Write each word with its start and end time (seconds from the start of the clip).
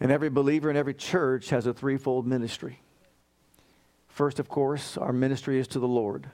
And 0.00 0.10
every 0.10 0.30
believer 0.30 0.70
in 0.70 0.76
every 0.76 0.94
church 0.94 1.50
has 1.50 1.66
a 1.66 1.74
threefold 1.74 2.26
ministry. 2.26 2.80
First, 4.08 4.38
of 4.38 4.48
course, 4.48 4.96
our 4.96 5.12
ministry 5.12 5.58
is 5.58 5.68
to 5.68 5.78
the 5.78 5.88
Lord. 5.88 6.30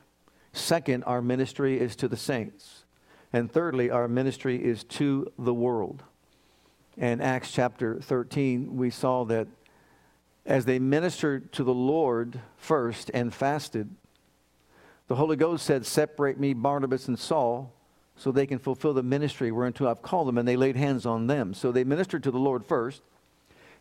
Second, 0.52 1.04
our 1.04 1.20
ministry 1.20 1.78
is 1.78 1.96
to 1.96 2.08
the 2.08 2.16
saints. 2.16 2.84
And 3.32 3.50
thirdly, 3.50 3.90
our 3.90 4.08
ministry 4.08 4.64
is 4.64 4.84
to 4.84 5.30
the 5.38 5.52
world. 5.52 6.02
In 6.96 7.20
Acts 7.20 7.50
chapter 7.50 8.00
13, 8.00 8.76
we 8.76 8.88
saw 8.88 9.24
that 9.24 9.48
as 10.46 10.64
they 10.64 10.78
ministered 10.78 11.52
to 11.52 11.64
the 11.64 11.74
Lord 11.74 12.40
first 12.56 13.10
and 13.12 13.34
fasted, 13.34 13.90
the 15.08 15.16
Holy 15.16 15.36
Ghost 15.36 15.66
said, 15.66 15.84
Separate 15.84 16.38
me, 16.38 16.54
Barnabas 16.54 17.08
and 17.08 17.18
Saul, 17.18 17.72
so 18.16 18.30
they 18.30 18.46
can 18.46 18.58
fulfill 18.58 18.94
the 18.94 19.02
ministry 19.02 19.50
whereunto 19.50 19.90
I've 19.90 20.02
called 20.02 20.28
them. 20.28 20.38
And 20.38 20.48
they 20.48 20.56
laid 20.56 20.76
hands 20.76 21.04
on 21.04 21.26
them. 21.26 21.52
So 21.52 21.70
they 21.70 21.84
ministered 21.84 22.22
to 22.22 22.30
the 22.30 22.38
Lord 22.38 22.64
first 22.64 23.02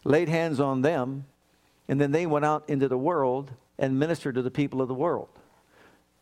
laid 0.05 0.29
hands 0.29 0.61
on 0.61 0.81
them, 0.81 1.25
and 1.89 1.99
then 1.99 2.11
they 2.11 2.25
went 2.25 2.45
out 2.45 2.63
into 2.69 2.87
the 2.87 2.97
world 2.97 3.51
and 3.77 3.99
ministered 3.99 4.35
to 4.35 4.41
the 4.41 4.51
people 4.51 4.81
of 4.81 4.87
the 4.87 4.93
world. 4.93 5.27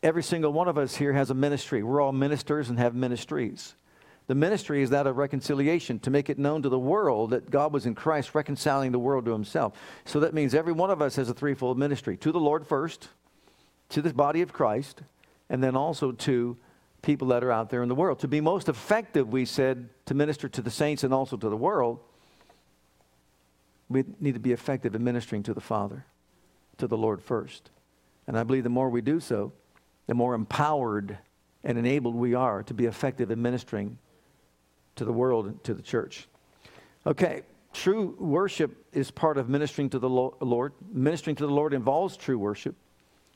Every 0.02 0.22
single 0.22 0.52
one 0.52 0.68
of 0.68 0.76
us 0.76 0.96
here 0.96 1.12
has 1.12 1.30
a 1.30 1.34
ministry. 1.34 1.82
We're 1.82 2.00
all 2.00 2.12
ministers 2.12 2.68
and 2.68 2.78
have 2.78 2.94
ministries. 2.94 3.74
The 4.26 4.34
ministry 4.34 4.82
is 4.82 4.90
that 4.90 5.06
of 5.06 5.18
reconciliation, 5.18 5.98
to 6.00 6.10
make 6.10 6.30
it 6.30 6.38
known 6.38 6.62
to 6.62 6.68
the 6.70 6.78
world 6.78 7.30
that 7.30 7.50
God 7.50 7.72
was 7.72 7.84
in 7.84 7.94
Christ 7.94 8.34
reconciling 8.34 8.90
the 8.90 8.98
world 8.98 9.26
to 9.26 9.32
himself. 9.32 9.78
So 10.06 10.20
that 10.20 10.34
means 10.34 10.54
every 10.54 10.72
one 10.72 10.90
of 10.90 11.02
us 11.02 11.16
has 11.16 11.28
a 11.28 11.34
threefold 11.34 11.78
ministry 11.78 12.16
to 12.18 12.32
the 12.32 12.40
Lord 12.40 12.66
first, 12.66 13.08
to 13.90 14.00
the 14.00 14.14
body 14.14 14.40
of 14.40 14.52
Christ, 14.52 15.02
and 15.50 15.62
then 15.62 15.76
also 15.76 16.12
to 16.12 16.56
people 17.02 17.28
that 17.28 17.44
are 17.44 17.52
out 17.52 17.68
there 17.68 17.82
in 17.82 17.88
the 17.90 17.94
world. 17.94 18.18
To 18.20 18.28
be 18.28 18.40
most 18.40 18.70
effective, 18.70 19.28
we 19.28 19.44
said, 19.44 19.90
to 20.06 20.14
minister 20.14 20.48
to 20.48 20.62
the 20.62 20.70
saints 20.70 21.04
and 21.04 21.12
also 21.12 21.36
to 21.36 21.48
the 21.50 21.56
world 21.56 22.00
we 23.88 24.04
need 24.20 24.34
to 24.34 24.40
be 24.40 24.52
effective 24.52 24.94
in 24.94 25.04
ministering 25.04 25.42
to 25.44 25.54
the 25.54 25.60
Father, 25.60 26.06
to 26.78 26.86
the 26.86 26.96
Lord 26.96 27.22
first. 27.22 27.70
And 28.26 28.38
I 28.38 28.42
believe 28.42 28.64
the 28.64 28.70
more 28.70 28.88
we 28.88 29.02
do 29.02 29.20
so, 29.20 29.52
the 30.06 30.14
more 30.14 30.34
empowered 30.34 31.18
and 31.62 31.78
enabled 31.78 32.14
we 32.14 32.34
are 32.34 32.62
to 32.62 32.74
be 32.74 32.86
effective 32.86 33.30
in 33.30 33.40
ministering 33.40 33.98
to 34.96 35.04
the 35.04 35.12
world 35.12 35.46
and 35.46 35.64
to 35.64 35.74
the 35.74 35.82
church. 35.82 36.28
Okay, 37.06 37.42
true 37.72 38.16
worship 38.18 38.86
is 38.92 39.10
part 39.10 39.36
of 39.36 39.48
ministering 39.48 39.90
to 39.90 39.98
the 39.98 40.08
Lord. 40.08 40.72
Ministering 40.92 41.36
to 41.36 41.46
the 41.46 41.52
Lord 41.52 41.74
involves 41.74 42.16
true 42.16 42.38
worship. 42.38 42.76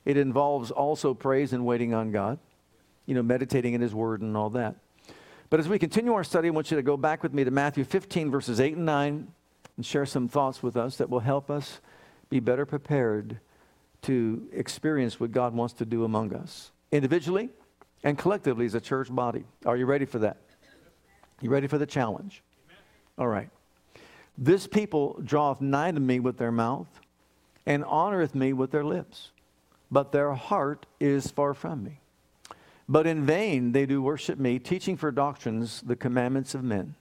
It 0.04 0.16
involves 0.16 0.70
also 0.70 1.12
praise 1.12 1.52
and 1.52 1.66
waiting 1.66 1.92
on 1.92 2.12
God, 2.12 2.38
you 3.04 3.14
know, 3.14 3.22
meditating 3.22 3.74
in 3.74 3.80
His 3.80 3.94
Word 3.94 4.22
and 4.22 4.36
all 4.36 4.50
that. 4.50 4.76
But 5.50 5.60
as 5.60 5.69
we 5.69 5.78
continue 5.78 6.12
our 6.12 6.24
study, 6.24 6.48
I 6.48 6.50
want 6.50 6.70
you 6.70 6.76
to 6.76 6.82
go 6.82 6.96
back 6.96 7.22
with 7.22 7.34
me 7.34 7.44
to 7.44 7.50
Matthew 7.50 7.84
15, 7.84 8.30
verses 8.30 8.60
8 8.60 8.76
and 8.76 8.86
9, 8.86 9.28
and 9.79 9.87
share 9.87 10.05
some 10.05 10.27
thoughts 10.27 10.61
with 10.61 10.77
us 10.77 10.97
that 10.97 11.09
will 11.09 11.21
help 11.21 11.51
us 11.51 11.81
be 12.29 12.41
better 12.41 12.67
prepared 12.67 13.39
to 14.03 14.47
experience 14.53 15.21
what 15.21 15.31
God 15.31 15.55
wants 15.55 15.73
to 15.75 15.87
do 15.87 16.03
among 16.03 16.34
us, 16.34 16.73
individually 16.91 17.49
and 18.03 18.19
collectively 18.19 18.67
as 18.67 18.75
a 18.75 18.81
church 18.81 19.15
body. 19.15 19.44
Are 19.65 19.77
you 19.77 19.87
ready 19.87 20.05
for 20.05 20.19
that? 20.19 20.38
You 21.41 21.49
ready 21.49 21.69
for 21.69 21.78
the 21.78 21.87
challenge? 21.87 22.43
All 23.17 23.28
right. 23.28 23.50
This 24.37 24.67
people 24.67 25.21
draweth 25.25 25.61
nigh 25.61 25.93
to 25.93 26.00
me 26.00 26.19
with 26.19 26.38
their 26.38 26.53
mouth 26.53 26.88
and 27.65 27.84
honoreth 27.84 28.34
me 28.34 28.53
with 28.53 28.72
their 28.72 28.84
lips, 28.84 29.31
but 29.93 30.11
their 30.11 30.33
heart 30.33 30.87
is 30.99 31.31
far 31.31 31.55
from 31.55 31.84
me. 31.84 32.00
But 32.88 33.06
in 33.06 33.25
vain 33.25 33.71
they 33.71 33.87
do 33.87 34.03
worship 34.03 34.41
me, 34.41 34.59
teaching 34.59 34.97
for 34.97 35.12
doctrines 35.12 35.83
the 35.83 35.94
commandments 35.94 36.53
of 36.56 36.65
men. 36.65 36.97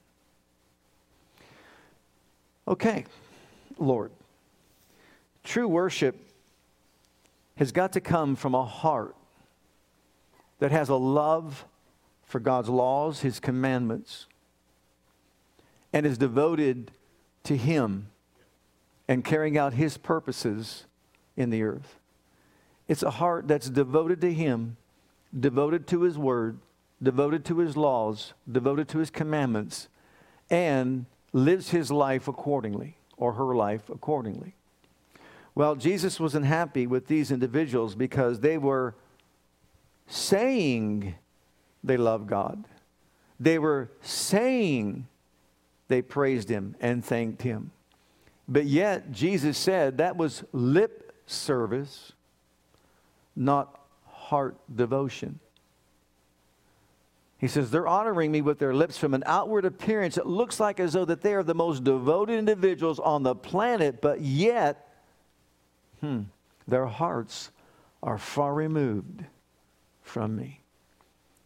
Okay, 2.67 3.05
Lord, 3.77 4.11
true 5.43 5.67
worship 5.67 6.17
has 7.55 7.71
got 7.71 7.93
to 7.93 8.01
come 8.01 8.35
from 8.35 8.53
a 8.53 8.65
heart 8.65 9.15
that 10.59 10.71
has 10.71 10.89
a 10.89 10.95
love 10.95 11.65
for 12.25 12.39
God's 12.39 12.67
laws, 12.67 13.21
His 13.21 13.39
commandments, 13.39 14.25
and 15.93 16.05
is 16.05 16.17
devoted 16.17 16.91
to 17.43 17.55
Him 17.55 18.09
and 19.07 19.23
carrying 19.23 19.57
out 19.57 19.73
His 19.73 19.97
purposes 19.97 20.85
in 21.37 21.49
the 21.49 21.63
earth. 21.63 21.99
It's 22.89 23.03
a 23.03 23.11
heart 23.11 23.47
that's 23.47 23.69
devoted 23.69 24.19
to 24.21 24.33
Him, 24.33 24.75
devoted 25.37 25.87
to 25.87 26.01
His 26.01 26.17
Word, 26.17 26.57
devoted 27.01 27.45
to 27.45 27.59
His 27.59 27.77
laws, 27.77 28.33
devoted 28.51 28.89
to 28.89 28.97
His 28.97 29.09
commandments, 29.09 29.87
and 30.49 31.05
lives 31.33 31.69
his 31.69 31.91
life 31.91 32.27
accordingly 32.27 32.97
or 33.17 33.33
her 33.33 33.55
life 33.55 33.89
accordingly. 33.89 34.53
Well, 35.55 35.75
Jesus 35.75 36.19
wasn't 36.19 36.45
happy 36.45 36.85
with 36.85 37.07
these 37.07 37.31
individuals 37.31 37.95
because 37.95 38.39
they 38.41 38.57
were 38.57 38.95
saying 40.05 41.15
they 41.83 41.97
love 41.97 42.27
God. 42.27 42.65
They 43.39 43.57
were 43.59 43.89
saying 44.01 45.07
they 45.87 46.01
praised 46.01 46.49
him 46.49 46.75
and 46.79 47.03
thanked 47.03 47.41
him. 47.41 47.71
But 48.47 48.65
yet, 48.65 49.11
Jesus 49.11 49.57
said 49.57 49.97
that 49.97 50.15
was 50.15 50.43
lip 50.53 51.13
service, 51.25 52.13
not 53.35 53.79
heart 54.05 54.57
devotion. 54.73 55.39
He 57.37 57.47
says, 57.47 57.69
They're 57.69 57.87
honoring 57.87 58.31
me 58.31 58.41
with 58.41 58.59
their 58.59 58.73
lips 58.73 58.97
from 58.97 59.13
an 59.13 59.23
outward 59.25 59.65
appearance. 59.65 60.17
It 60.17 60.25
looks 60.25 60.59
like 60.59 60.79
as 60.79 60.93
though 60.93 61.05
that 61.05 61.21
they 61.21 61.33
are 61.33 61.43
the 61.43 61.53
most 61.53 61.83
devoted 61.83 62.37
individuals 62.37 62.99
on 62.99 63.23
the 63.23 63.35
planet, 63.35 64.01
but 64.01 64.21
yet, 64.21 64.87
hmm, 66.01 66.23
their 66.67 66.87
hearts 66.87 67.51
are 68.01 68.17
far 68.17 68.53
removed 68.53 69.23
from 70.01 70.35
me. 70.35 70.61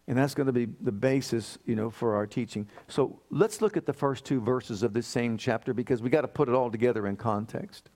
And 0.07 0.17
that's 0.17 0.33
going 0.33 0.47
to 0.47 0.53
be 0.53 0.67
the 0.81 0.91
basis, 0.91 1.57
you 1.65 1.75
know, 1.75 1.89
for 1.89 2.15
our 2.15 2.27
teaching. 2.27 2.67
So 2.87 3.19
let's 3.29 3.61
look 3.61 3.77
at 3.77 3.85
the 3.85 3.93
first 3.93 4.25
two 4.25 4.41
verses 4.41 4.83
of 4.83 4.93
this 4.93 5.07
same 5.07 5.37
chapter 5.37 5.73
because 5.73 6.01
we 6.01 6.09
got 6.09 6.21
to 6.21 6.27
put 6.27 6.49
it 6.49 6.55
all 6.55 6.71
together 6.71 7.07
in 7.07 7.15
context. 7.15 7.89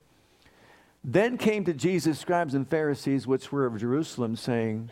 Then 1.04 1.36
came 1.36 1.64
to 1.64 1.74
Jesus 1.74 2.18
scribes 2.18 2.54
and 2.54 2.68
Pharisees, 2.68 3.26
which 3.26 3.52
were 3.52 3.66
of 3.66 3.78
Jerusalem, 3.78 4.34
saying, 4.34 4.90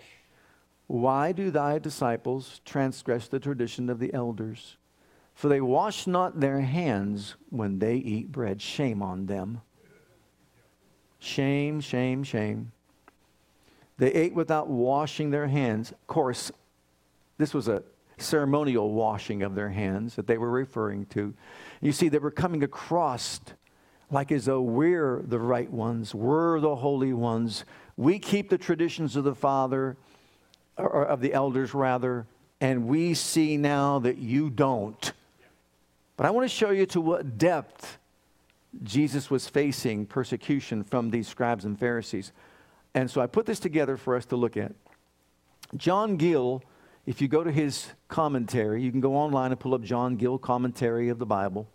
why 0.87 1.33
do 1.33 1.51
thy 1.51 1.79
disciples 1.79 2.61
transgress 2.65 3.29
the 3.29 3.41
tradition 3.41 3.89
of 3.89 3.99
the 3.99 4.13
elders? 4.13 4.77
For 5.35 5.49
they 5.49 5.61
wash 5.61 6.07
not 6.07 6.41
their 6.41 6.61
hands 6.61 7.37
when 7.51 7.79
they 7.79 7.97
eat 7.97 8.31
bread. 8.31 8.61
Shame 8.63 9.03
on 9.03 9.27
them. 9.27 9.61
Shame, 11.19 11.81
shame, 11.81 12.23
shame. 12.23 12.73
They 13.97 14.13
ate 14.13 14.35
without 14.35 14.69
washing 14.69 15.31
their 15.31 15.47
hands. 15.47 15.91
Of 15.91 16.07
course, 16.07 16.53
this 17.39 17.55
was 17.55 17.69
a 17.69 17.83
ceremonial 18.19 18.93
washing 18.93 19.43
of 19.43 19.55
their 19.55 19.71
hands 19.71 20.17
that 20.17 20.27
they 20.27 20.39
were 20.39 20.51
referring 20.51 21.07
to. 21.07 21.35
You 21.81 21.93
see, 21.93 22.09
they 22.09 22.19
were 22.19 22.31
coming 22.31 22.63
across 22.63 23.41
like 24.11 24.31
as 24.31 24.45
though 24.45 24.61
we're 24.61 25.23
the 25.27 25.39
right 25.39 25.71
ones, 25.71 26.15
we're 26.15 26.61
the 26.61 26.77
holy 26.77 27.13
ones. 27.13 27.65
We 27.97 28.19
keep 28.19 28.51
the 28.51 28.59
traditions 28.59 29.17
of 29.17 29.25
the 29.25 29.35
Father 29.35 29.97
or 30.77 31.05
of 31.05 31.21
the 31.21 31.33
elders 31.33 31.75
rather, 31.75 32.27
and 32.61 32.87
we 32.87 33.15
see 33.15 33.57
now 33.57 33.99
that 34.01 34.19
you 34.19 34.51
don't. 34.51 35.13
But 36.17 36.27
I 36.27 36.31
want 36.31 36.45
to 36.49 36.55
show 36.55 36.71
you 36.71 36.87
to 36.87 37.01
what 37.01 37.39
depth 37.39 37.99
Jesus 38.83 39.31
was 39.31 39.49
facing 39.49 40.07
persecution 40.07 40.85
from 40.85 41.11
these 41.11 41.29
scribes 41.29 41.65
and 41.65 41.79
Pharisees. 41.79 42.33
And 42.95 43.11
so 43.11 43.21
I 43.21 43.27
put 43.27 43.47
this 43.47 43.61
together 43.61 43.97
for 43.97 44.17
us 44.17 44.25
to 44.27 44.37
look 44.37 44.57
at. 44.57 44.73
John 45.77 46.17
Gill, 46.17 46.63
if 47.07 47.21
you 47.21 47.29
go 47.29 47.43
to 47.43 47.51
his 47.51 47.89
commentary, 48.09 48.83
you 48.83 48.91
can 48.91 49.01
go 49.01 49.17
online 49.17 49.51
and 49.51 49.59
pull 49.59 49.75
up 49.75 49.83
John 49.83 50.17
Gill 50.17 50.39
commentary 50.39 51.09
of 51.09 51.19
the 51.19 51.27
Bible. 51.27 51.69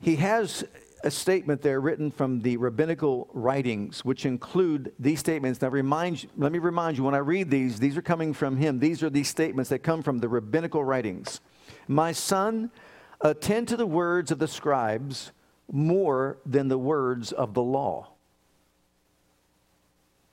He 0.00 0.16
has 0.16 0.64
a 1.06 1.10
statement 1.10 1.62
there 1.62 1.80
written 1.80 2.10
from 2.10 2.40
the 2.40 2.56
rabbinical 2.56 3.28
writings, 3.32 4.04
which 4.04 4.26
include 4.26 4.92
these 4.98 5.20
statements. 5.20 5.62
Now, 5.62 5.68
remind, 5.68 6.26
let 6.36 6.50
me 6.50 6.58
remind 6.58 6.98
you, 6.98 7.04
when 7.04 7.14
I 7.14 7.18
read 7.18 7.48
these, 7.48 7.78
these 7.78 7.96
are 7.96 8.02
coming 8.02 8.34
from 8.34 8.56
him. 8.56 8.80
These 8.80 9.04
are 9.04 9.10
these 9.10 9.28
statements 9.28 9.70
that 9.70 9.78
come 9.84 10.02
from 10.02 10.18
the 10.18 10.28
rabbinical 10.28 10.84
writings. 10.84 11.40
My 11.86 12.10
son, 12.10 12.72
attend 13.20 13.68
to 13.68 13.76
the 13.76 13.86
words 13.86 14.32
of 14.32 14.40
the 14.40 14.48
scribes 14.48 15.30
more 15.70 16.38
than 16.44 16.66
the 16.66 16.76
words 16.76 17.30
of 17.30 17.54
the 17.54 17.62
law. 17.62 18.08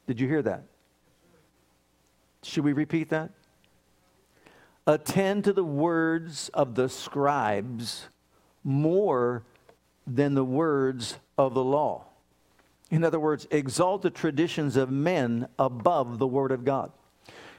Did 0.07 0.19
you 0.19 0.27
hear 0.27 0.41
that? 0.41 0.63
Should 2.41 2.63
we 2.63 2.73
repeat 2.73 3.09
that? 3.09 3.29
Attend 4.87 5.43
to 5.43 5.53
the 5.53 5.63
words 5.63 6.49
of 6.49 6.73
the 6.73 6.89
scribes 6.89 8.09
more 8.63 9.43
than 10.05 10.33
the 10.33 10.43
words 10.43 11.17
of 11.37 11.53
the 11.53 11.63
law. 11.63 12.05
In 12.89 13.03
other 13.03 13.19
words, 13.19 13.47
exalt 13.49 14.01
the 14.01 14.09
traditions 14.09 14.75
of 14.75 14.91
men 14.91 15.47
above 15.57 16.19
the 16.19 16.27
Word 16.27 16.51
of 16.51 16.63
God. 16.63 16.91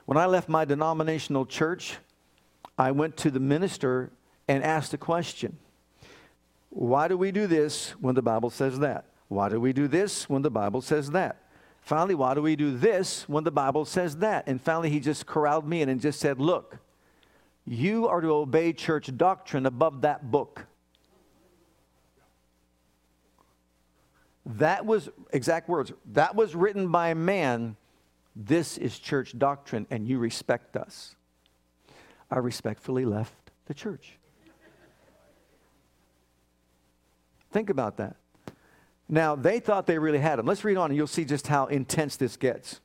When 0.07 0.19
I 0.19 0.27
left 0.27 0.49
my 0.49 0.65
denominational 0.65 1.47
church, 1.47 1.97
I 2.77 2.91
went 2.91 3.17
to 3.19 3.31
the 3.31 3.41
minister 3.41 4.13
and 4.47 4.63
asked 4.63 4.93
a 4.95 4.99
question 4.99 5.57
Why 6.71 7.09
do 7.09 7.17
we 7.17 7.33
do 7.33 7.47
this 7.47 7.91
when 8.01 8.15
the 8.15 8.23
Bible 8.23 8.51
says 8.51 8.79
that? 8.81 9.07
Why 9.29 9.49
do 9.49 9.59
we 9.59 9.73
do 9.73 9.89
this 9.89 10.29
when 10.29 10.43
the 10.43 10.51
Bible 10.51 10.81
says 10.83 11.11
that? 11.13 11.41
Finally, 11.81 12.15
why 12.15 12.35
do 12.35 12.41
we 12.41 12.57
do 12.57 12.77
this 12.77 13.29
when 13.29 13.45
the 13.45 13.51
Bible 13.51 13.85
says 13.85 14.17
that? 14.17 14.47
And 14.47 14.61
finally, 14.61 14.89
he 14.89 15.01
just 15.01 15.27
corralled 15.27 15.69
me 15.69 15.83
in 15.83 15.89
and 15.89 16.01
just 16.01 16.21
said, 16.21 16.41
Look, 16.41 16.79
you 17.67 18.09
are 18.09 18.21
to 18.21 18.29
obey 18.29 18.73
church 18.73 19.15
doctrine 19.17 19.67
above 19.67 20.03
that 20.03 20.31
book. 20.31 20.67
That 24.47 24.85
was, 24.85 25.09
exact 25.33 25.69
words, 25.69 25.93
that 26.13 26.35
was 26.35 26.55
written 26.55 26.91
by 26.91 27.09
a 27.09 27.15
man. 27.15 27.77
This 28.37 28.77
is 28.79 28.99
church 28.99 29.39
doctrine, 29.39 29.87
and 29.91 30.07
you 30.07 30.19
respect 30.19 30.77
us. 30.77 31.17
I 32.31 32.39
respectfully 32.39 33.05
left 33.05 33.35
the 33.67 33.75
church. 33.75 34.19
Think 37.53 37.71
about 37.71 37.97
that. 37.99 38.17
Now, 39.09 39.37
they 39.37 39.61
thought 39.61 39.87
they 39.87 39.99
really 39.99 40.19
had 40.19 40.39
him. 40.39 40.47
Let's 40.47 40.65
read 40.65 40.77
on, 40.77 40.91
and 40.91 40.97
you'll 40.97 41.07
see 41.07 41.25
just 41.25 41.47
how 41.47 41.67
intense 41.67 42.17
this 42.17 42.37
gets. 42.37 42.81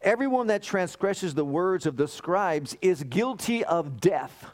Everyone 0.00 0.46
that 0.46 0.62
transgresses 0.62 1.34
the 1.34 1.44
words 1.44 1.84
of 1.84 1.96
the 1.96 2.08
scribes 2.08 2.76
is 2.80 3.02
guilty 3.02 3.64
of 3.64 4.00
death. 4.00 4.52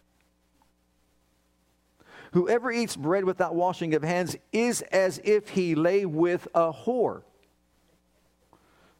Whoever 2.32 2.73
eats 2.73 2.96
bread 2.96 3.25
without 3.25 3.55
washing 3.55 3.94
of 3.94 4.02
hands 4.02 4.37
is 4.52 4.82
as 4.90 5.20
if 5.23 5.50
he 5.50 5.75
lay 5.75 6.06
with 6.06 6.49
a 6.55 6.73
whore. 6.73 7.23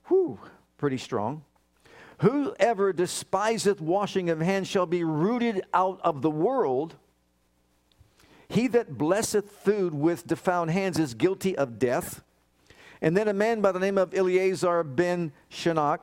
Whew, 0.09 0.39
pretty 0.77 0.99
strong. 0.99 1.45
Whoever 2.19 2.93
despiseth 2.93 3.81
washing 3.81 4.29
of 4.29 4.41
hands 4.41 4.69
shall 4.69 4.87
be 4.87 5.03
rooted 5.03 5.65
out 5.73 5.99
of 6.05 6.23
the 6.23 6.31
world. 6.31 6.97
He 8.49 8.69
that 8.69 8.99
blesseth 8.99 9.51
food 9.51 9.95
with 9.95 10.27
defiled 10.27 10.71
hands 10.71 10.99
is 10.99 11.15
guilty 11.15 11.57
of 11.57 11.79
death. 11.79 12.23
And 13.01 13.17
then 13.17 13.29
a 13.29 13.33
man 13.33 13.63
by 13.63 13.73
the 13.73 13.81
name 13.81 13.97
of 13.97 14.15
Eleazar 14.15 14.85
ben 14.85 15.33
Shannach 15.51 16.01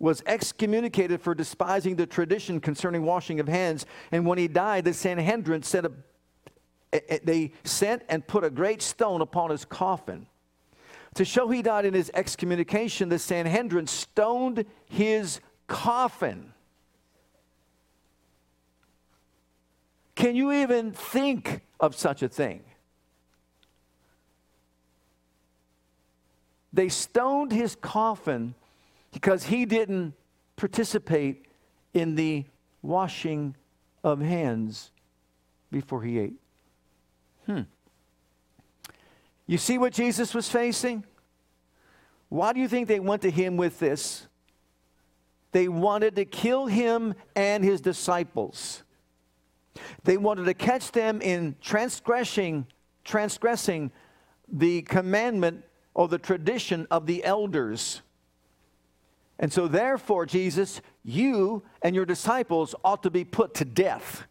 was 0.00 0.22
excommunicated 0.26 1.20
for 1.20 1.34
despising 1.34 1.96
the 1.96 2.06
tradition 2.06 2.60
concerning 2.60 3.04
washing 3.04 3.38
of 3.38 3.48
hands. 3.48 3.86
And 4.12 4.26
when 4.26 4.38
he 4.38 4.48
died, 4.48 4.84
the 4.84 4.92
Sanhedrin 4.92 5.62
sent 5.62 5.86
a 5.86 5.92
they 6.90 7.52
sent 7.64 8.02
and 8.08 8.26
put 8.26 8.44
a 8.44 8.50
great 8.50 8.82
stone 8.82 9.20
upon 9.20 9.50
his 9.50 9.64
coffin. 9.64 10.26
To 11.14 11.24
show 11.24 11.48
he 11.48 11.62
died 11.62 11.84
in 11.84 11.94
his 11.94 12.10
excommunication, 12.14 13.08
the 13.08 13.18
Sanhedrin 13.18 13.86
stoned 13.86 14.64
his 14.86 15.40
coffin. 15.66 16.52
Can 20.14 20.34
you 20.34 20.52
even 20.52 20.92
think 20.92 21.60
of 21.78 21.94
such 21.94 22.22
a 22.22 22.28
thing? 22.28 22.62
They 26.72 26.88
stoned 26.88 27.52
his 27.52 27.74
coffin 27.76 28.54
because 29.12 29.44
he 29.44 29.64
didn't 29.64 30.14
participate 30.56 31.46
in 31.94 32.14
the 32.14 32.44
washing 32.82 33.56
of 34.04 34.20
hands 34.20 34.90
before 35.70 36.02
he 36.02 36.18
ate. 36.18 36.36
Hmm. 37.48 37.62
You 39.46 39.56
see 39.56 39.78
what 39.78 39.94
Jesus 39.94 40.34
was 40.34 40.48
facing? 40.48 41.04
Why 42.28 42.52
do 42.52 42.60
you 42.60 42.68
think 42.68 42.88
they 42.88 43.00
went 43.00 43.22
to 43.22 43.30
him 43.30 43.56
with 43.56 43.78
this? 43.78 44.26
They 45.52 45.68
wanted 45.68 46.16
to 46.16 46.26
kill 46.26 46.66
him 46.66 47.14
and 47.34 47.64
his 47.64 47.80
disciples. 47.80 48.82
They 50.04 50.18
wanted 50.18 50.44
to 50.44 50.54
catch 50.54 50.92
them 50.92 51.22
in 51.22 51.56
transgressing, 51.62 52.66
transgressing 53.04 53.90
the 54.46 54.82
commandment 54.82 55.64
or 55.94 56.08
the 56.08 56.18
tradition 56.18 56.86
of 56.90 57.06
the 57.06 57.24
elders. 57.24 58.02
And 59.38 59.50
so, 59.50 59.68
therefore, 59.68 60.26
Jesus, 60.26 60.82
you 61.04 61.62
and 61.80 61.94
your 61.94 62.04
disciples 62.04 62.74
ought 62.84 63.04
to 63.04 63.10
be 63.10 63.24
put 63.24 63.54
to 63.54 63.64
death. 63.64 64.26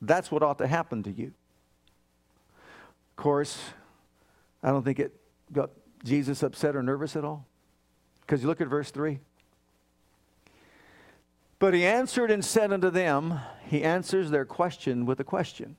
That's 0.00 0.32
what 0.32 0.42
ought 0.42 0.58
to 0.58 0.66
happen 0.66 1.04
to 1.04 1.12
you. 1.12 1.32
Of 3.16 3.22
course, 3.22 3.58
I 4.62 4.70
don't 4.70 4.82
think 4.82 4.98
it 4.98 5.18
got 5.50 5.70
Jesus 6.04 6.42
upset 6.42 6.76
or 6.76 6.82
nervous 6.82 7.16
at 7.16 7.24
all. 7.24 7.46
Because 8.20 8.42
you 8.42 8.48
look 8.48 8.60
at 8.60 8.68
verse 8.68 8.90
3. 8.90 9.20
But 11.58 11.72
he 11.72 11.86
answered 11.86 12.30
and 12.30 12.44
said 12.44 12.72
unto 12.72 12.90
them, 12.90 13.40
He 13.68 13.82
answers 13.82 14.30
their 14.30 14.44
question 14.44 15.06
with 15.06 15.18
a 15.18 15.24
question. 15.24 15.76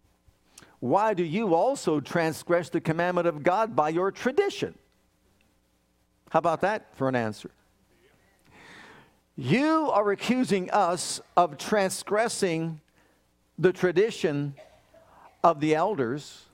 Why 0.80 1.14
do 1.14 1.24
you 1.24 1.54
also 1.54 2.00
transgress 2.00 2.70
the 2.70 2.82
commandment 2.82 3.28
of 3.28 3.44
God 3.44 3.76
by 3.76 3.90
your 3.90 4.12
tradition? 4.12 4.74
How 6.32 6.40
about 6.40 6.62
that 6.62 6.88
for 6.96 7.08
an 7.08 7.16
answer? 7.16 7.52
You 9.36 9.92
are 9.92 10.10
accusing 10.10 10.72
us 10.72 11.22
of 11.36 11.60
transgressing 11.60 12.82
the 13.60 13.72
tradition 13.72 14.56
of 15.44 15.60
the 15.60 15.76
elders 15.76 16.47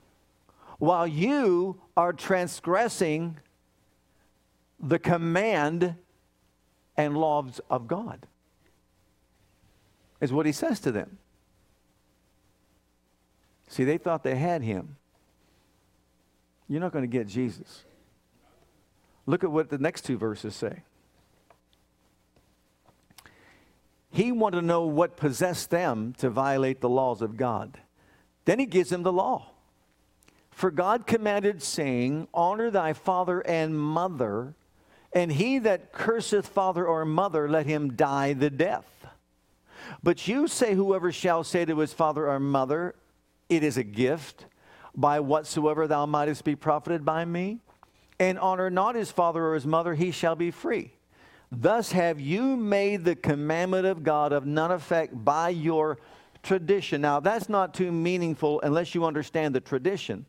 while 0.80 1.08
you 1.08 1.82
are 1.96 2.14
transgressing 2.14 3.38
the 4.80 5.00
command 5.00 5.96
and 6.98 7.18
laws 7.18 7.62
of 7.70 7.88
God, 7.88 8.28
is 10.20 10.32
what 10.32 10.46
he 10.46 10.52
says 10.52 10.80
to 10.82 10.92
them. 10.92 11.18
See, 13.68 13.84
they 13.84 13.98
thought 13.98 14.24
they 14.24 14.36
had 14.36 14.62
him. 14.62 14.98
You're 16.70 16.82
not 16.82 16.92
going 16.92 17.04
to 17.04 17.08
get 17.08 17.28
Jesus. 17.28 17.84
Look 19.26 19.44
at 19.44 19.52
what 19.52 19.70
the 19.70 19.78
next 19.78 20.04
two 20.04 20.18
verses 20.18 20.56
say. 20.56 20.84
He 24.12 24.32
wanted 24.32 24.62
to 24.62 24.68
know 24.68 24.86
what 24.86 25.18
possessed 25.18 25.72
them 25.72 26.14
to 26.20 26.30
violate 26.30 26.82
the 26.82 26.90
laws 26.90 27.22
of 27.22 27.36
God. 27.36 27.80
Then 28.46 28.60
he 28.60 28.68
gives 28.68 28.92
them 28.92 29.02
the 29.02 29.12
law. 29.12 29.53
For 30.64 30.72
God 30.72 31.06
commanded, 31.06 31.62
saying, 31.62 32.30
Honor 32.34 32.72
thy 32.72 32.94
father 32.94 33.42
and 33.42 33.78
mother, 33.78 34.56
and 35.12 35.30
he 35.30 35.60
that 35.60 35.92
curseth 35.92 36.48
father 36.48 36.88
or 36.88 37.04
mother, 37.04 37.50
let 37.50 37.66
him 37.66 37.98
die 37.98 38.32
the 38.32 38.50
death. 38.50 39.06
But 40.02 40.26
you 40.26 40.48
say, 40.48 40.74
Whoever 40.74 41.12
shall 41.12 41.44
say 41.44 41.66
to 41.66 41.80
his 41.80 41.92
father 41.92 42.30
or 42.30 42.40
mother, 42.40 42.96
It 43.50 43.62
is 43.62 43.76
a 43.76 43.84
gift, 43.84 44.46
by 44.96 45.20
whatsoever 45.20 45.86
thou 45.86 46.06
mightest 46.06 46.46
be 46.46 46.56
profited 46.56 47.04
by 47.04 47.26
me, 47.26 47.60
and 48.18 48.40
honor 48.40 48.70
not 48.70 48.96
his 48.96 49.12
father 49.12 49.46
or 49.46 49.56
his 49.56 49.68
mother, 49.68 49.96
he 49.96 50.12
shall 50.12 50.38
be 50.38 50.50
free. 50.50 50.94
Thus 51.52 51.92
have 51.92 52.22
you 52.22 52.56
made 52.56 53.04
the 53.04 53.18
commandment 53.18 53.86
of 53.86 54.02
God 54.02 54.32
of 54.32 54.46
none 54.46 54.72
effect 54.72 55.26
by 55.26 55.50
your 55.50 55.98
tradition. 56.42 57.02
Now, 57.02 57.20
that's 57.20 57.50
not 57.50 57.74
too 57.74 57.92
meaningful 57.92 58.62
unless 58.62 58.96
you 58.96 59.04
understand 59.04 59.54
the 59.54 59.60
tradition. 59.60 60.26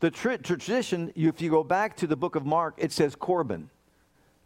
The 0.00 0.10
tra- 0.10 0.38
tradition, 0.38 1.12
if 1.14 1.40
you 1.40 1.50
go 1.50 1.64
back 1.64 1.96
to 1.96 2.06
the 2.06 2.16
book 2.16 2.36
of 2.36 2.44
Mark, 2.44 2.74
it 2.76 2.92
says 2.92 3.14
Corban. 3.14 3.70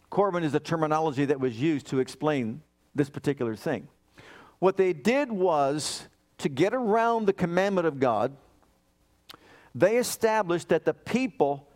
Corban 0.09 0.45
is 0.45 0.53
the 0.53 0.61
terminology 0.61 1.25
that 1.25 1.41
was 1.41 1.61
used 1.61 1.87
to 1.89 1.99
explain 1.99 2.63
this 2.95 3.11
particular 3.11 3.57
thing. 3.57 3.89
What 4.59 4.77
they 4.77 4.93
did 4.93 5.33
was 5.33 6.09
to 6.39 6.49
get 6.49 6.75
around 6.75 7.27
the 7.27 7.33
commandment 7.33 7.87
of 7.87 7.99
God, 7.99 8.37
they 9.75 9.97
established 9.97 10.69
that 10.69 10.85
the 10.85 10.95
people 10.95 11.69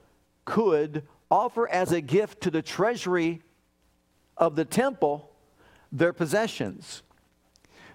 could 0.45 1.05
offer 1.31 1.69
as 1.69 1.93
a 1.93 2.01
gift 2.01 2.41
to 2.43 2.51
the 2.51 2.63
treasury 2.63 3.43
of 4.37 4.57
the 4.57 4.65
temple 4.65 5.31
their 5.91 6.13
possessions. 6.13 7.03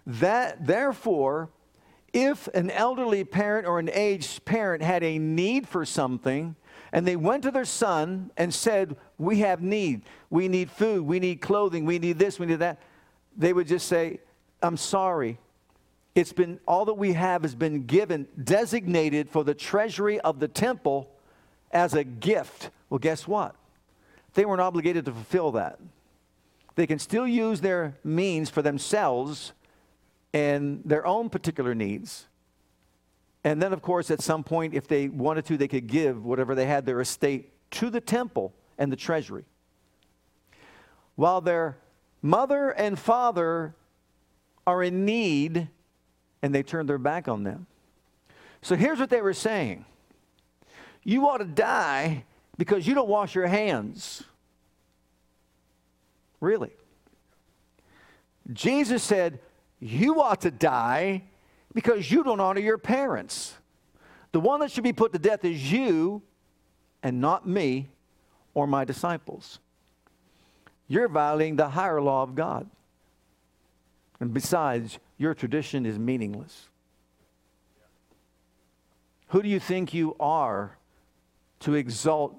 That 0.05 0.65
therefore 0.65 1.50
if 2.13 2.47
an 2.49 2.71
elderly 2.71 3.23
parent 3.23 3.67
or 3.67 3.79
an 3.79 3.89
aged 3.93 4.45
parent 4.45 4.83
had 4.83 5.03
a 5.03 5.17
need 5.17 5.67
for 5.67 5.85
something, 5.85 6.55
and 6.91 7.07
they 7.07 7.15
went 7.15 7.43
to 7.43 7.51
their 7.51 7.65
son 7.65 8.31
and 8.37 8.53
said, 8.53 8.95
We 9.17 9.39
have 9.39 9.61
need. 9.61 10.01
We 10.29 10.47
need 10.47 10.71
food. 10.71 11.03
We 11.03 11.19
need 11.19 11.41
clothing. 11.41 11.85
We 11.85 11.99
need 11.99 12.17
this. 12.17 12.39
We 12.39 12.47
need 12.47 12.59
that. 12.59 12.79
They 13.37 13.53
would 13.53 13.67
just 13.67 13.87
say, 13.87 14.19
I'm 14.61 14.77
sorry. 14.77 15.37
It's 16.15 16.33
been 16.33 16.59
all 16.67 16.85
that 16.85 16.95
we 16.95 17.13
have 17.13 17.43
has 17.43 17.55
been 17.55 17.85
given, 17.85 18.27
designated 18.43 19.29
for 19.29 19.43
the 19.43 19.53
treasury 19.53 20.19
of 20.19 20.39
the 20.39 20.47
temple 20.47 21.09
as 21.71 21.93
a 21.93 22.03
gift. 22.03 22.71
Well, 22.89 22.97
guess 22.97 23.27
what? 23.27 23.55
They 24.33 24.45
weren't 24.45 24.61
obligated 24.61 25.05
to 25.05 25.11
fulfill 25.11 25.51
that. 25.51 25.79
They 26.75 26.87
can 26.87 26.99
still 26.99 27.27
use 27.27 27.61
their 27.61 27.97
means 28.03 28.49
for 28.49 28.61
themselves 28.61 29.53
and 30.33 30.81
their 30.86 31.05
own 31.05 31.29
particular 31.29 31.74
needs. 31.74 32.27
And 33.43 33.62
then, 33.62 33.74
of 33.74 33.81
course, 33.81 34.12
at 34.12 34.21
some 34.21 34.43
point, 34.43 34.74
if 34.74 34.88
they 34.88 35.07
wanted 35.07 35.45
to, 35.45 35.57
they 35.57 35.67
could 35.67 35.88
give 35.88 36.25
whatever 36.25 36.55
they 36.55 36.65
had, 36.65 36.86
their 36.86 37.01
estate, 37.01 37.51
to 37.71 37.89
the 37.89 38.01
temple 38.01 38.53
and 38.77 38.91
the 38.91 38.95
treasury. 38.95 39.45
While 41.15 41.41
their 41.41 41.77
mother 42.21 42.71
and 42.71 42.98
father 43.00 43.75
are 44.67 44.83
in 44.83 45.05
need 45.05 45.69
and 46.41 46.53
they 46.53 46.63
turn 46.63 46.86
their 46.86 46.98
back 46.98 47.27
on 47.27 47.43
them. 47.43 47.65
So 48.62 48.75
here's 48.75 49.00
what 49.00 49.09
they 49.09 49.21
were 49.21 49.33
saying 49.33 49.86
You 51.03 51.27
ought 51.29 51.38
to 51.38 51.45
die 51.45 52.25
because 52.57 52.86
you 52.86 52.93
don't 52.93 53.07
wash 53.07 53.36
your 53.36 53.48
hands. 53.48 54.24
Really? 56.41 56.71
Jesus 58.53 59.03
said, 59.03 59.39
You 59.79 60.21
ought 60.21 60.41
to 60.41 60.51
die 60.51 61.24
because 61.74 62.12
you 62.12 62.24
don't 62.24 62.39
honor 62.39 62.59
your 62.59 62.77
parents. 62.77 63.53
The 64.31 64.39
one 64.39 64.59
that 64.59 64.71
should 64.71 64.83
be 64.83 64.93
put 64.93 65.13
to 65.13 65.19
death 65.19 65.45
is 65.45 65.71
you 65.71 66.21
and 67.01 67.21
not 67.21 67.48
me 67.48 67.89
or 68.53 68.67
my 68.67 68.83
disciples. 68.83 69.59
You're 70.88 71.07
violating 71.07 71.55
the 71.55 71.69
higher 71.69 72.01
law 72.01 72.24
of 72.24 72.36
God. 72.36 72.69
And 74.19 74.33
besides, 74.33 75.00
your 75.17 75.33
tradition 75.33 75.86
is 75.86 75.98
meaningless. 75.98 76.67
Who 79.27 79.41
do 79.41 79.48
you 79.48 79.59
think 79.59 79.93
you 79.93 80.15
are 80.19 80.77
to 81.62 81.75
exalt 81.75 82.36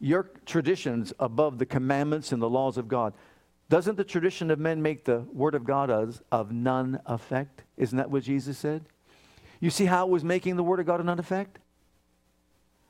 your 0.00 0.30
traditions 0.44 1.12
above 1.18 1.58
the 1.58 1.66
commandments 1.66 2.32
and 2.32 2.42
the 2.42 2.50
laws 2.50 2.76
of 2.76 2.88
God? 2.88 3.14
Doesn't 3.70 3.96
the 3.96 4.04
tradition 4.04 4.50
of 4.50 4.58
men 4.58 4.80
make 4.80 5.04
the 5.04 5.20
word 5.32 5.54
of 5.54 5.64
God 5.64 5.90
of, 5.90 6.22
of 6.32 6.50
none 6.52 7.00
effect? 7.06 7.64
Isn't 7.76 7.98
that 7.98 8.10
what 8.10 8.22
Jesus 8.22 8.56
said? 8.56 8.84
You 9.60 9.70
see 9.70 9.84
how 9.84 10.06
it 10.06 10.10
was 10.10 10.24
making 10.24 10.56
the 10.56 10.62
word 10.62 10.80
of 10.80 10.86
God 10.86 11.00
of 11.00 11.06
none 11.06 11.18
effect? 11.18 11.58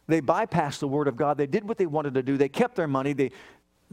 They 0.07 0.21
bypassed 0.21 0.79
the 0.79 0.89
word 0.89 1.09
of 1.09 1.17
God. 1.17 1.37
They 1.37 1.47
did 1.47 1.69
what 1.69 1.79
they 1.79 1.87
wanted 1.87 2.15
to 2.15 2.23
do. 2.23 2.37
They 2.37 2.49
kept 2.49 2.77
their 2.77 2.87
money. 2.87 3.13
They 3.13 3.33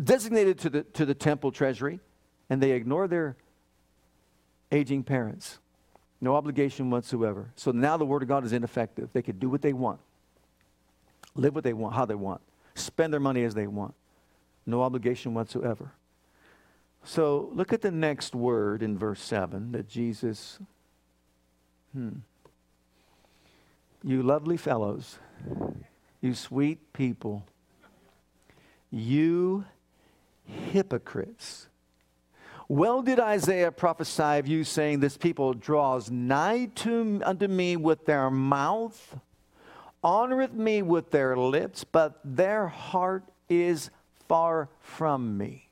designated 0.01 0.59
to 0.59 0.69
the, 0.69 0.83
to 0.83 1.05
the 1.05 1.15
temple 1.15 1.51
treasury, 1.51 1.99
and 2.49 2.61
they 2.61 2.71
ignored 2.71 3.09
their 3.09 3.35
aging 4.71 5.03
parents. 5.03 5.59
No 6.21 6.35
obligation 6.35 6.89
whatsoever. 6.89 7.51
So 7.55 7.71
now 7.71 7.97
the 7.97 8.05
word 8.05 8.21
of 8.21 8.27
God 8.27 8.45
is 8.45 8.53
ineffective. 8.53 9.09
They 9.11 9.21
could 9.21 9.39
do 9.39 9.49
what 9.49 9.61
they 9.61 9.73
want, 9.73 9.99
live 11.35 11.55
what 11.55 11.63
they 11.63 11.73
want, 11.73 11.95
how 11.95 12.05
they 12.05 12.15
want, 12.15 12.41
spend 12.75 13.11
their 13.11 13.19
money 13.19 13.43
as 13.43 13.53
they 13.53 13.67
want. 13.67 13.93
No 14.65 14.81
obligation 14.81 15.33
whatsoever. 15.33 15.91
So 17.07 17.51
look 17.53 17.71
at 17.71 17.81
the 17.81 17.91
next 17.91 18.33
word 18.33 18.81
in 18.81 18.97
verse 18.97 19.21
7 19.21 19.71
that 19.73 19.87
Jesus, 19.87 20.57
hmm, 21.93 22.09
you 24.03 24.23
lovely 24.23 24.57
fellows, 24.57 25.19
you 26.19 26.33
sweet 26.33 26.93
people, 26.93 27.45
you 28.89 29.65
hypocrites. 30.45 31.67
Well 32.67 33.03
did 33.03 33.19
Isaiah 33.19 33.71
prophesy 33.71 34.39
of 34.39 34.47
you, 34.47 34.63
saying, 34.63 34.99
This 34.99 35.15
people 35.15 35.53
draws 35.53 36.09
nigh 36.09 36.71
to, 36.75 37.21
unto 37.23 37.47
me 37.47 37.77
with 37.77 38.07
their 38.07 38.31
mouth, 38.31 39.19
honoreth 40.03 40.53
me 40.53 40.81
with 40.81 41.11
their 41.11 41.37
lips, 41.37 41.83
but 41.83 42.19
their 42.25 42.67
heart 42.67 43.25
is 43.47 43.91
far 44.27 44.69
from 44.81 45.37
me. 45.37 45.64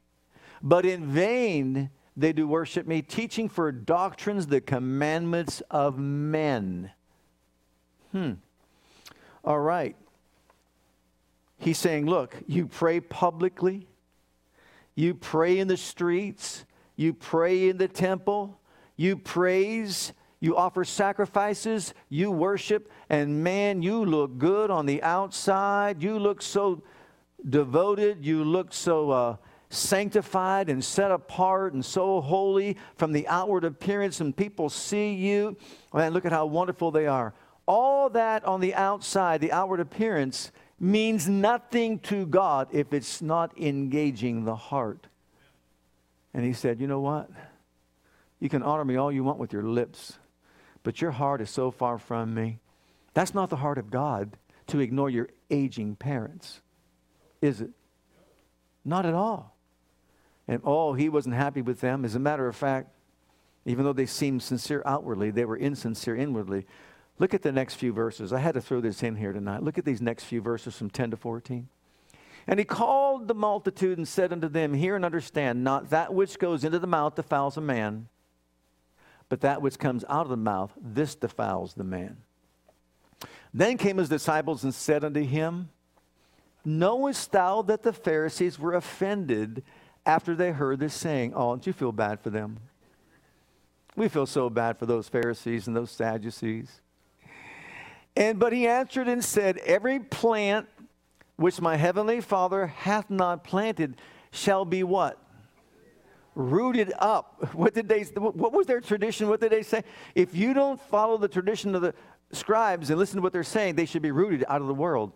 But 0.64 0.86
in 0.86 1.06
vain 1.06 1.92
they 2.16 2.32
do 2.32 2.48
worship 2.48 2.88
me, 2.88 3.02
teaching 3.02 3.50
for 3.50 3.72
doctrines 3.72 4.48
the 4.48 4.62
commandments 4.62 5.62
of 5.70 5.98
men. 5.98 6.92
Hmm. 8.12 8.34
All 9.44 9.60
right. 9.60 9.96
He's 11.58 11.78
saying, 11.78 12.06
Look, 12.06 12.36
you 12.48 12.68
pray 12.68 13.00
publicly, 13.00 13.88
you 14.96 15.16
pray 15.16 15.60
in 15.60 15.68
the 15.68 15.78
streets, 15.78 16.66
you 16.96 17.14
pray 17.14 17.70
in 17.70 17.78
the 17.78 17.88
temple, 17.88 18.60
you 18.96 19.18
praise, 19.18 20.14
you 20.40 20.56
offer 20.56 20.84
sacrifices, 20.84 21.94
you 22.10 22.30
worship, 22.30 22.92
and 23.10 23.44
man, 23.44 23.82
you 23.82 24.06
look 24.06 24.38
good 24.38 24.70
on 24.70 24.86
the 24.86 25.02
outside. 25.02 26.04
You 26.04 26.20
look 26.20 26.42
so 26.42 26.84
devoted, 27.50 28.26
you 28.26 28.44
look 28.44 28.74
so 28.74 29.10
uh, 29.10 29.36
sanctified 29.74 30.70
and 30.70 30.84
set 30.84 31.12
apart 31.12 31.74
and 31.74 31.84
so 31.84 32.22
holy 32.22 32.78
from 32.96 33.12
the 33.12 33.28
outward 33.28 33.64
appearance, 33.66 34.22
and 34.22 34.36
people 34.36 34.70
see 34.70 35.14
you. 35.14 35.58
Man, 35.94 36.14
look 36.14 36.26
at 36.26 36.32
how 36.32 36.46
wonderful 36.46 36.92
they 36.92 37.08
are. 37.08 37.34
All 37.66 38.10
that 38.12 38.44
on 38.46 38.62
the 38.62 38.76
outside, 38.76 39.42
the 39.42 39.52
outward 39.52 39.80
appearance, 39.80 40.52
means 40.80 41.30
nothing 41.30 42.00
to 42.00 42.26
God 42.26 42.68
if 42.72 42.94
it's 42.94 43.22
not 43.22 43.58
engaging 43.58 44.44
the 44.44 44.56
heart. 44.56 45.08
And 46.34 46.44
he 46.46 46.54
said, 46.54 46.80
You 46.80 46.88
know 46.88 47.00
what? 47.00 47.30
You 48.40 48.50
can 48.50 48.64
honor 48.64 48.84
me 48.84 48.98
all 48.98 49.12
you 49.12 49.24
want 49.24 49.40
with 49.40 49.54
your 49.54 49.64
lips, 49.64 50.18
but 50.84 51.02
your 51.02 51.12
heart 51.12 51.40
is 51.40 51.50
so 51.50 51.72
far 51.72 51.98
from 51.98 52.34
me. 52.34 52.60
That's 53.14 53.34
not 53.34 53.50
the 53.50 53.56
heart 53.56 53.78
of 53.78 53.90
God 53.90 54.38
to 54.68 54.80
ignore 54.80 55.10
your 55.10 55.30
aging 55.50 55.96
parents, 55.96 56.62
is 57.42 57.62
it? 57.62 57.70
Not 58.84 59.06
at 59.06 59.14
all. 59.14 59.53
And 60.48 60.62
oh, 60.64 60.94
he 60.94 61.10
wasn't 61.10 61.36
happy 61.36 61.62
with 61.62 61.80
them. 61.80 62.04
As 62.04 62.16
a 62.16 62.20
matter 62.20 62.48
of 62.48 62.56
fact, 62.56 62.90
even 63.66 63.86
though 63.86 63.94
they 63.94 64.06
seemed 64.06 64.44
sincere 64.44 64.82
outwardly, 64.86 65.32
they 65.32 65.46
were 65.46 65.58
insincere 65.58 66.16
inwardly. 66.16 66.66
Look 67.20 67.34
at 67.34 67.44
the 67.44 67.52
next 67.52 67.76
few 67.76 67.94
verses. 67.94 68.34
I 68.34 68.40
had 68.40 68.56
to 68.56 68.62
throw 68.62 68.82
this 68.82 69.04
in 69.04 69.16
here 69.16 69.32
tonight. 69.32 69.64
Look 69.64 69.78
at 69.78 69.86
these 69.86 70.02
next 70.02 70.26
few 70.26 70.42
verses 70.42 70.76
from 70.76 70.90
10 70.90 71.12
to 71.12 71.18
14. 71.18 71.70
And 72.48 72.60
he 72.60 72.66
called 72.66 73.28
the 73.28 73.34
multitude 73.34 73.98
and 73.98 74.08
said 74.08 74.34
unto 74.34 74.50
them, 74.50 74.74
Hear 74.74 74.96
and 74.96 75.06
understand, 75.06 75.64
not 75.64 75.92
that 75.92 76.14
which 76.14 76.40
goes 76.40 76.64
into 76.64 76.80
the 76.80 76.88
mouth 76.88 77.16
defiles 77.16 77.56
a 77.56 77.62
man, 77.62 78.10
but 79.30 79.42
that 79.42 79.62
which 79.62 79.80
comes 79.80 80.04
out 80.10 80.26
of 80.26 80.30
the 80.30 80.38
mouth, 80.38 80.74
this 80.82 81.16
defiles 81.16 81.74
the 81.76 81.86
man. 81.86 82.18
Then 83.54 83.78
came 83.78 83.98
his 83.98 84.10
disciples 84.10 84.64
and 84.64 84.74
said 84.74 85.06
unto 85.06 85.24
him, 85.24 85.70
Knowest 86.66 87.32
thou 87.32 87.62
that 87.62 87.84
the 87.84 87.94
Pharisees 87.94 88.58
were 88.58 88.74
offended 88.74 89.64
after 90.06 90.36
they 90.36 90.52
heard 90.52 90.80
this 90.80 90.94
saying? 90.94 91.34
Oh, 91.36 91.50
don't 91.50 91.66
you 91.66 91.74
feel 91.74 91.92
bad 91.92 92.20
for 92.20 92.30
them? 92.30 92.60
We 93.96 94.08
feel 94.08 94.26
so 94.26 94.50
bad 94.50 94.78
for 94.78 94.86
those 94.86 95.08
Pharisees 95.08 95.68
and 95.68 95.76
those 95.76 95.92
Sadducees. 95.92 96.82
And 98.16 98.40
but 98.40 98.54
he 98.54 98.68
answered 98.68 99.08
and 99.08 99.24
said, 99.24 99.58
Every 99.60 100.00
plant 100.00 100.68
which 101.36 101.62
my 101.62 101.76
heavenly 101.76 102.22
Father 102.22 102.68
hath 102.68 103.10
not 103.10 103.44
planted 103.44 103.98
shall 104.32 104.66
be 104.66 104.84
what? 104.84 105.20
Rooted 106.36 106.92
up. 107.00 107.50
What 107.54 107.74
did 107.74 107.88
they 107.88 108.04
what 108.04 108.54
was 108.54 108.66
their 108.66 108.82
tradition? 108.82 109.30
What 109.30 109.40
did 109.40 109.52
they 109.52 109.64
say? 109.64 109.84
If 110.16 110.36
you 110.36 110.54
don't 110.54 110.82
follow 110.82 111.18
the 111.18 111.28
tradition 111.28 111.76
of 111.76 111.82
the 111.82 111.94
scribes 112.32 112.90
and 112.90 113.00
listen 113.00 113.18
to 113.18 113.22
what 113.22 113.32
they're 113.32 113.44
saying, 113.44 113.76
they 113.76 113.86
should 113.86 114.02
be 114.02 114.12
rooted 114.12 114.44
out 114.48 114.62
of 114.62 114.68
the 114.68 114.74
world. 114.74 115.12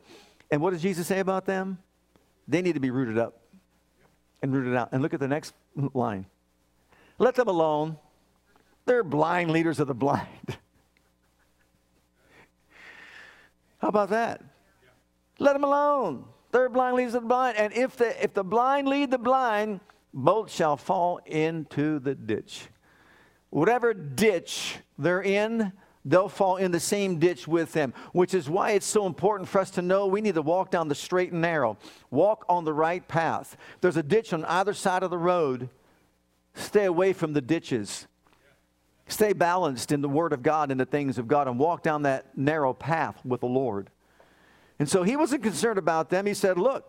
And 0.52 0.62
what 0.62 0.72
does 0.72 0.82
Jesus 0.82 1.08
say 1.08 1.20
about 1.20 1.46
them? 1.46 1.80
They 2.48 2.62
need 2.62 2.74
to 2.74 2.80
be 2.80 2.92
rooted 2.92 3.18
up 3.18 3.47
and 4.42 4.54
root 4.54 4.72
it 4.72 4.76
out. 4.76 4.90
And 4.92 5.02
look 5.02 5.14
at 5.14 5.20
the 5.20 5.28
next 5.28 5.54
line. 5.94 6.26
Let 7.18 7.36
them 7.36 7.48
alone. 7.48 7.98
They're 8.86 9.04
blind 9.04 9.52
leaders 9.52 9.80
of 9.80 9.88
the 9.88 9.96
blind. 9.96 10.28
How 13.80 13.90
about 13.90 14.10
that? 14.10 14.44
Let 15.40 15.54
them 15.54 15.64
alone. 15.64 16.26
They're 16.52 16.70
blind 16.70 16.96
leads 16.96 17.14
the 17.14 17.22
blind. 17.22 17.58
And 17.58 17.74
if 17.74 17.98
the, 17.98 18.24
if 18.24 18.34
the 18.34 18.44
blind 18.44 18.88
lead 18.88 19.12
the 19.12 19.18
blind, 19.18 19.80
both 20.14 20.52
shall 20.52 20.78
fall 20.78 21.20
into 21.26 22.00
the 22.00 22.16
ditch. 22.16 22.68
Whatever 23.50 23.94
ditch 23.94 24.78
they're 24.98 25.22
in, 25.22 25.72
they'll 26.06 26.30
fall 26.30 26.58
in 26.58 26.72
the 26.72 26.80
same 26.80 27.20
ditch 27.20 27.48
with 27.48 27.74
them, 27.74 27.94
which 28.14 28.34
is 28.34 28.50
why 28.50 28.72
it's 28.72 28.86
so 28.86 29.06
important 29.06 29.50
for 29.50 29.60
us 29.60 29.72
to 29.72 29.82
know 29.82 30.08
we 30.08 30.22
need 30.22 30.36
to 30.36 30.42
walk 30.42 30.72
down 30.72 30.88
the 30.88 30.96
straight 30.96 31.32
and 31.32 31.42
narrow, 31.42 31.78
walk 32.12 32.46
on 32.48 32.66
the 32.66 32.74
right 32.74 33.08
path. 33.08 33.58
There's 33.82 33.98
a 33.98 34.04
ditch 34.04 34.34
on 34.34 34.46
either 34.46 34.74
side 34.74 35.04
of 35.04 35.12
the 35.12 35.18
road. 35.18 35.70
Stay 36.54 36.86
away 36.86 37.14
from 37.14 37.34
the 37.34 37.42
ditches. 37.42 38.08
Stay 39.08 39.34
balanced 39.34 39.92
in 39.92 40.02
the 40.02 40.10
Word 40.10 40.34
of 40.34 40.44
God 40.44 40.72
and 40.72 40.80
the 40.80 40.86
things 40.86 41.18
of 41.18 41.28
God 41.28 41.48
and 41.48 41.58
walk 41.58 41.84
down 41.84 42.04
that 42.04 42.38
narrow 42.38 42.74
path 42.74 43.24
with 43.24 43.42
the 43.42 43.48
Lord. 43.48 43.90
And 44.80 44.90
so 44.90 45.04
he 45.04 45.16
wasn't 45.16 45.44
concerned 45.44 45.80
about 45.80 46.10
them. 46.10 46.26
He 46.26 46.34
said, 46.34 46.58
Look, 46.58 46.86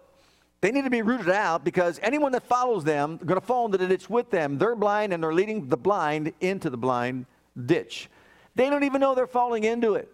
they 0.60 0.72
need 0.72 0.84
to 0.84 0.90
be 0.90 1.02
rooted 1.02 1.30
out 1.30 1.64
because 1.64 2.00
anyone 2.02 2.32
that 2.32 2.42
follows 2.42 2.82
them, 2.82 3.18
going 3.18 3.40
to 3.40 3.46
fall 3.46 3.66
into 3.66 3.78
the 3.78 3.86
ditch 3.86 4.10
with 4.10 4.30
them. 4.30 4.58
They're 4.58 4.74
blind 4.74 5.12
and 5.12 5.22
they're 5.22 5.34
leading 5.34 5.68
the 5.68 5.76
blind 5.76 6.32
into 6.40 6.70
the 6.70 6.76
blind 6.76 7.26
ditch. 7.66 8.10
They 8.58 8.68
don't 8.68 8.82
even 8.82 9.00
know 9.00 9.14
they're 9.14 9.28
falling 9.28 9.62
into 9.62 9.94
it. 9.94 10.10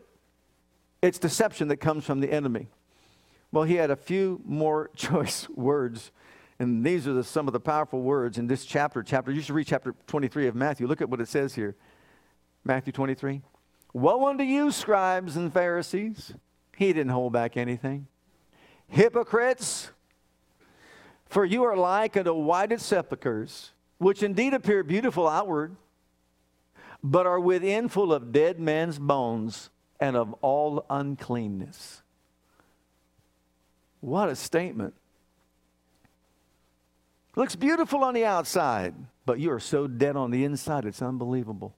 It's 1.00 1.18
deception 1.18 1.68
that 1.68 1.78
comes 1.78 2.04
from 2.04 2.20
the 2.20 2.30
enemy. 2.30 2.68
Well, 3.50 3.64
he 3.64 3.76
had 3.76 3.90
a 3.90 3.96
few 3.96 4.42
more 4.44 4.90
choice 4.96 5.48
words, 5.48 6.12
and 6.58 6.84
these 6.84 7.08
are 7.08 7.14
the, 7.14 7.24
some 7.24 7.48
of 7.48 7.54
the 7.54 7.60
powerful 7.60 8.02
words 8.02 8.36
in 8.36 8.46
this 8.46 8.66
chapter. 8.66 9.02
Chapter 9.02 9.32
you 9.32 9.40
should 9.40 9.54
read 9.54 9.66
chapter 9.66 9.94
23 10.08 10.46
of 10.46 10.54
Matthew. 10.54 10.86
Look 10.86 11.00
at 11.00 11.08
what 11.08 11.22
it 11.22 11.28
says 11.28 11.54
here. 11.54 11.74
Matthew 12.64 12.92
23. 12.92 13.40
Woe 13.94 14.28
unto 14.28 14.44
you, 14.44 14.70
scribes 14.70 15.36
and 15.36 15.50
Pharisees. 15.50 16.34
He 16.76 16.92
didn't 16.92 17.12
hold 17.12 17.32
back 17.32 17.56
anything. 17.56 18.08
Hypocrites, 18.88 19.90
for 21.24 21.46
you 21.46 21.64
are 21.64 21.78
like 21.78 22.14
unto 22.14 22.34
whited 22.34 22.82
sepulchres, 22.82 23.72
which 23.96 24.22
indeed 24.22 24.52
appear 24.52 24.82
beautiful 24.82 25.26
outward, 25.26 25.76
but 27.06 27.26
are 27.26 27.38
within 27.38 27.86
full 27.90 28.14
of 28.14 28.32
dead 28.32 28.58
men's 28.58 28.98
bones 28.98 29.68
and 30.00 30.16
of 30.16 30.32
all 30.40 30.86
uncleanness. 30.88 32.02
What 34.00 34.30
a 34.30 34.36
statement. 34.36 34.94
Looks 37.36 37.56
beautiful 37.56 38.02
on 38.02 38.14
the 38.14 38.24
outside, 38.24 38.94
but 39.26 39.38
you 39.38 39.50
are 39.52 39.60
so 39.60 39.86
dead 39.86 40.16
on 40.16 40.30
the 40.30 40.44
inside, 40.44 40.86
it's 40.86 41.02
unbelievable. 41.02 41.76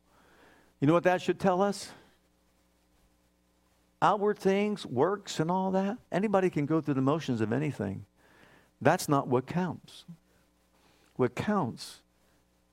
You 0.78 0.86
know 0.86 0.92
what 0.92 1.04
that 1.04 1.20
should 1.20 1.40
tell 1.40 1.60
us? 1.60 1.90
Outward 4.00 4.38
things, 4.38 4.86
works, 4.86 5.40
and 5.40 5.50
all 5.50 5.72
that. 5.72 5.98
Anybody 6.12 6.50
can 6.50 6.66
go 6.66 6.80
through 6.80 6.94
the 6.94 7.00
motions 7.00 7.40
of 7.40 7.52
anything. 7.52 8.04
That's 8.80 9.08
not 9.08 9.26
what 9.26 9.46
counts. 9.46 10.04
What 11.16 11.34
counts 11.34 12.02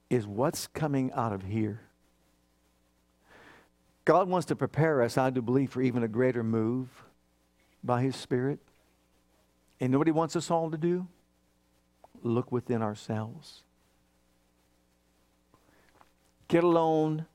is 0.09 0.27
what's 0.27 0.67
coming 0.67 1.11
out 1.13 1.33
of 1.33 1.43
here. 1.43 1.79
God 4.05 4.27
wants 4.27 4.47
to 4.47 4.55
prepare 4.55 5.01
us, 5.01 5.17
I 5.17 5.29
do 5.29 5.41
believe, 5.41 5.71
for 5.71 5.81
even 5.81 6.03
a 6.03 6.07
greater 6.07 6.43
move 6.43 6.89
by 7.83 8.01
His 8.01 8.15
Spirit. 8.15 8.59
And 9.79 9.97
what 9.97 10.07
He 10.07 10.11
wants 10.11 10.35
us 10.35 10.51
all 10.51 10.69
to 10.71 10.77
do? 10.77 11.07
Look 12.21 12.51
within 12.51 12.81
ourselves. 12.81 13.63
Get 16.47 16.63
alone, 16.63 17.25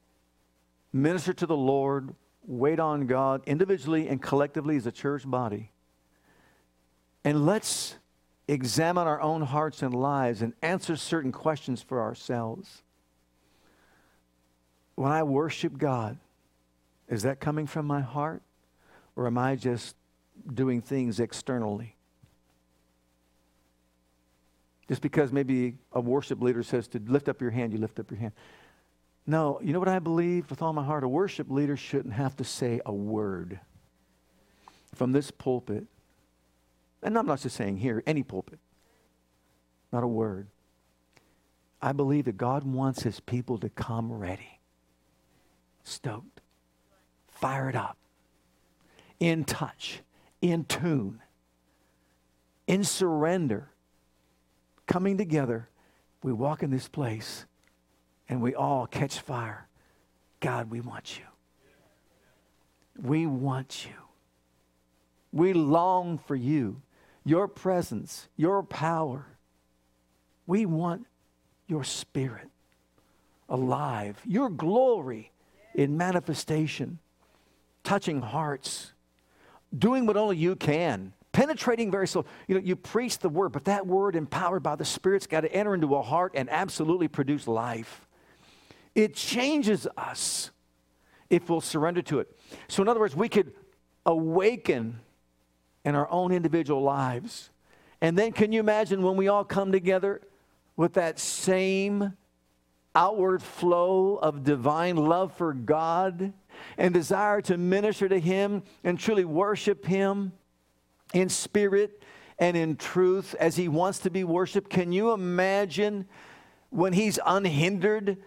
minister 0.92 1.32
to 1.32 1.46
the 1.46 1.56
Lord, 1.56 2.14
wait 2.46 2.78
on 2.78 3.06
God 3.06 3.42
individually 3.46 4.08
and 4.08 4.22
collectively 4.22 4.76
as 4.76 4.86
a 4.86 4.92
church 4.92 5.28
body. 5.28 5.70
And 7.24 7.44
let's 7.44 7.96
examine 8.46 9.06
our 9.06 9.20
own 9.20 9.42
hearts 9.42 9.82
and 9.82 9.94
lives 9.94 10.40
and 10.40 10.54
answer 10.62 10.96
certain 10.96 11.32
questions 11.32 11.82
for 11.82 12.00
ourselves. 12.00 12.82
When 14.94 15.12
I 15.12 15.22
worship 15.22 15.76
God, 15.76 16.18
is 17.08 17.22
that 17.22 17.40
coming 17.40 17.66
from 17.66 17.86
my 17.86 18.00
heart? 18.00 18.42
Or 19.16 19.26
am 19.26 19.38
I 19.38 19.56
just 19.56 19.96
doing 20.54 20.80
things 20.80 21.18
externally? 21.18 21.96
Just 24.88 25.02
because 25.02 25.32
maybe 25.32 25.74
a 25.92 26.00
worship 26.00 26.40
leader 26.40 26.62
says 26.62 26.88
to 26.88 27.00
lift 27.04 27.28
up 27.28 27.40
your 27.40 27.50
hand, 27.50 27.72
you 27.72 27.78
lift 27.78 27.98
up 27.98 28.10
your 28.10 28.20
hand. 28.20 28.32
No, 29.26 29.60
you 29.62 29.72
know 29.72 29.78
what 29.78 29.88
I 29.88 29.98
believe 29.98 30.48
with 30.48 30.62
all 30.62 30.72
my 30.72 30.84
heart? 30.84 31.04
A 31.04 31.08
worship 31.08 31.50
leader 31.50 31.76
shouldn't 31.76 32.14
have 32.14 32.36
to 32.36 32.44
say 32.44 32.80
a 32.86 32.92
word 32.92 33.60
from 34.94 35.12
this 35.12 35.30
pulpit. 35.30 35.84
And 37.02 37.18
I'm 37.18 37.26
not 37.26 37.40
just 37.40 37.56
saying 37.56 37.76
here, 37.76 38.02
any 38.06 38.22
pulpit. 38.22 38.58
Not 39.92 40.02
a 40.02 40.08
word. 40.08 40.48
I 41.80 41.92
believe 41.92 42.24
that 42.24 42.36
God 42.36 42.64
wants 42.64 43.02
his 43.02 43.20
people 43.20 43.58
to 43.58 43.68
come 43.68 44.10
ready, 44.12 44.60
stoked, 45.84 46.40
fired 47.40 47.76
up, 47.76 47.96
in 49.20 49.44
touch, 49.44 50.00
in 50.40 50.64
tune, 50.64 51.20
in 52.66 52.84
surrender, 52.84 53.70
coming 54.86 55.18
together. 55.18 55.68
We 56.22 56.32
walk 56.32 56.62
in 56.62 56.70
this 56.70 56.88
place 56.88 57.46
and 58.28 58.42
we 58.42 58.54
all 58.54 58.86
catch 58.86 59.20
fire. 59.20 59.68
God, 60.40 60.70
we 60.70 60.80
want 60.80 61.18
you. 61.18 61.24
We 63.00 63.26
want 63.26 63.86
you. 63.86 63.94
We 65.32 65.52
long 65.52 66.18
for 66.18 66.34
you, 66.34 66.82
your 67.24 67.48
presence, 67.48 68.28
your 68.36 68.62
power. 68.62 69.26
We 70.46 70.66
want 70.66 71.06
your 71.66 71.84
spirit 71.84 72.48
alive, 73.48 74.20
your 74.26 74.50
glory 74.50 75.32
in 75.74 75.96
manifestation, 75.96 76.98
touching 77.88 78.20
hearts, 78.20 78.92
doing 79.76 80.04
what 80.04 80.18
only 80.18 80.36
you 80.36 80.54
can, 80.54 81.14
penetrating 81.32 81.90
very 81.90 82.06
slow. 82.06 82.26
You 82.46 82.56
know, 82.56 82.60
you 82.60 82.76
preach 82.76 83.18
the 83.18 83.30
word, 83.30 83.52
but 83.52 83.64
that 83.64 83.86
word 83.86 84.14
empowered 84.14 84.62
by 84.62 84.76
the 84.76 84.84
Spirit's 84.84 85.26
got 85.26 85.40
to 85.40 85.50
enter 85.50 85.72
into 85.72 85.96
a 85.96 86.02
heart 86.02 86.32
and 86.34 86.50
absolutely 86.50 87.08
produce 87.08 87.48
life. 87.48 88.06
It 88.94 89.14
changes 89.14 89.88
us 89.96 90.50
if 91.30 91.48
we'll 91.48 91.62
surrender 91.62 92.02
to 92.02 92.18
it. 92.18 92.38
So, 92.68 92.82
in 92.82 92.88
other 92.90 93.00
words, 93.00 93.16
we 93.16 93.30
could 93.30 93.54
awaken 94.04 95.00
in 95.86 95.94
our 95.94 96.10
own 96.10 96.30
individual 96.30 96.82
lives. 96.82 97.48
And 98.02 98.18
then, 98.18 98.32
can 98.32 98.52
you 98.52 98.60
imagine 98.60 99.00
when 99.00 99.16
we 99.16 99.28
all 99.28 99.44
come 99.44 99.72
together 99.72 100.20
with 100.76 100.92
that 100.92 101.18
same 101.18 102.12
outward 102.94 103.42
flow 103.42 104.16
of 104.16 104.44
divine 104.44 104.96
love 104.96 105.34
for 105.38 105.54
God 105.54 106.34
and 106.76 106.94
desire 106.94 107.40
to 107.42 107.56
minister 107.56 108.08
to 108.08 108.18
Him 108.18 108.62
and 108.84 108.98
truly 108.98 109.24
worship 109.24 109.84
Him 109.84 110.32
in 111.12 111.28
spirit 111.28 112.02
and 112.38 112.56
in 112.56 112.76
truth 112.76 113.34
as 113.40 113.56
He 113.56 113.68
wants 113.68 113.98
to 114.00 114.10
be 114.10 114.24
worshiped? 114.24 114.70
Can 114.70 114.92
you 114.92 115.12
imagine 115.12 116.06
when 116.70 116.92
He's 116.92 117.18
unhindered 117.24 118.18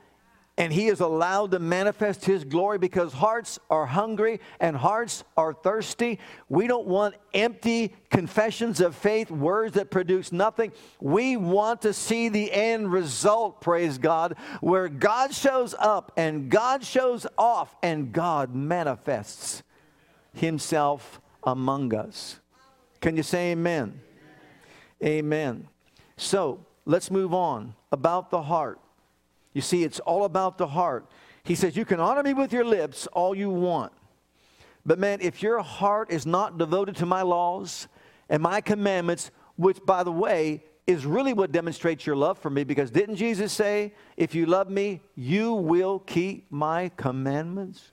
and 0.58 0.72
he 0.72 0.88
is 0.88 1.00
allowed 1.00 1.52
to 1.52 1.60
manifest 1.60 2.26
his 2.26 2.44
glory 2.44 2.78
because 2.78 3.14
hearts 3.14 3.58
are 3.70 3.86
hungry 3.86 4.42
and 4.60 4.76
hearts 4.76 5.24
are 5.38 5.54
thirsty. 5.54 6.20
We 6.50 6.68
don't 6.68 6.88
want 6.88 7.16
empty 7.34 7.96
confessions 8.10 8.82
of 8.82 8.96
faith, 8.96 9.32
words 9.32 9.76
that 9.76 9.90
produce 9.90 10.32
nothing. 10.32 10.74
We 11.00 11.38
want 11.38 11.82
to 11.84 11.94
see 11.94 12.30
the 12.30 12.52
end 12.52 12.92
result, 12.92 13.62
praise 13.62 13.98
God, 13.98 14.36
where 14.60 14.90
God 14.90 15.34
shows 15.34 15.74
up 15.80 16.12
and 16.18 16.50
God 16.50 16.84
shows 16.84 17.26
off 17.38 17.76
and 17.82 18.12
God 18.12 18.54
manifests 18.54 19.64
himself 20.34 21.22
among 21.44 21.96
us. 21.96 22.40
Can 23.00 23.16
you 23.18 23.24
say 23.24 23.52
amen? 23.54 24.00
Amen. 25.04 25.68
So 26.18 26.64
let's 26.86 27.10
move 27.10 27.34
on 27.34 27.74
about 27.92 28.30
the 28.30 28.44
heart. 28.44 28.80
You 29.54 29.62
see, 29.62 29.84
it's 29.84 30.00
all 30.00 30.26
about 30.26 30.58
the 30.58 30.68
heart. 30.68 31.10
He 31.44 31.56
says, 31.56 31.76
You 31.76 31.86
can 31.86 32.00
honor 32.00 32.24
me 32.24 32.34
with 32.34 32.54
your 32.54 32.66
lips 32.66 33.08
all 33.08 33.36
you 33.36 33.50
want. 33.50 33.92
But 34.86 35.00
man, 35.00 35.20
if 35.22 35.44
your 35.44 35.62
heart 35.62 36.12
is 36.12 36.26
not 36.26 36.58
devoted 36.58 36.96
to 36.98 37.06
my 37.06 37.22
laws 37.22 37.88
and 38.30 38.42
my 38.42 38.62
commandments, 38.62 39.32
which, 39.56 39.78
by 39.86 40.04
the 40.04 40.12
way, 40.12 40.64
is 40.88 41.06
really 41.06 41.34
what 41.34 41.52
demonstrates 41.52 42.06
your 42.06 42.16
love 42.16 42.40
for 42.40 42.50
me, 42.50 42.64
because 42.64 42.90
didn't 42.90 43.16
Jesus 43.16 43.54
say, 43.54 43.94
If 44.18 44.34
you 44.34 44.46
love 44.46 44.70
me, 44.70 45.02
you 45.16 45.54
will 45.54 46.00
keep 46.00 46.52
my 46.52 46.90
commandments? 46.98 47.92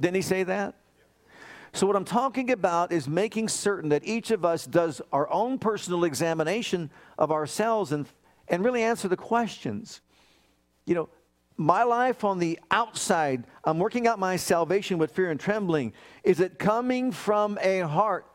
Didn't 0.00 0.16
he 0.16 0.22
say 0.22 0.42
that? 0.44 0.74
So, 1.72 1.86
what 1.86 1.96
I'm 1.96 2.04
talking 2.04 2.50
about 2.52 2.92
is 2.92 3.08
making 3.08 3.48
certain 3.48 3.90
that 3.90 4.02
each 4.04 4.30
of 4.30 4.44
us 4.44 4.66
does 4.66 5.02
our 5.12 5.30
own 5.30 5.58
personal 5.58 6.04
examination 6.04 6.90
of 7.18 7.30
ourselves 7.30 7.92
and, 7.92 8.06
and 8.48 8.64
really 8.64 8.82
answer 8.82 9.08
the 9.08 9.16
questions 9.16 10.00
you 10.86 10.94
know, 10.94 11.08
my 11.56 11.82
life 11.84 12.22
on 12.24 12.38
the 12.38 12.58
outside, 12.70 13.44
I'm 13.64 13.78
working 13.78 14.06
out 14.06 14.18
my 14.18 14.36
salvation 14.36 14.98
with 14.98 15.10
fear 15.10 15.30
and 15.30 15.40
trembling. 15.40 15.92
Is 16.22 16.40
it 16.40 16.58
coming 16.58 17.12
from 17.12 17.58
a 17.62 17.80
heart 17.80 18.26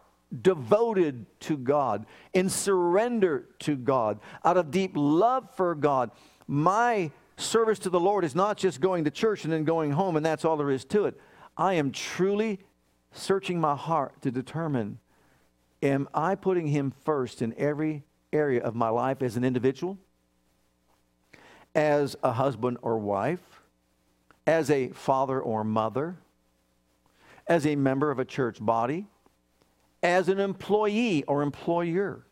devoted 0.42 1.26
to 1.42 1.58
God, 1.58 2.06
in 2.34 2.50
surrender 2.50 3.50
to 3.60 3.76
God, 3.76 4.20
out 4.44 4.58
of 4.58 4.72
deep 4.72 4.92
love 4.96 5.50
for 5.56 5.76
God? 5.76 6.12
My 6.48 7.12
service 7.38 7.80
to 7.80 7.90
the 7.90 8.00
Lord 8.00 8.24
is 8.24 8.36
not 8.36 8.58
just 8.58 8.82
going 8.82 9.04
to 9.04 9.12
church 9.12 9.44
and 9.44 9.54
then 9.54 9.64
going 9.64 9.92
home, 9.92 10.16
and 10.16 10.26
that's 10.26 10.46
all 10.46 10.58
there 10.58 10.72
is 10.72 10.86
to 10.86 11.06
it. 11.06 11.20
I 11.58 11.74
am 11.76 11.92
truly 11.92 12.60
searching 13.12 13.60
my 13.60 13.76
heart 13.76 14.22
to 14.22 14.32
determine 14.32 15.00
am 15.84 16.08
I 16.14 16.36
putting 16.36 16.68
Him 16.68 16.94
first 17.04 17.42
in 17.42 17.54
every 17.58 18.04
area 18.32 18.62
of 18.62 18.76
my 18.76 18.90
life 18.90 19.22
as 19.22 19.36
an 19.36 19.44
individual? 19.44 19.98
As 21.76 22.16
a 22.24 22.34
husband 22.34 22.78
or 22.82 22.98
wife, 22.98 23.62
as 24.46 24.70
a 24.70 24.90
father 24.90 25.40
or 25.40 25.64
mother, 25.64 26.18
as 27.48 27.66
a 27.66 27.76
member 27.76 28.12
of 28.12 28.20
a 28.20 28.26
church 28.26 28.58
body, 28.64 29.06
as 30.04 30.30
an 30.30 30.40
employee 30.40 31.24
or 31.24 31.42
employer. 31.42 32.26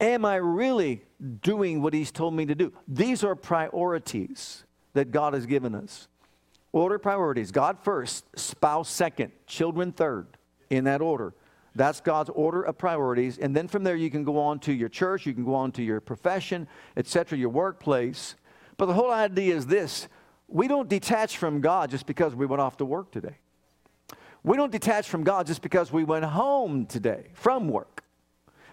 Am 0.00 0.24
I 0.24 0.36
really 0.36 1.02
doing 1.42 1.82
what 1.82 1.92
He's 1.92 2.12
told 2.12 2.34
me 2.34 2.46
to 2.46 2.54
do? 2.54 2.72
These 2.86 3.24
are 3.24 3.34
priorities 3.34 4.64
that 4.94 5.10
God 5.10 5.34
has 5.34 5.46
given 5.46 5.74
us. 5.74 6.08
Order 6.72 6.98
priorities 6.98 7.50
God 7.50 7.78
first, 7.82 8.24
spouse 8.38 8.88
second, 8.88 9.32
children 9.46 9.92
third, 9.92 10.26
in 10.70 10.84
that 10.84 11.00
order. 11.00 11.34
That's 11.78 12.00
God's 12.00 12.28
order 12.30 12.62
of 12.62 12.76
priorities. 12.76 13.38
And 13.38 13.54
then 13.54 13.68
from 13.68 13.84
there, 13.84 13.94
you 13.94 14.10
can 14.10 14.24
go 14.24 14.38
on 14.38 14.58
to 14.60 14.72
your 14.72 14.88
church, 14.88 15.24
you 15.24 15.32
can 15.32 15.44
go 15.44 15.54
on 15.54 15.70
to 15.72 15.82
your 15.82 16.00
profession, 16.00 16.66
etc., 16.96 17.38
your 17.38 17.50
workplace. 17.50 18.34
But 18.76 18.86
the 18.86 18.94
whole 18.94 19.12
idea 19.12 19.54
is 19.54 19.66
this 19.66 20.08
we 20.48 20.66
don't 20.66 20.88
detach 20.88 21.36
from 21.36 21.60
God 21.60 21.90
just 21.90 22.06
because 22.06 22.34
we 22.34 22.46
went 22.46 22.60
off 22.60 22.78
to 22.78 22.84
work 22.84 23.12
today. 23.12 23.38
We 24.42 24.56
don't 24.56 24.72
detach 24.72 25.08
from 25.08 25.22
God 25.22 25.46
just 25.46 25.62
because 25.62 25.92
we 25.92 26.04
went 26.04 26.24
home 26.24 26.86
today 26.86 27.28
from 27.34 27.68
work. 27.68 28.02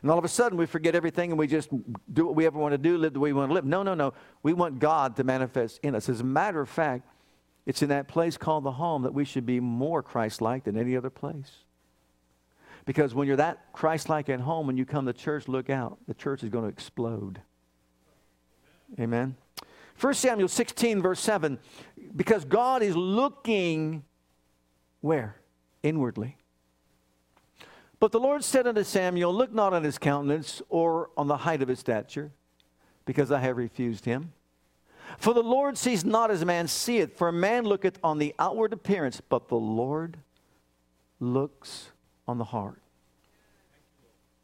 And 0.02 0.10
all 0.10 0.18
of 0.18 0.26
a 0.26 0.30
sudden 0.30 0.58
we 0.58 0.66
forget 0.66 0.96
everything 0.96 1.32
and 1.32 1.38
we 1.38 1.48
just 1.48 1.70
do 2.12 2.26
what 2.26 2.36
we 2.36 2.46
ever 2.46 2.58
want 2.58 2.72
to 2.74 2.78
do, 2.78 2.98
live 2.98 3.14
the 3.14 3.20
way 3.20 3.34
we 3.34 3.40
want 3.40 3.50
to 3.50 3.54
live. 3.54 3.66
No, 3.66 3.84
no, 3.84 3.94
no. 3.94 4.14
We 4.42 4.54
want 4.54 4.80
God 4.80 5.16
to 5.18 5.24
manifest 5.24 5.80
in 5.84 5.96
us. 5.96 6.10
As 6.10 6.22
a 6.22 6.24
matter 6.24 6.62
of 6.62 6.70
fact, 6.70 7.08
it's 7.66 7.82
in 7.82 7.90
that 7.90 8.08
place 8.08 8.38
called 8.38 8.64
the 8.64 8.72
home 8.72 9.04
that 9.04 9.14
we 9.14 9.26
should 9.26 9.46
be 9.46 9.60
more 9.60 10.02
Christ 10.02 10.42
like 10.42 10.64
than 10.64 10.78
any 10.78 10.96
other 10.96 11.10
place. 11.10 11.65
Because 12.86 13.16
when 13.16 13.28
you're 13.28 13.38
that 13.38 13.74
Christ 13.74 14.10
like 14.10 14.30
at 14.30 14.40
home, 14.40 14.68
when 14.68 14.78
you 14.78 14.86
come 14.86 15.08
to 15.08 15.14
church, 15.14 15.48
look 15.48 15.70
out. 15.70 15.98
The 16.08 16.14
church 16.14 16.44
is 16.44 16.50
going 16.50 16.66
to 16.66 16.70
explode. 16.70 17.42
Amen. 19.00 19.36
1 20.00 20.14
Samuel 20.14 20.48
16, 20.48 21.02
verse 21.02 21.20
7, 21.20 21.58
because 22.16 22.46
God 22.46 22.84
is 22.84 22.96
looking 22.96 24.04
where? 25.02 25.38
Inwardly. 25.84 26.38
But 28.00 28.12
the 28.12 28.20
Lord 28.20 28.44
said 28.44 28.68
unto 28.68 28.84
Samuel, 28.84 29.34
Look 29.34 29.54
not 29.54 29.74
on 29.74 29.84
his 29.84 29.98
countenance 29.98 30.62
or 30.70 31.10
on 31.16 31.28
the 31.28 31.38
height 31.38 31.62
of 31.62 31.70
his 31.70 31.80
stature, 31.80 32.32
because 33.06 33.32
I 33.32 33.40
have 33.40 33.58
refused 33.58 34.06
him. 34.06 34.34
For 35.18 35.34
the 35.34 35.44
Lord 35.44 35.78
sees 35.78 36.04
not 36.04 36.30
as 36.30 36.44
man 36.44 36.68
seeth, 36.68 37.18
for 37.18 37.30
a 37.30 37.34
man 37.34 37.64
looketh 37.64 38.00
on 38.04 38.18
the 38.18 38.36
outward 38.38 38.74
appearance, 38.74 39.22
but 39.22 39.48
the 39.48 39.56
Lord 39.56 40.18
looks 41.20 41.92
on 42.28 42.38
the 42.38 42.46
heart. 42.46 42.82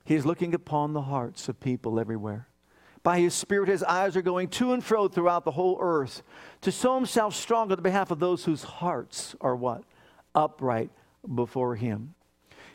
He 0.04 0.16
is 0.16 0.26
looking 0.26 0.54
upon 0.54 0.94
the 0.94 1.04
hearts 1.04 1.48
of 1.48 1.60
people 1.60 2.00
everywhere. 2.00 2.48
By 3.04 3.20
his 3.20 3.34
Spirit, 3.34 3.70
his 3.70 3.84
eyes 3.84 4.16
are 4.16 4.22
going 4.22 4.50
to 4.50 4.74
and 4.74 4.84
fro 4.84 5.08
throughout 5.08 5.44
the 5.44 5.52
whole 5.52 5.78
earth 5.82 6.22
to 6.62 6.72
show 6.72 6.96
himself 6.96 7.36
strong 7.36 7.72
on 7.72 7.76
the 7.76 7.82
behalf 7.82 8.12
of 8.12 8.20
those 8.20 8.46
whose 8.46 8.64
hearts 8.64 9.36
are 9.42 9.56
what? 9.56 9.84
Upright 10.36 10.92
before 11.34 11.76
him. 11.76 12.14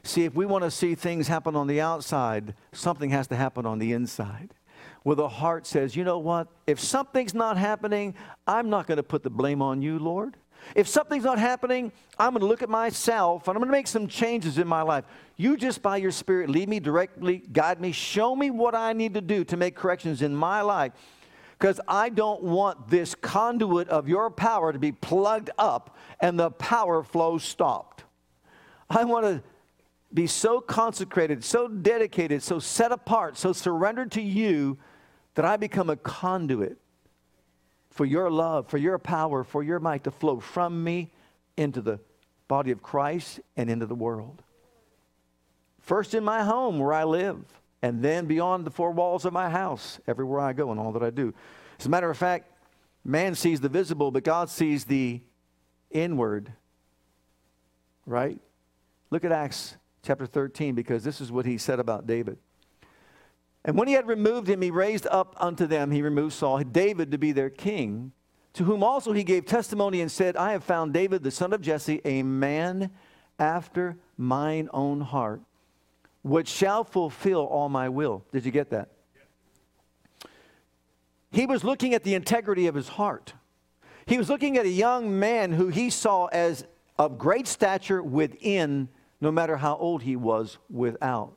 See, 0.02 0.24
if 0.24 0.34
we 0.34 0.46
want 0.46 0.64
to 0.64 0.70
see 0.70 0.94
things 0.94 1.28
happen 1.28 1.56
on 1.56 1.66
the 1.66 1.80
outside, 1.80 2.54
something 2.72 3.10
has 3.10 3.26
to 3.28 3.36
happen 3.36 3.66
on 3.66 3.78
the 3.78 3.92
inside. 3.92 4.54
Where 5.02 5.16
the 5.16 5.28
heart 5.28 5.66
says, 5.66 5.94
you 5.94 6.04
know 6.04 6.18
what? 6.18 6.48
If 6.66 6.80
something's 6.80 7.34
not 7.34 7.56
happening, 7.56 8.14
I'm 8.46 8.70
not 8.70 8.86
going 8.86 8.96
to 8.96 9.02
put 9.02 9.22
the 9.22 9.30
blame 9.30 9.62
on 9.62 9.82
you, 9.82 9.98
Lord. 9.98 10.36
If 10.74 10.88
something's 10.88 11.24
not 11.24 11.38
happening, 11.38 11.92
I'm 12.18 12.32
going 12.32 12.40
to 12.40 12.46
look 12.46 12.62
at 12.62 12.68
myself 12.68 13.48
and 13.48 13.56
I'm 13.56 13.60
going 13.60 13.68
to 13.68 13.78
make 13.78 13.86
some 13.86 14.06
changes 14.06 14.58
in 14.58 14.66
my 14.66 14.82
life. 14.82 15.04
You 15.36 15.56
just 15.56 15.82
by 15.82 15.98
your 15.98 16.10
Spirit 16.10 16.50
lead 16.50 16.68
me 16.68 16.80
directly, 16.80 17.38
guide 17.52 17.80
me, 17.80 17.92
show 17.92 18.34
me 18.34 18.50
what 18.50 18.74
I 18.74 18.92
need 18.92 19.14
to 19.14 19.20
do 19.20 19.44
to 19.44 19.56
make 19.56 19.76
corrections 19.76 20.22
in 20.22 20.34
my 20.34 20.62
life. 20.62 20.92
Because 21.58 21.80
I 21.88 22.10
don't 22.10 22.42
want 22.42 22.88
this 22.88 23.14
conduit 23.14 23.88
of 23.88 24.08
your 24.08 24.30
power 24.30 24.72
to 24.72 24.78
be 24.78 24.92
plugged 24.92 25.50
up 25.58 25.96
and 26.20 26.38
the 26.38 26.50
power 26.50 27.02
flow 27.02 27.38
stopped. 27.38 28.04
I 28.90 29.04
want 29.04 29.24
to 29.24 29.42
be 30.12 30.26
so 30.26 30.60
consecrated, 30.60 31.44
so 31.44 31.68
dedicated, 31.68 32.42
so 32.42 32.58
set 32.58 32.92
apart, 32.92 33.36
so 33.36 33.52
surrendered 33.52 34.12
to 34.12 34.22
you 34.22 34.78
that 35.34 35.44
I 35.44 35.56
become 35.56 35.90
a 35.90 35.96
conduit 35.96 36.78
for 37.96 38.04
your 38.04 38.30
love, 38.30 38.68
for 38.68 38.76
your 38.76 38.98
power, 38.98 39.42
for 39.42 39.62
your 39.62 39.80
might 39.80 40.04
to 40.04 40.10
flow 40.10 40.38
from 40.38 40.84
me 40.84 41.10
into 41.56 41.80
the 41.80 41.98
body 42.46 42.70
of 42.70 42.82
Christ 42.82 43.40
and 43.56 43.70
into 43.70 43.86
the 43.86 43.94
world. 43.94 44.42
First 45.80 46.14
in 46.14 46.22
my 46.22 46.44
home 46.44 46.78
where 46.78 46.92
I 46.92 47.04
live, 47.04 47.38
and 47.80 48.02
then 48.02 48.26
beyond 48.26 48.66
the 48.66 48.70
four 48.70 48.90
walls 48.90 49.24
of 49.24 49.32
my 49.32 49.48
house, 49.48 49.98
everywhere 50.06 50.40
I 50.40 50.52
go 50.52 50.70
and 50.70 50.78
all 50.78 50.92
that 50.92 51.02
I 51.02 51.10
do. 51.10 51.32
As 51.78 51.86
a 51.86 51.88
matter 51.88 52.10
of 52.10 52.18
fact, 52.18 52.52
man 53.02 53.34
sees 53.34 53.60
the 53.60 53.68
visible, 53.68 54.10
but 54.10 54.24
God 54.24 54.50
sees 54.50 54.84
the 54.84 55.22
inward. 55.90 56.52
Right? 58.04 58.38
Look 59.10 59.24
at 59.24 59.32
Acts 59.32 59.76
chapter 60.02 60.26
13, 60.26 60.74
because 60.74 61.02
this 61.02 61.20
is 61.20 61.32
what 61.32 61.46
he 61.46 61.56
said 61.56 61.80
about 61.80 62.06
David. 62.06 62.36
And 63.66 63.76
when 63.76 63.88
he 63.88 63.94
had 63.94 64.06
removed 64.06 64.48
him, 64.48 64.62
he 64.62 64.70
raised 64.70 65.08
up 65.08 65.34
unto 65.38 65.66
them, 65.66 65.90
he 65.90 66.00
removed 66.00 66.34
Saul, 66.34 66.58
David 66.60 67.10
to 67.10 67.18
be 67.18 67.32
their 67.32 67.50
king, 67.50 68.12
to 68.52 68.62
whom 68.62 68.84
also 68.84 69.12
he 69.12 69.24
gave 69.24 69.44
testimony 69.44 70.00
and 70.00 70.10
said, 70.10 70.36
I 70.36 70.52
have 70.52 70.62
found 70.62 70.94
David, 70.94 71.24
the 71.24 71.32
son 71.32 71.52
of 71.52 71.60
Jesse, 71.60 72.00
a 72.04 72.22
man 72.22 72.92
after 73.40 73.98
mine 74.16 74.70
own 74.72 75.00
heart, 75.00 75.40
which 76.22 76.46
shall 76.46 76.84
fulfill 76.84 77.40
all 77.40 77.68
my 77.68 77.88
will. 77.88 78.24
Did 78.32 78.46
you 78.46 78.52
get 78.52 78.70
that? 78.70 78.90
He 81.32 81.44
was 81.44 81.64
looking 81.64 81.92
at 81.92 82.04
the 82.04 82.14
integrity 82.14 82.68
of 82.68 82.76
his 82.76 82.88
heart. 82.88 83.34
He 84.06 84.16
was 84.16 84.30
looking 84.30 84.56
at 84.56 84.64
a 84.64 84.70
young 84.70 85.18
man 85.18 85.50
who 85.50 85.68
he 85.68 85.90
saw 85.90 86.26
as 86.26 86.64
of 87.00 87.18
great 87.18 87.48
stature 87.48 88.00
within, 88.00 88.88
no 89.20 89.32
matter 89.32 89.56
how 89.56 89.76
old 89.76 90.04
he 90.04 90.14
was 90.14 90.56
without. 90.70 91.36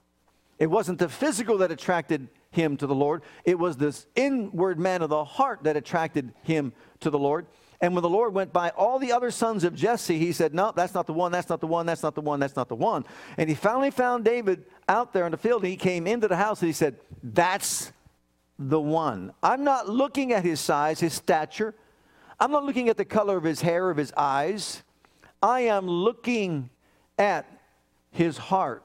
It 0.59 0.69
wasn't 0.69 0.99
the 0.99 1.09
physical 1.09 1.57
that 1.59 1.71
attracted 1.71 2.27
him 2.51 2.77
to 2.77 2.87
the 2.87 2.95
Lord, 2.95 3.21
it 3.45 3.57
was 3.57 3.77
this 3.77 4.07
inward 4.15 4.79
man 4.79 5.01
of 5.01 5.09
the 5.09 5.23
heart 5.23 5.63
that 5.63 5.77
attracted 5.77 6.33
him 6.43 6.73
to 6.99 7.09
the 7.09 7.19
Lord. 7.19 7.45
And 7.81 7.93
when 7.93 8.01
the 8.01 8.09
Lord 8.09 8.33
went 8.33 8.51
by 8.51 8.71
all 8.71 8.99
the 8.99 9.13
other 9.13 9.31
sons 9.31 9.63
of 9.63 9.73
Jesse, 9.73 10.17
he 10.17 10.33
said, 10.33 10.53
No, 10.53 10.73
that's 10.75 10.93
not 10.93 11.07
the 11.07 11.13
one, 11.13 11.31
that's 11.31 11.47
not 11.47 11.61
the 11.61 11.67
one, 11.67 11.85
that's 11.85 12.03
not 12.03 12.13
the 12.13 12.21
one, 12.21 12.39
that's 12.39 12.55
not 12.55 12.67
the 12.67 12.75
one. 12.75 13.05
And 13.37 13.47
he 13.47 13.55
finally 13.55 13.91
found 13.91 14.25
David 14.25 14.65
out 14.89 15.13
there 15.13 15.25
in 15.25 15.31
the 15.31 15.37
field, 15.37 15.63
and 15.63 15.71
he 15.71 15.77
came 15.77 16.05
into 16.05 16.27
the 16.27 16.35
house 16.35 16.61
and 16.61 16.67
he 16.67 16.73
said, 16.73 16.97
That's 17.23 17.93
the 18.57 18.81
one. 18.81 19.31
I'm 19.41 19.63
not 19.63 19.87
looking 19.87 20.33
at 20.33 20.43
his 20.43 20.59
size, 20.59 20.99
his 20.99 21.13
stature. 21.13 21.73
I'm 22.37 22.51
not 22.51 22.65
looking 22.65 22.89
at 22.89 22.97
the 22.97 23.05
color 23.05 23.37
of 23.37 23.43
his 23.43 23.61
hair, 23.61 23.89
of 23.89 23.97
his 23.97 24.11
eyes. 24.17 24.83
I 25.41 25.61
am 25.61 25.87
looking 25.87 26.69
at 27.17 27.45
his 28.11 28.37
heart. 28.37 28.83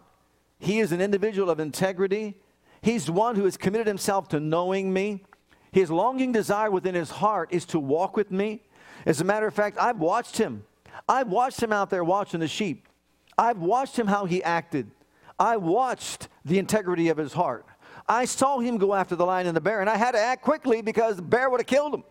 He 0.58 0.80
is 0.80 0.92
an 0.92 1.00
individual 1.00 1.50
of 1.50 1.60
integrity. 1.60 2.36
He's 2.82 3.10
one 3.10 3.36
who 3.36 3.44
has 3.44 3.56
committed 3.56 3.86
himself 3.86 4.28
to 4.28 4.40
knowing 4.40 4.92
me. 4.92 5.24
His 5.72 5.90
longing 5.90 6.32
desire 6.32 6.70
within 6.70 6.94
his 6.94 7.10
heart 7.10 7.52
is 7.52 7.64
to 7.66 7.78
walk 7.78 8.16
with 8.16 8.30
me. 8.30 8.62
As 9.06 9.20
a 9.20 9.24
matter 9.24 9.46
of 9.46 9.54
fact, 9.54 9.76
I've 9.78 9.98
watched 9.98 10.38
him. 10.38 10.64
I've 11.08 11.28
watched 11.28 11.62
him 11.62 11.72
out 11.72 11.90
there 11.90 12.04
watching 12.04 12.40
the 12.40 12.48
sheep. 12.48 12.88
I've 13.36 13.58
watched 13.58 13.98
him 13.98 14.06
how 14.06 14.24
he 14.26 14.42
acted. 14.42 14.90
I 15.38 15.56
watched 15.56 16.28
the 16.44 16.58
integrity 16.58 17.08
of 17.08 17.16
his 17.16 17.32
heart. 17.32 17.66
I 18.08 18.26
saw 18.26 18.58
him 18.58 18.78
go 18.78 18.94
after 18.94 19.16
the 19.16 19.26
lion 19.26 19.46
and 19.46 19.56
the 19.56 19.60
bear, 19.60 19.80
and 19.80 19.90
I 19.90 19.96
had 19.96 20.12
to 20.12 20.20
act 20.20 20.42
quickly 20.42 20.82
because 20.82 21.16
the 21.16 21.22
bear 21.22 21.50
would 21.50 21.60
have 21.60 21.66
killed 21.66 21.94
him. 21.94 22.04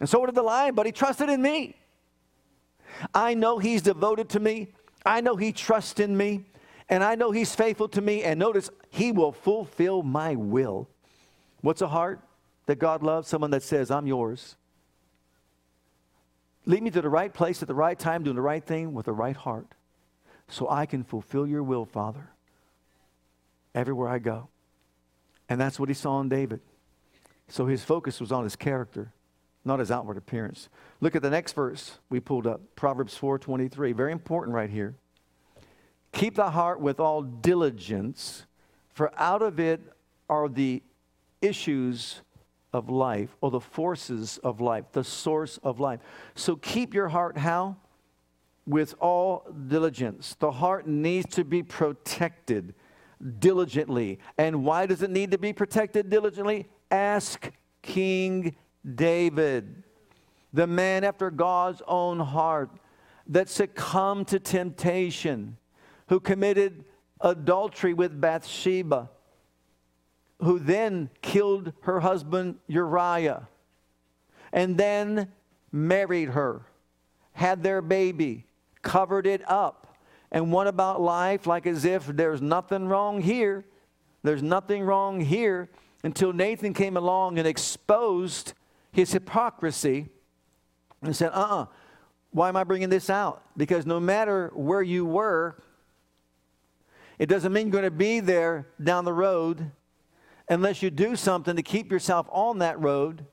And 0.00 0.08
so 0.08 0.24
did 0.26 0.34
the 0.34 0.42
lion, 0.42 0.74
but 0.74 0.86
he 0.86 0.92
trusted 0.92 1.28
in 1.28 1.40
me. 1.40 1.76
I 3.14 3.34
know 3.34 3.58
he's 3.58 3.82
devoted 3.82 4.28
to 4.30 4.40
me. 4.40 4.68
I 5.06 5.20
know 5.20 5.36
he 5.36 5.52
trusts 5.52 6.00
in 6.00 6.16
me 6.16 6.46
and 6.92 7.02
I 7.02 7.14
know 7.14 7.30
He's 7.30 7.54
faithful 7.54 7.88
to 7.88 8.02
me. 8.02 8.22
And 8.22 8.38
notice, 8.38 8.68
He 8.90 9.12
will 9.12 9.32
fulfill 9.32 10.02
my 10.02 10.34
will. 10.34 10.90
What's 11.62 11.80
a 11.80 11.88
heart 11.88 12.20
that 12.66 12.78
God 12.78 13.02
loves? 13.02 13.28
Someone 13.28 13.50
that 13.52 13.62
says, 13.62 13.90
I'm 13.90 14.06
yours. 14.06 14.56
Lead 16.66 16.82
me 16.82 16.90
to 16.90 17.00
the 17.00 17.08
right 17.08 17.32
place 17.32 17.62
at 17.62 17.68
the 17.68 17.74
right 17.74 17.98
time, 17.98 18.24
doing 18.24 18.36
the 18.36 18.42
right 18.42 18.62
thing 18.62 18.92
with 18.92 19.06
the 19.06 19.12
right 19.14 19.34
heart, 19.34 19.68
so 20.48 20.68
I 20.68 20.84
can 20.84 21.02
fulfill 21.02 21.46
your 21.46 21.62
will, 21.62 21.86
Father, 21.86 22.28
everywhere 23.74 24.10
I 24.10 24.18
go. 24.18 24.48
And 25.48 25.58
that's 25.58 25.80
what 25.80 25.88
he 25.88 25.94
saw 25.94 26.20
in 26.20 26.28
David. 26.28 26.60
So 27.48 27.64
his 27.64 27.82
focus 27.82 28.20
was 28.20 28.30
on 28.30 28.44
his 28.44 28.54
character, 28.54 29.14
not 29.64 29.78
his 29.78 29.90
outward 29.90 30.18
appearance. 30.18 30.68
Look 31.00 31.16
at 31.16 31.22
the 31.22 31.30
next 31.30 31.54
verse 31.54 31.98
we 32.10 32.20
pulled 32.20 32.46
up, 32.46 32.60
Proverbs 32.76 33.16
4:23. 33.16 33.92
Very 33.92 34.12
important 34.12 34.54
right 34.54 34.70
here. 34.70 34.94
Keep 36.12 36.36
the 36.36 36.50
heart 36.50 36.80
with 36.80 37.00
all 37.00 37.22
diligence, 37.22 38.46
for 38.92 39.12
out 39.18 39.42
of 39.42 39.58
it 39.58 39.80
are 40.28 40.48
the 40.48 40.82
issues 41.40 42.20
of 42.72 42.88
life 42.88 43.36
or 43.40 43.50
the 43.50 43.60
forces 43.60 44.38
of 44.38 44.60
life, 44.60 44.84
the 44.92 45.04
source 45.04 45.58
of 45.62 45.80
life. 45.80 46.00
So 46.34 46.56
keep 46.56 46.94
your 46.94 47.08
heart 47.08 47.36
how? 47.38 47.76
With 48.66 48.94
all 49.00 49.46
diligence. 49.68 50.36
The 50.38 50.52
heart 50.52 50.86
needs 50.86 51.34
to 51.34 51.44
be 51.44 51.62
protected 51.62 52.74
diligently. 53.38 54.18
And 54.38 54.64
why 54.64 54.86
does 54.86 55.02
it 55.02 55.10
need 55.10 55.30
to 55.32 55.38
be 55.38 55.52
protected 55.52 56.10
diligently? 56.10 56.68
Ask 56.90 57.50
King 57.82 58.54
David, 58.94 59.82
the 60.52 60.66
man 60.66 61.04
after 61.04 61.30
God's 61.30 61.82
own 61.86 62.18
heart 62.18 62.70
that 63.28 63.48
succumbed 63.48 64.28
to 64.28 64.38
temptation 64.38 65.56
who 66.12 66.20
committed 66.20 66.84
adultery 67.22 67.94
with 67.94 68.20
Bathsheba, 68.20 69.08
who 70.42 70.58
then 70.58 71.08
killed 71.22 71.72
her 71.84 72.00
husband 72.00 72.56
Uriah, 72.66 73.48
and 74.52 74.76
then 74.76 75.32
married 75.72 76.28
her, 76.28 76.66
had 77.32 77.62
their 77.62 77.80
baby, 77.80 78.44
covered 78.82 79.26
it 79.26 79.40
up, 79.48 79.96
and 80.30 80.52
went 80.52 80.68
about 80.68 81.00
life 81.00 81.46
like 81.46 81.66
as 81.66 81.86
if 81.86 82.06
there's 82.08 82.42
nothing 82.42 82.88
wrong 82.88 83.22
here. 83.22 83.64
There's 84.22 84.42
nothing 84.42 84.82
wrong 84.82 85.18
here 85.18 85.70
until 86.04 86.34
Nathan 86.34 86.74
came 86.74 86.98
along 86.98 87.38
and 87.38 87.48
exposed 87.48 88.52
his 88.92 89.12
hypocrisy 89.12 90.10
and 91.00 91.16
said, 91.16 91.30
uh 91.30 91.40
uh-uh, 91.40 91.62
uh 91.62 91.66
why 92.32 92.50
am 92.50 92.56
I 92.56 92.64
bringing 92.64 92.90
this 92.90 93.08
out? 93.08 93.42
Because 93.56 93.86
no 93.86 93.98
matter 93.98 94.50
where 94.54 94.82
you 94.82 95.06
were, 95.06 95.56
it 97.22 97.28
doesn't 97.28 97.52
mean 97.52 97.68
you're 97.68 97.72
going 97.72 97.84
to 97.84 97.90
be 97.92 98.18
there 98.18 98.66
down 98.82 99.04
the 99.04 99.12
road 99.12 99.70
unless 100.48 100.82
you 100.82 100.90
do 100.90 101.14
something 101.14 101.54
to 101.54 101.62
keep 101.62 101.92
yourself 101.92 102.26
on 102.32 102.58
that 102.58 102.80
road 102.80 103.24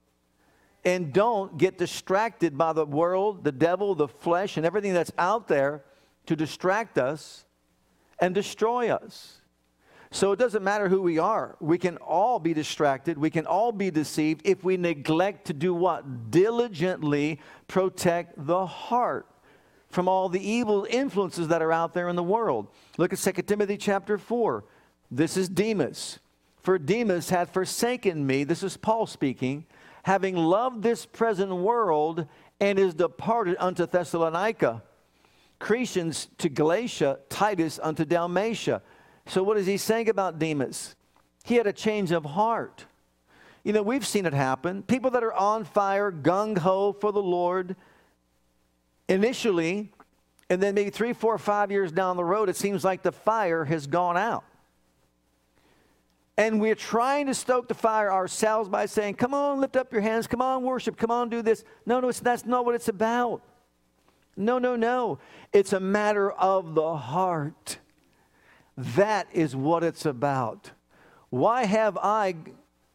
and 0.85 1.11
don't 1.11 1.57
get 1.57 1.79
distracted 1.79 2.55
by 2.55 2.71
the 2.71 2.85
world, 2.85 3.43
the 3.43 3.51
devil, 3.51 3.95
the 3.95 4.07
flesh, 4.07 4.57
and 4.57 4.65
everything 4.67 4.93
that's 4.93 5.11
out 5.17 5.47
there 5.47 5.83
to 6.27 6.35
distract 6.35 6.99
us 6.99 7.45
and 8.19 8.35
destroy 8.35 8.91
us. 8.91 9.41
So 10.11 10.33
it 10.33 10.37
doesn't 10.37 10.63
matter 10.63 10.87
who 10.87 11.01
we 11.01 11.17
are. 11.17 11.57
We 11.59 11.79
can 11.79 11.97
all 11.97 12.37
be 12.37 12.53
distracted. 12.53 13.17
We 13.17 13.31
can 13.31 13.47
all 13.47 13.71
be 13.71 13.89
deceived 13.89 14.43
if 14.45 14.63
we 14.63 14.77
neglect 14.77 15.47
to 15.47 15.53
do 15.53 15.73
what? 15.73 16.29
Diligently 16.29 17.39
protect 17.67 18.45
the 18.45 18.67
heart 18.67 19.25
from 19.89 20.07
all 20.07 20.29
the 20.29 20.47
evil 20.47 20.85
influences 20.89 21.47
that 21.47 21.61
are 21.61 21.71
out 21.71 21.93
there 21.93 22.09
in 22.09 22.15
the 22.15 22.23
world. 22.23 22.67
Look 22.97 23.13
at 23.13 23.19
2 23.19 23.31
Timothy 23.43 23.77
chapter 23.77 24.17
4. 24.17 24.63
This 25.09 25.35
is 25.35 25.49
Demas. 25.49 26.19
For 26.61 26.77
Demas 26.77 27.29
had 27.29 27.49
forsaken 27.49 28.25
me, 28.25 28.43
this 28.43 28.63
is 28.63 28.77
Paul 28.77 29.07
speaking, 29.07 29.65
having 30.03 30.35
loved 30.35 30.83
this 30.83 31.05
present 31.05 31.51
world 31.51 32.27
and 32.59 32.77
is 32.77 32.93
departed 32.93 33.55
unto 33.59 33.85
Thessalonica. 33.85 34.83
Crescens 35.59 36.27
to 36.37 36.49
Galatia, 36.49 37.19
Titus 37.29 37.79
unto 37.81 38.05
Dalmatia. 38.05 38.81
So, 39.25 39.43
what 39.43 39.57
is 39.57 39.65
he 39.65 39.77
saying 39.77 40.09
about 40.09 40.39
Demas? 40.39 40.95
He 41.43 41.55
had 41.55 41.67
a 41.67 41.73
change 41.73 42.11
of 42.11 42.23
heart. 42.23 42.85
You 43.63 43.73
know, 43.73 43.83
we've 43.83 44.05
seen 44.05 44.25
it 44.25 44.33
happen. 44.33 44.83
People 44.83 45.11
that 45.11 45.23
are 45.23 45.33
on 45.33 45.65
fire, 45.65 46.11
gung 46.11 46.57
ho 46.57 46.93
for 46.93 47.11
the 47.11 47.21
Lord, 47.21 47.75
initially, 49.09 49.91
and 50.49 50.63
then 50.63 50.75
maybe 50.75 50.91
three, 50.91 51.11
four, 51.11 51.37
five 51.37 51.71
years 51.71 51.91
down 51.91 52.15
the 52.15 52.23
road, 52.23 52.47
it 52.47 52.55
seems 52.55 52.85
like 52.85 53.03
the 53.03 53.11
fire 53.11 53.65
has 53.65 53.87
gone 53.87 54.15
out. 54.15 54.45
And 56.37 56.61
we're 56.61 56.75
trying 56.75 57.25
to 57.25 57.33
stoke 57.33 57.67
the 57.67 57.73
fire 57.73 58.13
ourselves 58.13 58.69
by 58.69 58.85
saying, 58.85 59.15
Come 59.15 59.33
on, 59.33 59.59
lift 59.59 59.75
up 59.75 59.91
your 59.91 60.01
hands. 60.01 60.25
Come 60.25 60.41
on, 60.41 60.63
worship. 60.63 60.95
Come 60.95 61.11
on, 61.11 61.27
do 61.27 61.41
this. 61.41 61.65
No, 61.85 61.99
no, 61.99 62.09
that's 62.13 62.45
not 62.45 62.63
what 62.63 62.75
it's 62.75 62.87
about. 62.87 63.41
No, 64.37 64.57
no, 64.57 64.77
no. 64.77 65.19
It's 65.51 65.73
a 65.73 65.81
matter 65.81 66.31
of 66.31 66.75
the 66.75 66.95
heart. 66.95 67.79
That 68.77 69.27
is 69.33 69.53
what 69.53 69.83
it's 69.83 70.05
about. 70.05 70.71
Why 71.29 71.65
have 71.65 71.97
I, 71.97 72.35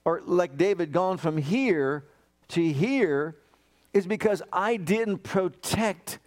or 0.06 0.22
like 0.24 0.56
David, 0.56 0.90
gone 0.90 1.18
from 1.18 1.36
here 1.36 2.06
to 2.48 2.72
here? 2.72 3.36
Is 3.94 4.06
because 4.06 4.42
I 4.52 4.76
didn't 4.76 5.18
protect 5.22 6.18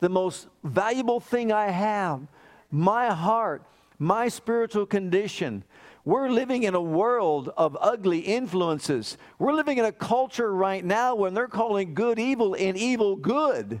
the 0.00 0.08
most 0.08 0.48
valuable 0.62 1.20
thing 1.20 1.52
I 1.52 1.70
have 1.70 2.26
my 2.70 3.14
heart, 3.14 3.62
my 4.00 4.28
spiritual 4.28 4.84
condition. 4.84 5.62
We're 6.04 6.28
living 6.28 6.64
in 6.64 6.74
a 6.74 6.82
world 6.82 7.50
of 7.56 7.78
ugly 7.80 8.18
influences. 8.18 9.16
We're 9.38 9.52
living 9.52 9.78
in 9.78 9.84
a 9.84 9.92
culture 9.92 10.52
right 10.52 10.84
now 10.84 11.14
when 11.14 11.34
they're 11.34 11.48
calling 11.48 11.94
good 11.94 12.18
evil 12.18 12.54
and 12.54 12.76
evil 12.76 13.14
good. 13.14 13.80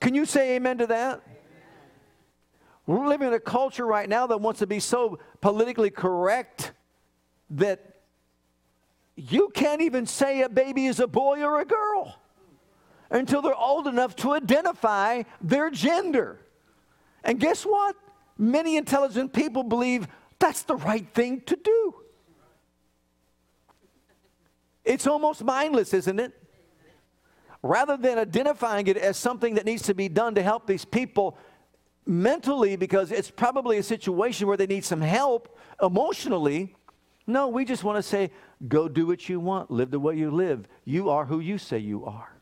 Can 0.00 0.14
you 0.14 0.24
say 0.24 0.56
amen 0.56 0.78
to 0.78 0.86
that? 0.86 1.20
We're 2.86 3.06
living 3.06 3.28
in 3.28 3.34
a 3.34 3.40
culture 3.40 3.86
right 3.86 4.08
now 4.08 4.26
that 4.26 4.40
wants 4.40 4.60
to 4.60 4.66
be 4.66 4.80
so 4.80 5.18
politically 5.42 5.90
correct 5.90 6.72
that 7.50 8.00
you 9.16 9.50
can't 9.52 9.82
even 9.82 10.06
say 10.06 10.40
a 10.40 10.48
baby 10.48 10.86
is 10.86 10.98
a 10.98 11.06
boy 11.06 11.42
or 11.42 11.60
a 11.60 11.66
girl 11.66 12.16
until 13.10 13.42
they're 13.42 13.54
old 13.54 13.86
enough 13.86 14.14
to 14.16 14.32
identify 14.32 15.22
their 15.40 15.70
gender. 15.70 16.40
And 17.24 17.40
guess 17.40 17.64
what? 17.64 17.96
Many 18.36 18.76
intelligent 18.76 19.32
people 19.32 19.62
believe 19.62 20.06
that's 20.38 20.62
the 20.62 20.76
right 20.76 21.06
thing 21.14 21.40
to 21.42 21.56
do. 21.56 21.94
It's 24.84 25.06
almost 25.06 25.44
mindless, 25.44 25.92
isn't 25.92 26.18
it? 26.18 26.32
Rather 27.62 27.96
than 27.96 28.18
identifying 28.18 28.86
it 28.86 28.96
as 28.96 29.16
something 29.16 29.56
that 29.56 29.66
needs 29.66 29.82
to 29.82 29.94
be 29.94 30.08
done 30.08 30.34
to 30.36 30.42
help 30.42 30.66
these 30.66 30.84
people 30.84 31.36
mentally 32.06 32.76
because 32.76 33.12
it's 33.12 33.30
probably 33.30 33.78
a 33.78 33.82
situation 33.82 34.46
where 34.46 34.56
they 34.56 34.66
need 34.66 34.84
some 34.84 35.00
help 35.00 35.58
emotionally. 35.82 36.74
No, 37.26 37.48
we 37.48 37.64
just 37.64 37.84
want 37.84 37.96
to 37.96 38.02
say, 38.02 38.30
go 38.66 38.88
do 38.88 39.06
what 39.06 39.28
you 39.28 39.40
want, 39.40 39.70
live 39.70 39.90
the 39.90 40.00
way 40.00 40.16
you 40.16 40.30
live. 40.30 40.66
You 40.84 41.10
are 41.10 41.26
who 41.26 41.40
you 41.40 41.58
say 41.58 41.78
you 41.78 42.06
are. 42.06 42.37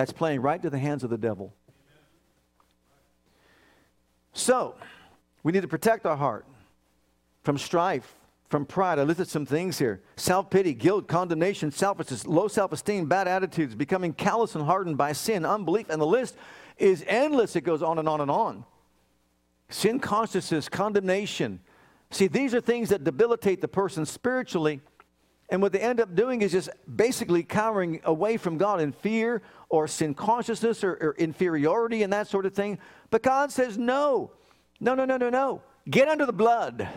That's 0.00 0.14
playing 0.14 0.40
right 0.40 0.62
to 0.62 0.70
the 0.70 0.78
hands 0.78 1.04
of 1.04 1.10
the 1.10 1.18
devil. 1.18 1.52
So, 4.32 4.76
we 5.42 5.52
need 5.52 5.60
to 5.60 5.68
protect 5.68 6.06
our 6.06 6.16
heart 6.16 6.46
from 7.44 7.58
strife, 7.58 8.14
from 8.48 8.64
pride. 8.64 8.98
I 8.98 9.02
listed 9.02 9.28
some 9.28 9.44
things 9.44 9.78
here 9.78 10.00
self 10.16 10.48
pity, 10.48 10.72
guilt, 10.72 11.06
condemnation, 11.06 11.70
selfishness, 11.70 12.26
low 12.26 12.48
self 12.48 12.72
esteem, 12.72 13.08
bad 13.08 13.28
attitudes, 13.28 13.74
becoming 13.74 14.14
callous 14.14 14.54
and 14.54 14.64
hardened 14.64 14.96
by 14.96 15.12
sin, 15.12 15.44
unbelief, 15.44 15.90
and 15.90 16.00
the 16.00 16.06
list 16.06 16.34
is 16.78 17.04
endless. 17.06 17.54
It 17.54 17.60
goes 17.60 17.82
on 17.82 17.98
and 17.98 18.08
on 18.08 18.22
and 18.22 18.30
on. 18.30 18.64
Sin 19.68 20.00
consciousness, 20.00 20.70
condemnation. 20.70 21.60
See, 22.10 22.26
these 22.26 22.54
are 22.54 22.62
things 22.62 22.88
that 22.88 23.04
debilitate 23.04 23.60
the 23.60 23.68
person 23.68 24.06
spiritually. 24.06 24.80
And 25.50 25.60
what 25.60 25.72
they 25.72 25.80
end 25.80 26.00
up 26.00 26.14
doing 26.14 26.42
is 26.42 26.52
just 26.52 26.70
basically 26.96 27.42
cowering 27.42 28.00
away 28.04 28.36
from 28.36 28.56
God 28.56 28.80
in 28.80 28.92
fear 28.92 29.42
or 29.68 29.88
sin 29.88 30.14
consciousness 30.14 30.84
or, 30.84 30.92
or 31.00 31.14
inferiority 31.18 32.04
and 32.04 32.12
that 32.12 32.28
sort 32.28 32.46
of 32.46 32.54
thing. 32.54 32.78
But 33.10 33.22
God 33.22 33.50
says, 33.50 33.76
no, 33.76 34.30
no, 34.78 34.94
no, 34.94 35.04
no, 35.04 35.16
no, 35.16 35.28
no. 35.28 35.62
Get 35.88 36.08
under 36.08 36.24
the 36.24 36.32
blood. 36.32 36.88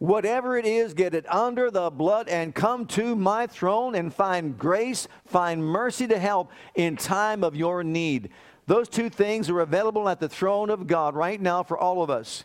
Whatever 0.00 0.58
it 0.58 0.66
is, 0.66 0.92
get 0.92 1.14
it 1.14 1.24
under 1.32 1.70
the 1.70 1.88
blood 1.88 2.28
and 2.28 2.52
come 2.52 2.84
to 2.86 3.14
my 3.14 3.46
throne 3.46 3.94
and 3.94 4.12
find 4.12 4.58
grace, 4.58 5.06
find 5.24 5.64
mercy 5.64 6.08
to 6.08 6.18
help 6.18 6.50
in 6.74 6.96
time 6.96 7.44
of 7.44 7.54
your 7.54 7.84
need. 7.84 8.30
Those 8.66 8.88
two 8.88 9.08
things 9.08 9.48
are 9.48 9.60
available 9.60 10.08
at 10.08 10.18
the 10.18 10.28
throne 10.28 10.68
of 10.68 10.88
God 10.88 11.14
right 11.14 11.40
now 11.40 11.62
for 11.62 11.78
all 11.78 12.02
of 12.02 12.10
us. 12.10 12.44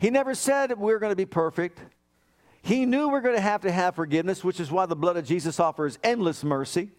He 0.00 0.10
never 0.10 0.34
said 0.34 0.76
we're 0.76 0.98
going 0.98 1.12
to 1.12 1.16
be 1.16 1.26
perfect. 1.26 1.80
He 2.68 2.84
knew 2.84 3.08
we're 3.08 3.22
going 3.22 3.34
to 3.34 3.40
have 3.40 3.62
to 3.62 3.72
have 3.72 3.94
forgiveness, 3.94 4.44
which 4.44 4.60
is 4.60 4.70
why 4.70 4.84
the 4.86 4.94
blood 4.94 5.16
of 5.16 5.24
Jesus 5.24 5.58
offers 5.58 5.98
endless 6.04 6.44
mercy. 6.44 6.90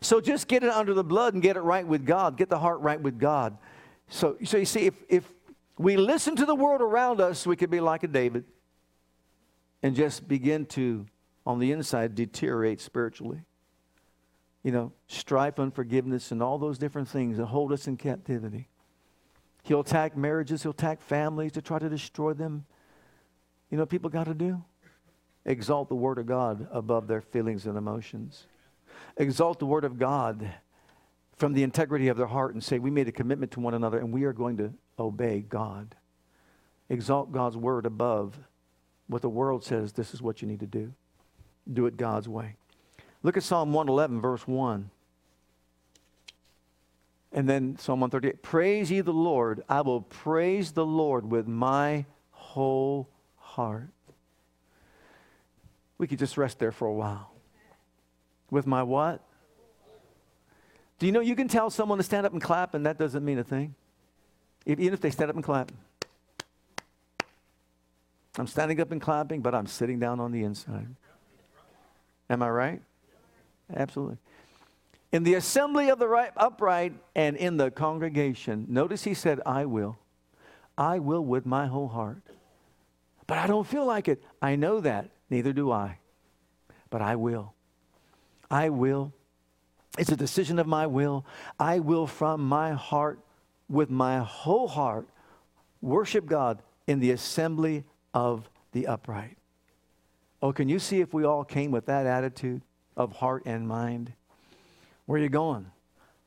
So 0.00 0.20
just 0.20 0.46
get 0.46 0.62
it 0.62 0.70
under 0.70 0.94
the 0.94 1.04
blood 1.04 1.34
and 1.34 1.42
get 1.42 1.56
it 1.56 1.60
right 1.60 1.86
with 1.86 2.06
God. 2.06 2.36
Get 2.36 2.48
the 2.48 2.58
heart 2.58 2.80
right 2.80 3.00
with 3.00 3.18
God. 3.18 3.58
So, 4.08 4.36
so 4.44 4.56
you 4.56 4.64
see, 4.64 4.86
if, 4.86 4.94
if 5.08 5.24
we 5.78 5.96
listen 5.96 6.36
to 6.36 6.46
the 6.46 6.54
world 6.54 6.80
around 6.80 7.20
us, 7.20 7.44
we 7.44 7.56
could 7.56 7.70
be 7.70 7.80
like 7.80 8.04
a 8.04 8.08
David 8.08 8.44
and 9.82 9.96
just 9.96 10.28
begin 10.28 10.64
to, 10.66 11.06
on 11.44 11.58
the 11.58 11.72
inside, 11.72 12.14
deteriorate 12.14 12.80
spiritually 12.80 13.42
you 14.62 14.72
know, 14.72 14.92
strife, 15.06 15.58
unforgiveness, 15.58 16.32
and 16.32 16.42
all 16.42 16.58
those 16.58 16.78
different 16.78 17.08
things 17.08 17.38
that 17.38 17.46
hold 17.46 17.72
us 17.72 17.86
in 17.86 17.96
captivity. 17.96 18.68
He'll 19.62 19.80
attack 19.80 20.16
marriages, 20.16 20.62
he'll 20.62 20.72
attack 20.72 21.00
families 21.00 21.52
to 21.52 21.62
try 21.62 21.78
to 21.78 21.88
destroy 21.88 22.34
them. 22.34 22.66
You 23.70 23.78
know 23.78 23.86
people 23.86 24.10
got 24.10 24.24
to 24.24 24.34
do? 24.34 24.62
Exalt 25.50 25.88
the 25.88 25.96
Word 25.96 26.18
of 26.18 26.26
God 26.26 26.68
above 26.70 27.08
their 27.08 27.20
feelings 27.20 27.66
and 27.66 27.76
emotions. 27.76 28.46
Exalt 29.16 29.58
the 29.58 29.66
Word 29.66 29.84
of 29.84 29.98
God 29.98 30.48
from 31.36 31.54
the 31.54 31.64
integrity 31.64 32.06
of 32.06 32.16
their 32.16 32.28
heart 32.28 32.54
and 32.54 32.62
say, 32.62 32.78
We 32.78 32.92
made 32.92 33.08
a 33.08 33.12
commitment 33.12 33.50
to 33.52 33.60
one 33.60 33.74
another 33.74 33.98
and 33.98 34.12
we 34.12 34.22
are 34.22 34.32
going 34.32 34.58
to 34.58 34.72
obey 34.96 35.40
God. 35.40 35.96
Exalt 36.88 37.32
God's 37.32 37.56
Word 37.56 37.84
above 37.84 38.38
what 39.08 39.22
the 39.22 39.28
world 39.28 39.64
says 39.64 39.92
this 39.92 40.14
is 40.14 40.22
what 40.22 40.40
you 40.40 40.46
need 40.46 40.60
to 40.60 40.68
do. 40.68 40.92
Do 41.72 41.86
it 41.86 41.96
God's 41.96 42.28
way. 42.28 42.54
Look 43.24 43.36
at 43.36 43.42
Psalm 43.42 43.72
111, 43.72 44.20
verse 44.20 44.46
1. 44.46 44.88
And 47.32 47.48
then 47.48 47.76
Psalm 47.76 47.98
138 47.98 48.40
Praise 48.40 48.92
ye 48.92 49.00
the 49.00 49.12
Lord. 49.12 49.64
I 49.68 49.80
will 49.80 50.02
praise 50.02 50.70
the 50.70 50.86
Lord 50.86 51.28
with 51.28 51.48
my 51.48 52.06
whole 52.30 53.08
heart. 53.36 53.88
We 56.00 56.06
could 56.06 56.18
just 56.18 56.38
rest 56.38 56.58
there 56.58 56.72
for 56.72 56.88
a 56.88 56.94
while. 56.94 57.30
With 58.50 58.66
my 58.66 58.82
what? 58.82 59.20
Do 60.98 61.04
you 61.04 61.12
know 61.12 61.20
you 61.20 61.36
can 61.36 61.46
tell 61.46 61.68
someone 61.68 61.98
to 61.98 62.02
stand 62.02 62.24
up 62.24 62.32
and 62.32 62.40
clap, 62.40 62.72
and 62.72 62.86
that 62.86 62.96
doesn't 62.96 63.22
mean 63.22 63.38
a 63.38 63.44
thing? 63.44 63.74
Even 64.64 64.94
if 64.94 65.02
they 65.02 65.10
stand 65.10 65.28
up 65.28 65.36
and 65.36 65.44
clap. 65.44 65.70
I'm 68.38 68.46
standing 68.46 68.80
up 68.80 68.92
and 68.92 69.00
clapping, 69.00 69.42
but 69.42 69.54
I'm 69.54 69.66
sitting 69.66 69.98
down 69.98 70.20
on 70.20 70.32
the 70.32 70.42
inside. 70.42 70.88
Am 72.30 72.42
I 72.42 72.48
right? 72.48 72.82
Absolutely. 73.76 74.16
in 75.12 75.22
the 75.22 75.34
assembly 75.34 75.90
of 75.90 75.98
the 75.98 76.08
right, 76.08 76.30
upright 76.34 76.94
and 77.14 77.36
in 77.36 77.58
the 77.58 77.70
congregation. 77.70 78.64
Notice 78.70 79.04
he 79.04 79.12
said, 79.12 79.40
I 79.44 79.66
will. 79.66 79.98
I 80.78 80.98
will 80.98 81.24
with 81.24 81.44
my 81.44 81.66
whole 81.66 81.88
heart. 81.88 82.22
But 83.26 83.36
I 83.36 83.46
don't 83.46 83.66
feel 83.66 83.84
like 83.84 84.08
it. 84.08 84.22
I 84.40 84.56
know 84.56 84.80
that. 84.80 85.10
Neither 85.30 85.52
do 85.52 85.70
I. 85.70 85.98
But 86.90 87.00
I 87.00 87.16
will. 87.16 87.54
I 88.50 88.68
will. 88.68 89.12
It's 89.96 90.12
a 90.12 90.16
decision 90.16 90.58
of 90.58 90.66
my 90.66 90.86
will. 90.86 91.24
I 91.58 91.78
will 91.78 92.06
from 92.06 92.46
my 92.46 92.72
heart, 92.72 93.20
with 93.68 93.90
my 93.90 94.18
whole 94.18 94.68
heart, 94.68 95.08
worship 95.80 96.26
God 96.26 96.62
in 96.86 97.00
the 97.00 97.12
assembly 97.12 97.84
of 98.12 98.50
the 98.72 98.86
upright. 98.86 99.36
Oh, 100.42 100.52
can 100.52 100.68
you 100.68 100.78
see 100.78 101.00
if 101.00 101.12
we 101.12 101.24
all 101.24 101.44
came 101.44 101.70
with 101.70 101.86
that 101.86 102.06
attitude 102.06 102.62
of 102.96 103.12
heart 103.12 103.44
and 103.46 103.68
mind? 103.68 104.12
Where 105.06 105.20
are 105.20 105.22
you 105.22 105.28
going? 105.28 105.66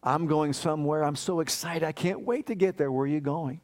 I'm 0.03 0.27
going 0.27 0.53
somewhere. 0.53 1.03
I'm 1.03 1.15
so 1.15 1.39
excited. 1.39 1.83
I 1.83 1.93
can't 1.93 2.21
wait 2.21 2.47
to 2.47 2.55
get 2.55 2.77
there. 2.77 2.91
Where 2.91 3.05
are 3.05 3.07
you 3.07 3.21
going? 3.21 3.61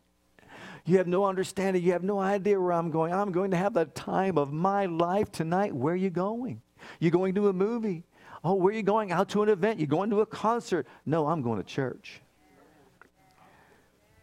You 0.89 0.97
have 0.97 1.05
no 1.05 1.25
understanding. 1.25 1.83
You 1.83 1.91
have 1.91 2.01
no 2.01 2.19
idea 2.19 2.59
where 2.59 2.73
I'm 2.73 2.89
going. 2.89 3.13
I'm 3.13 3.31
going 3.31 3.51
to 3.51 3.57
have 3.57 3.75
the 3.75 3.85
time 3.85 4.39
of 4.39 4.51
my 4.51 4.87
life 4.87 5.31
tonight. 5.31 5.71
Where 5.71 5.93
are 5.93 5.97
you 5.97 6.09
going? 6.09 6.63
You 6.99 7.11
going 7.11 7.35
to 7.35 7.47
a 7.49 7.53
movie? 7.53 8.05
Oh, 8.43 8.55
where 8.55 8.73
are 8.73 8.75
you 8.75 8.81
going? 8.81 9.11
Out 9.11 9.29
to 9.29 9.43
an 9.43 9.49
event? 9.49 9.79
You 9.79 9.85
going 9.85 10.09
to 10.09 10.21
a 10.21 10.25
concert? 10.25 10.87
No, 11.05 11.27
I'm 11.27 11.43
going 11.43 11.61
to 11.61 11.63
church. 11.63 12.21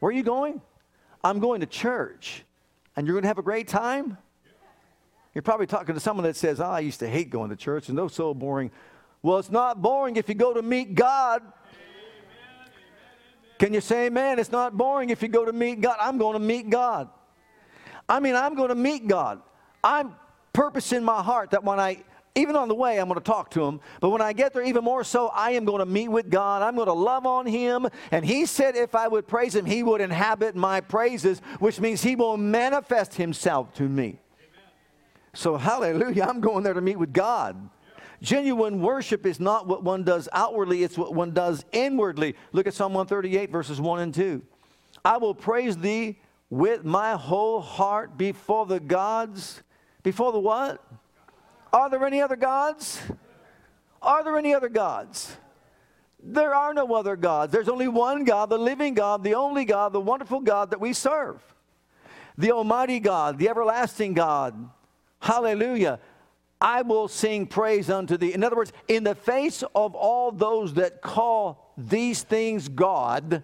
Where 0.01 0.09
are 0.09 0.13
you 0.13 0.25
going? 0.25 0.61
I'm 1.23 1.39
going 1.39 1.61
to 1.61 1.67
church. 1.67 2.43
And 2.97 3.07
you're 3.07 3.15
going 3.15 3.23
to 3.23 3.29
have 3.29 3.39
a 3.39 3.43
great 3.43 3.69
time? 3.69 4.19
You're 5.35 5.43
probably 5.43 5.69
talking 5.69 5.95
to 5.95 6.01
someone 6.01 6.25
that 6.25 6.35
says, 6.35 6.61
oh, 6.61 6.65
I 6.65 6.81
used 6.81 6.99
to 6.99 7.09
hate 7.09 7.31
going 7.31 7.51
to 7.51 7.57
church 7.57 7.91
and 7.91 7.97
those 7.97 8.13
so 8.13 8.35
boring. 8.35 8.73
Well, 9.23 9.39
it's 9.39 9.53
not 9.53 9.83
boring 9.83 10.17
if 10.17 10.29
you 10.29 10.35
go 10.35 10.53
to 10.53 10.63
meet 10.63 10.97
God. 10.97 11.43
Can 13.59 13.73
you 13.73 13.81
say 13.81 14.07
amen? 14.07 14.39
It's 14.39 14.53
not 14.53 14.77
boring 14.77 15.11
if 15.11 15.23
you 15.23 15.29
go 15.29 15.45
to 15.45 15.53
meet 15.53 15.81
God. 15.81 15.97
I'm 16.01 16.19
going 16.19 16.35
to 16.35 16.45
meet 16.45 16.69
God. 16.69 17.09
I 18.09 18.21
mean, 18.21 18.37
I'm 18.37 18.55
going 18.55 18.69
to 18.69 18.75
meet 18.75 19.09
God. 19.09 19.41
I'm 19.83 20.15
purposing 20.53 20.99
in 20.99 21.05
my 21.05 21.23
heart 21.23 21.51
that 21.51 21.65
when 21.65 21.81
I, 21.81 22.05
even 22.35 22.55
on 22.55 22.69
the 22.69 22.75
way, 22.75 23.01
I'm 23.01 23.09
going 23.09 23.19
to 23.19 23.25
talk 23.25 23.51
to 23.53 23.65
him. 23.65 23.81
But 24.01 24.11
when 24.11 24.21
I 24.21 24.33
get 24.33 24.53
there, 24.53 24.63
even 24.63 24.85
more 24.85 25.05
so, 25.05 25.29
I 25.29 25.53
am 25.53 25.65
going 25.65 25.81
to 25.81 25.87
meet 25.87 26.09
with 26.09 26.31
God. 26.31 26.63
I'm 26.63 26.75
going 26.75 26.87
to 26.87 26.93
love 26.93 27.27
on 27.27 27.47
him. 27.47 27.89
And 28.11 28.25
he 28.25 28.47
said 28.47 28.77
if 28.77 28.95
I 28.95 29.09
would 29.09 29.27
praise 29.27 29.55
him, 29.55 29.65
he 29.65 29.83
would 29.83 30.01
inhabit 30.01 30.55
my 30.55 30.81
praises, 30.81 31.41
which 31.59 31.81
means 31.81 32.03
he 32.03 32.15
will 32.15 32.37
manifest 32.37 33.15
himself 33.15 33.73
to 33.75 33.89
me. 33.89 34.03
Amen. 34.05 34.19
So, 35.35 35.57
hallelujah, 35.57 36.25
I'm 36.25 36.41
going 36.41 36.63
there 36.63 36.75
to 36.75 36.81
meet 36.81 36.99
with 36.99 37.13
God. 37.13 37.71
Genuine 38.23 38.81
worship 38.81 39.27
is 39.27 39.41
not 39.41 39.67
what 39.67 39.83
one 39.83 40.03
does 40.03 40.29
outwardly, 40.33 40.83
it's 40.83 40.97
what 40.97 41.15
one 41.15 41.33
does 41.33 41.65
inwardly. 41.73 42.35
Look 42.53 42.67
at 42.67 42.75
Psalm 42.75 42.95
138, 42.95 43.51
verses 43.51 43.81
1 43.81 44.01
and 44.01 44.15
2. 44.15 44.43
I 45.05 45.19
will 45.19 45.35
praise 45.35 45.77
thee 45.77 46.19
with 46.51 46.85
my 46.85 47.15
whole 47.15 47.61
heart 47.61 48.17
before 48.17 48.67
the 48.67 48.81
gods. 48.81 49.63
Before 50.03 50.33
the 50.33 50.39
what? 50.39 50.83
Are 51.73 51.91
there 51.91 52.05
any 52.07 52.23
other 52.23 52.37
gods? 52.37 53.01
Are 54.01 54.23
there 54.25 54.39
any 54.39 54.55
other 54.55 54.69
gods? 54.69 55.37
There 56.23 56.55
are 56.55 56.75
no 56.75 56.95
other 56.95 57.17
gods. 57.17 57.53
There's 57.53 57.69
only 57.69 57.89
one 57.89 58.25
God, 58.25 58.51
the 58.51 58.59
living 58.59 58.95
God, 58.95 59.23
the 59.23 59.35
only 59.35 59.65
God, 59.65 59.93
the 59.93 60.01
wonderful 60.01 60.41
God 60.41 60.71
that 60.71 60.81
we 60.81 60.93
serve. 60.93 61.41
The 62.39 62.53
Almighty 62.53 63.01
God, 63.01 63.39
the 63.39 63.49
everlasting 63.49 64.15
God. 64.15 64.71
Hallelujah. 65.21 66.01
I 66.61 66.83
will 66.83 67.09
sing 67.09 67.47
praise 67.47 67.91
unto 67.91 68.17
thee. 68.17 68.33
In 68.33 68.43
other 68.43 68.57
words, 68.57 68.73
in 68.89 69.05
the 69.05 69.15
face 69.15 69.63
of 69.75 69.95
all 69.95 70.33
those 70.33 70.75
that 70.75 71.03
call 71.03 71.73
these 71.77 72.23
things 72.23 72.69
God, 72.69 73.43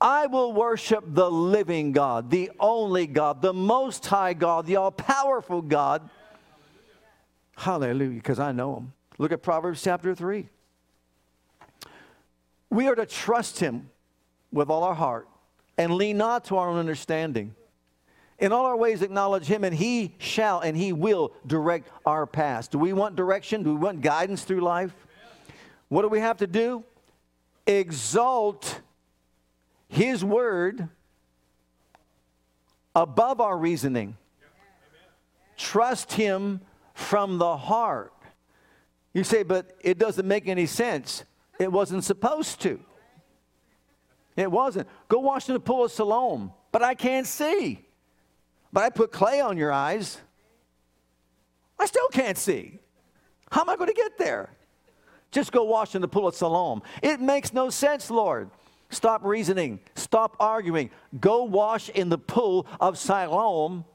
I 0.00 0.26
will 0.26 0.52
worship 0.52 1.04
the 1.06 1.30
living 1.30 1.92
God, 1.92 2.30
the 2.30 2.50
only 2.60 3.06
God, 3.06 3.42
the 3.42 3.52
most 3.52 4.06
high 4.06 4.34
God, 4.34 4.66
the 4.66 4.76
all 4.76 4.90
powerful 4.90 5.62
God. 5.62 6.08
Hallelujah, 7.56 8.16
because 8.16 8.38
I 8.38 8.52
know 8.52 8.76
him. 8.76 8.92
Look 9.18 9.32
at 9.32 9.42
Proverbs 9.42 9.82
chapter 9.82 10.14
3. 10.14 10.48
We 12.68 12.88
are 12.88 12.94
to 12.94 13.06
trust 13.06 13.60
him 13.60 13.90
with 14.52 14.68
all 14.68 14.82
our 14.82 14.94
heart 14.94 15.28
and 15.78 15.94
lean 15.94 16.18
not 16.18 16.44
to 16.46 16.56
our 16.56 16.68
own 16.68 16.78
understanding. 16.78 17.54
In 18.38 18.52
all 18.52 18.66
our 18.66 18.76
ways, 18.76 19.00
acknowledge 19.00 19.46
Him, 19.46 19.64
and 19.64 19.74
He 19.74 20.14
shall 20.18 20.60
and 20.60 20.76
He 20.76 20.92
will 20.92 21.32
direct 21.46 21.88
our 22.04 22.26
paths. 22.26 22.68
Do 22.68 22.78
we 22.78 22.92
want 22.92 23.16
direction? 23.16 23.62
Do 23.62 23.74
we 23.74 23.80
want 23.80 24.02
guidance 24.02 24.44
through 24.44 24.60
life? 24.60 24.94
What 25.88 26.02
do 26.02 26.08
we 26.08 26.20
have 26.20 26.38
to 26.38 26.46
do? 26.46 26.84
Exalt 27.66 28.80
His 29.88 30.24
Word 30.24 30.88
above 32.94 33.40
our 33.40 33.56
reasoning. 33.56 34.16
Trust 35.56 36.12
Him 36.12 36.60
from 36.92 37.38
the 37.38 37.56
heart. 37.56 38.12
You 39.14 39.24
say, 39.24 39.44
but 39.44 39.74
it 39.80 39.96
doesn't 39.96 40.28
make 40.28 40.46
any 40.46 40.66
sense. 40.66 41.24
It 41.58 41.72
wasn't 41.72 42.04
supposed 42.04 42.60
to. 42.62 42.78
It 44.36 44.50
wasn't. 44.50 44.88
Go 45.08 45.20
wash 45.20 45.48
in 45.48 45.54
the 45.54 45.60
pool 45.60 45.86
of 45.86 45.92
Siloam, 45.92 46.52
but 46.70 46.82
I 46.82 46.94
can't 46.94 47.26
see 47.26 47.85
but 48.76 48.84
I 48.84 48.90
put 48.90 49.10
clay 49.10 49.40
on 49.40 49.56
your 49.56 49.72
eyes. 49.72 50.18
I 51.78 51.86
still 51.86 52.08
can't 52.08 52.36
see. 52.36 52.78
How 53.50 53.62
am 53.62 53.70
I 53.70 53.76
going 53.76 53.88
to 53.88 53.94
get 53.94 54.18
there? 54.18 54.50
Just 55.30 55.50
go 55.50 55.64
wash 55.64 55.94
in 55.94 56.02
the 56.02 56.08
pool 56.08 56.28
of 56.28 56.34
Siloam. 56.34 56.82
It 57.02 57.18
makes 57.18 57.54
no 57.54 57.70
sense, 57.70 58.10
Lord. 58.10 58.50
Stop 58.90 59.24
reasoning. 59.24 59.80
Stop 59.94 60.36
arguing. 60.38 60.90
Go 61.18 61.44
wash 61.44 61.88
in 61.88 62.10
the 62.10 62.18
pool 62.18 62.66
of 62.78 62.98
Siloam. 62.98 63.86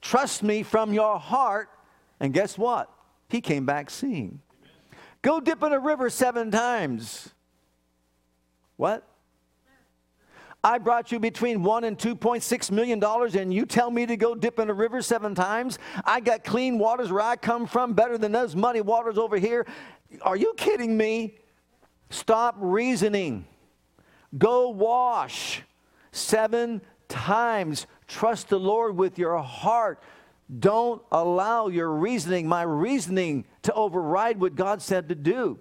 Trust 0.00 0.42
me 0.42 0.64
from 0.64 0.92
your 0.92 1.20
heart. 1.20 1.68
And 2.18 2.34
guess 2.34 2.58
what? 2.58 2.90
He 3.28 3.40
came 3.40 3.66
back 3.66 3.88
seeing. 3.88 4.40
Go 5.22 5.38
dip 5.38 5.62
in 5.62 5.72
a 5.72 5.78
river 5.78 6.10
seven 6.10 6.50
times. 6.50 7.32
What? 8.74 9.06
I 10.64 10.78
brought 10.78 11.10
you 11.10 11.18
between 11.18 11.64
one 11.64 11.82
and 11.82 11.98
$2.6 11.98 12.70
million, 12.70 13.02
and 13.02 13.52
you 13.52 13.66
tell 13.66 13.90
me 13.90 14.06
to 14.06 14.16
go 14.16 14.34
dip 14.36 14.60
in 14.60 14.70
a 14.70 14.74
river 14.74 15.02
seven 15.02 15.34
times? 15.34 15.78
I 16.04 16.20
got 16.20 16.44
clean 16.44 16.78
waters 16.78 17.10
where 17.10 17.22
I 17.22 17.34
come 17.34 17.66
from, 17.66 17.94
better 17.94 18.16
than 18.16 18.30
those 18.30 18.54
muddy 18.54 18.80
waters 18.80 19.18
over 19.18 19.38
here. 19.38 19.66
Are 20.20 20.36
you 20.36 20.54
kidding 20.56 20.96
me? 20.96 21.38
Stop 22.10 22.56
reasoning. 22.58 23.46
Go 24.38 24.68
wash 24.68 25.62
seven 26.12 26.80
times. 27.08 27.86
Trust 28.06 28.48
the 28.48 28.60
Lord 28.60 28.96
with 28.96 29.18
your 29.18 29.38
heart. 29.38 30.00
Don't 30.60 31.02
allow 31.10 31.68
your 31.68 31.90
reasoning, 31.90 32.46
my 32.46 32.62
reasoning, 32.62 33.46
to 33.62 33.72
override 33.72 34.38
what 34.38 34.54
God 34.54 34.80
said 34.80 35.08
to 35.08 35.14
do. 35.14 35.58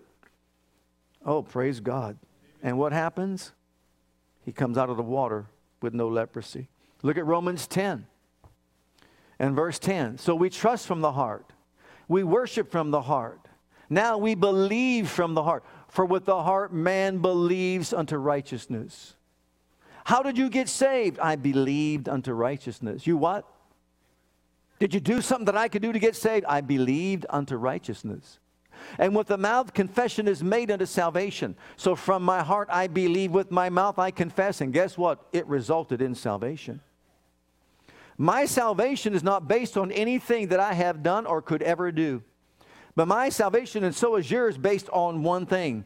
Oh, 1.25 1.41
praise 1.41 1.79
God. 1.79 2.17
And 2.61 2.77
what 2.77 2.91
happens? 2.91 3.53
He 4.43 4.51
comes 4.51 4.77
out 4.77 4.89
of 4.89 4.97
the 4.97 5.03
water 5.03 5.45
with 5.81 5.93
no 5.93 6.07
leprosy. 6.07 6.67
Look 7.03 7.17
at 7.17 7.25
Romans 7.25 7.67
10 7.67 8.05
and 9.39 9.55
verse 9.55 9.79
10. 9.79 10.17
So 10.17 10.35
we 10.35 10.49
trust 10.49 10.87
from 10.87 11.01
the 11.01 11.11
heart, 11.11 11.51
we 12.07 12.23
worship 12.23 12.71
from 12.71 12.91
the 12.91 13.01
heart. 13.01 13.47
Now 13.89 14.17
we 14.17 14.35
believe 14.35 15.09
from 15.09 15.33
the 15.33 15.43
heart. 15.43 15.65
For 15.89 16.05
with 16.05 16.23
the 16.23 16.43
heart 16.43 16.71
man 16.71 17.17
believes 17.17 17.91
unto 17.91 18.15
righteousness. 18.15 19.15
How 20.05 20.23
did 20.23 20.37
you 20.37 20.49
get 20.49 20.69
saved? 20.69 21.19
I 21.19 21.35
believed 21.35 22.07
unto 22.07 22.31
righteousness. 22.31 23.05
You 23.05 23.17
what? 23.17 23.45
Did 24.79 24.93
you 24.93 25.01
do 25.01 25.21
something 25.21 25.45
that 25.45 25.57
I 25.57 25.67
could 25.67 25.81
do 25.81 25.91
to 25.91 25.99
get 25.99 26.15
saved? 26.15 26.45
I 26.47 26.61
believed 26.61 27.25
unto 27.29 27.57
righteousness. 27.57 28.39
And 28.97 29.15
with 29.15 29.27
the 29.27 29.37
mouth, 29.37 29.73
confession 29.73 30.27
is 30.27 30.43
made 30.43 30.71
unto 30.71 30.85
salvation. 30.85 31.55
So 31.77 31.95
from 31.95 32.23
my 32.23 32.43
heart, 32.43 32.69
I 32.71 32.87
believe, 32.87 33.31
with 33.31 33.51
my 33.51 33.69
mouth, 33.69 33.99
I 33.99 34.11
confess. 34.11 34.61
And 34.61 34.73
guess 34.73 34.97
what? 34.97 35.25
It 35.31 35.47
resulted 35.47 36.01
in 36.01 36.15
salvation. 36.15 36.81
My 38.17 38.45
salvation 38.45 39.15
is 39.15 39.23
not 39.23 39.47
based 39.47 39.77
on 39.77 39.91
anything 39.91 40.49
that 40.49 40.59
I 40.59 40.73
have 40.73 41.01
done 41.01 41.25
or 41.25 41.41
could 41.41 41.63
ever 41.63 41.91
do. 41.91 42.21
But 42.95 43.07
my 43.07 43.29
salvation, 43.29 43.83
and 43.83 43.95
so 43.95 44.15
is 44.15 44.29
yours, 44.29 44.57
based 44.57 44.89
on 44.89 45.23
one 45.23 45.45
thing 45.45 45.85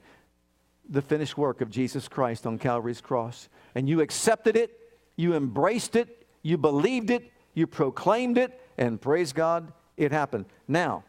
the 0.89 1.01
finished 1.01 1.37
work 1.37 1.61
of 1.61 1.69
Jesus 1.69 2.07
Christ 2.07 2.45
on 2.45 2.57
Calvary's 2.57 3.01
cross. 3.01 3.49
And 3.73 3.89
you 3.89 4.01
accepted 4.01 4.55
it, 4.55 4.77
you 5.15 5.33
embraced 5.33 5.95
it, 5.95 6.27
you 6.41 6.57
believed 6.57 7.09
it, 7.09 7.31
you 7.53 7.67
proclaimed 7.67 8.37
it, 8.37 8.59
and 8.77 9.01
praise 9.01 9.33
God, 9.33 9.71
it 9.97 10.11
happened. 10.11 10.45
Now, 10.67 11.03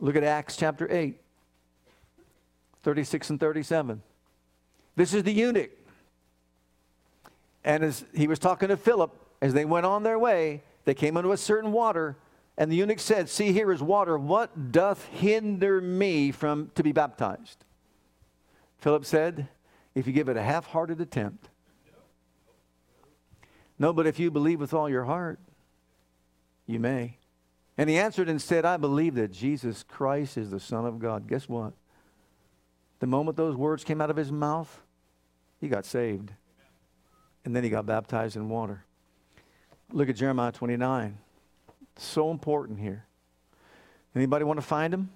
Look 0.00 0.16
at 0.16 0.24
Acts 0.24 0.56
chapter 0.56 0.90
8, 0.90 1.20
36 2.82 3.30
and 3.30 3.40
37. 3.40 4.02
This 4.96 5.14
is 5.14 5.22
the 5.22 5.32
eunuch. 5.32 5.70
And 7.64 7.84
as 7.84 8.04
he 8.14 8.26
was 8.26 8.38
talking 8.38 8.68
to 8.68 8.76
Philip, 8.76 9.12
as 9.42 9.52
they 9.54 9.64
went 9.64 9.86
on 9.86 10.02
their 10.02 10.18
way, 10.18 10.62
they 10.84 10.94
came 10.94 11.16
unto 11.16 11.32
a 11.32 11.36
certain 11.36 11.72
water, 11.72 12.16
and 12.56 12.70
the 12.72 12.76
eunuch 12.76 13.00
said, 13.00 13.28
See, 13.28 13.52
here 13.52 13.72
is 13.72 13.82
water. 13.82 14.16
What 14.16 14.72
doth 14.72 15.04
hinder 15.06 15.80
me 15.80 16.32
from 16.32 16.70
to 16.74 16.82
be 16.82 16.92
baptized? 16.92 17.64
Philip 18.78 19.04
said, 19.04 19.48
if 19.98 20.06
you 20.06 20.12
give 20.12 20.28
it 20.28 20.36
a 20.36 20.42
half 20.42 20.66
hearted 20.66 21.00
attempt. 21.00 21.48
No, 23.78 23.92
but 23.92 24.06
if 24.06 24.18
you 24.18 24.30
believe 24.30 24.60
with 24.60 24.72
all 24.72 24.88
your 24.88 25.04
heart, 25.04 25.40
you 26.66 26.78
may. 26.78 27.16
And 27.78 27.88
he 27.88 27.96
answered 27.96 28.28
and 28.28 28.42
said, 28.42 28.64
I 28.64 28.76
believe 28.76 29.14
that 29.14 29.30
Jesus 29.30 29.84
Christ 29.84 30.36
is 30.36 30.50
the 30.50 30.58
Son 30.58 30.84
of 30.84 30.98
God. 30.98 31.28
Guess 31.28 31.48
what? 31.48 31.72
The 32.98 33.06
moment 33.06 33.36
those 33.36 33.54
words 33.54 33.84
came 33.84 34.00
out 34.00 34.10
of 34.10 34.16
his 34.16 34.32
mouth, 34.32 34.82
he 35.60 35.68
got 35.68 35.86
saved. 35.86 36.32
And 37.44 37.54
then 37.54 37.62
he 37.62 37.70
got 37.70 37.86
baptized 37.86 38.34
in 38.34 38.48
water. 38.48 38.84
Look 39.92 40.08
at 40.08 40.16
Jeremiah 40.16 40.50
29. 40.50 41.16
So 41.96 42.32
important 42.32 42.80
here. 42.80 43.04
Anybody 44.14 44.44
want 44.44 44.58
to 44.58 44.66
find 44.66 44.92
him? 44.92 45.10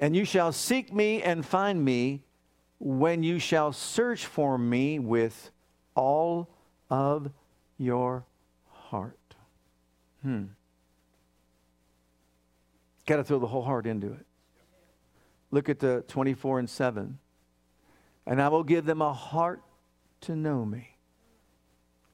And 0.00 0.16
you 0.16 0.24
shall 0.24 0.50
seek 0.50 0.92
me 0.92 1.22
and 1.22 1.46
find 1.46 1.84
me 1.84 2.22
when 2.80 3.22
you 3.22 3.38
shall 3.38 3.72
search 3.72 4.26
for 4.26 4.58
me 4.58 4.98
with 4.98 5.52
all 5.94 6.48
of 6.90 7.30
your 7.78 8.24
heart. 8.68 9.16
Hmm. 10.22 10.46
Got 13.12 13.18
to 13.18 13.24
throw 13.24 13.38
the 13.38 13.46
whole 13.46 13.60
heart 13.60 13.86
into 13.86 14.06
it. 14.06 14.24
Look 15.50 15.68
at 15.68 15.78
the 15.80 16.02
24 16.08 16.60
and 16.60 16.70
7. 16.70 17.18
And 18.24 18.40
I 18.40 18.48
will 18.48 18.64
give 18.64 18.86
them 18.86 19.02
a 19.02 19.12
heart 19.12 19.60
to 20.22 20.34
know 20.34 20.64
me. 20.64 20.96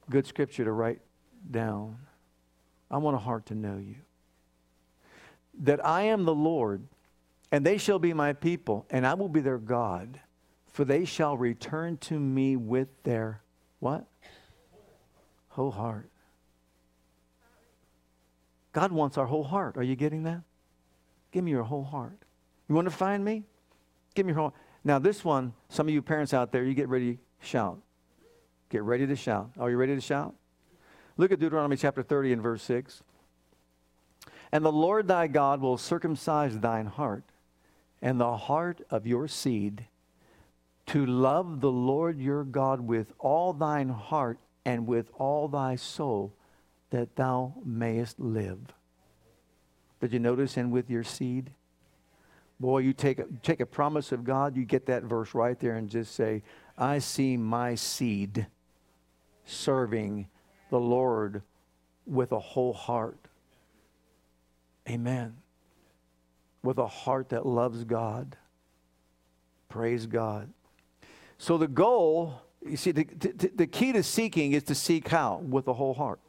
Good 0.09 0.27
scripture 0.27 0.65
to 0.65 0.73
write 0.73 0.99
down. 1.49 1.99
I 2.91 2.97
want 2.97 3.15
a 3.15 3.19
heart 3.19 3.45
to 3.45 3.55
know 3.55 3.77
you. 3.77 3.95
That 5.61 5.85
I 5.85 6.01
am 6.01 6.25
the 6.25 6.35
Lord, 6.35 6.83
and 7.49 7.65
they 7.65 7.77
shall 7.77 7.99
be 7.99 8.11
my 8.11 8.33
people, 8.33 8.85
and 8.89 9.07
I 9.07 9.13
will 9.13 9.29
be 9.29 9.39
their 9.39 9.57
God, 9.57 10.19
for 10.67 10.83
they 10.83 11.05
shall 11.05 11.37
return 11.37 11.95
to 11.95 12.19
me 12.19 12.57
with 12.57 12.89
their 13.03 13.41
what? 13.79 14.05
Whole 15.47 15.71
heart. 15.71 16.09
God 18.73 18.91
wants 18.91 19.17
our 19.17 19.27
whole 19.27 19.45
heart. 19.45 19.77
Are 19.77 19.83
you 19.83 19.95
getting 19.95 20.23
that? 20.23 20.41
Give 21.31 21.43
me 21.43 21.51
your 21.51 21.63
whole 21.63 21.83
heart. 21.83 22.17
You 22.67 22.75
want 22.75 22.85
to 22.87 22.93
find 22.93 23.23
me? 23.23 23.43
Give 24.15 24.25
me 24.25 24.31
your 24.31 24.41
whole. 24.41 24.53
Now, 24.83 24.99
this 24.99 25.23
one, 25.23 25.53
some 25.69 25.87
of 25.87 25.93
you 25.93 26.01
parents 26.01 26.33
out 26.33 26.51
there, 26.51 26.63
you 26.63 26.73
get 26.73 26.89
ready 26.89 27.15
to 27.15 27.19
shout. 27.45 27.79
Get 28.69 28.83
ready 28.83 29.07
to 29.07 29.15
shout. 29.15 29.51
Are 29.59 29.69
you 29.69 29.77
ready 29.77 29.95
to 29.95 30.01
shout? 30.01 30.35
Look 31.17 31.31
at 31.31 31.39
Deuteronomy 31.39 31.75
chapter 31.75 32.01
30 32.01 32.33
and 32.33 32.41
verse 32.41 32.63
6. 32.63 33.03
And 34.51 34.63
the 34.63 34.71
Lord 34.71 35.07
thy 35.07 35.27
God 35.27 35.61
will 35.61 35.77
circumcise 35.77 36.59
thine 36.59 36.85
heart 36.85 37.23
and 38.01 38.19
the 38.19 38.37
heart 38.37 38.81
of 38.89 39.05
your 39.05 39.27
seed 39.27 39.85
to 40.87 41.05
love 41.05 41.61
the 41.61 41.71
Lord 41.71 42.19
your 42.19 42.43
God 42.43 42.81
with 42.81 43.13
all 43.19 43.53
thine 43.53 43.89
heart 43.89 44.39
and 44.65 44.87
with 44.87 45.11
all 45.15 45.47
thy 45.47 45.75
soul 45.75 46.33
that 46.89 47.15
thou 47.15 47.53
mayest 47.63 48.19
live. 48.19 48.73
Did 49.99 50.13
you 50.13 50.19
notice? 50.19 50.57
And 50.57 50.71
with 50.71 50.89
your 50.89 51.03
seed? 51.03 51.51
Boy, 52.59 52.79
you 52.79 52.93
take 52.93 53.19
a, 53.19 53.25
take 53.41 53.61
a 53.61 53.65
promise 53.65 54.11
of 54.11 54.23
God, 54.23 54.57
you 54.57 54.65
get 54.65 54.85
that 54.87 55.03
verse 55.03 55.33
right 55.33 55.57
there 55.59 55.75
and 55.75 55.89
just 55.89 56.13
say, 56.13 56.43
I 56.77 56.99
see 56.99 57.37
my 57.37 57.75
seed 57.75 58.47
serving 59.45 60.27
the 60.69 60.79
Lord 60.79 61.41
with 62.05 62.31
a 62.31 62.39
whole 62.39 62.73
heart. 62.73 63.17
Amen. 64.89 65.37
With 66.63 66.77
a 66.77 66.87
heart 66.87 67.29
that 67.29 67.45
loves 67.45 67.85
God. 67.85 68.35
Praise 69.69 70.05
God. 70.05 70.49
So 71.37 71.57
the 71.57 71.67
goal, 71.67 72.41
you 72.65 72.75
see, 72.75 72.91
the, 72.91 73.05
the, 73.05 73.51
the 73.55 73.67
key 73.67 73.93
to 73.93 74.03
seeking 74.03 74.51
is 74.51 74.63
to 74.63 74.75
seek 74.75 75.07
how? 75.07 75.37
With 75.37 75.67
a 75.67 75.73
whole 75.73 75.93
heart. 75.93 76.19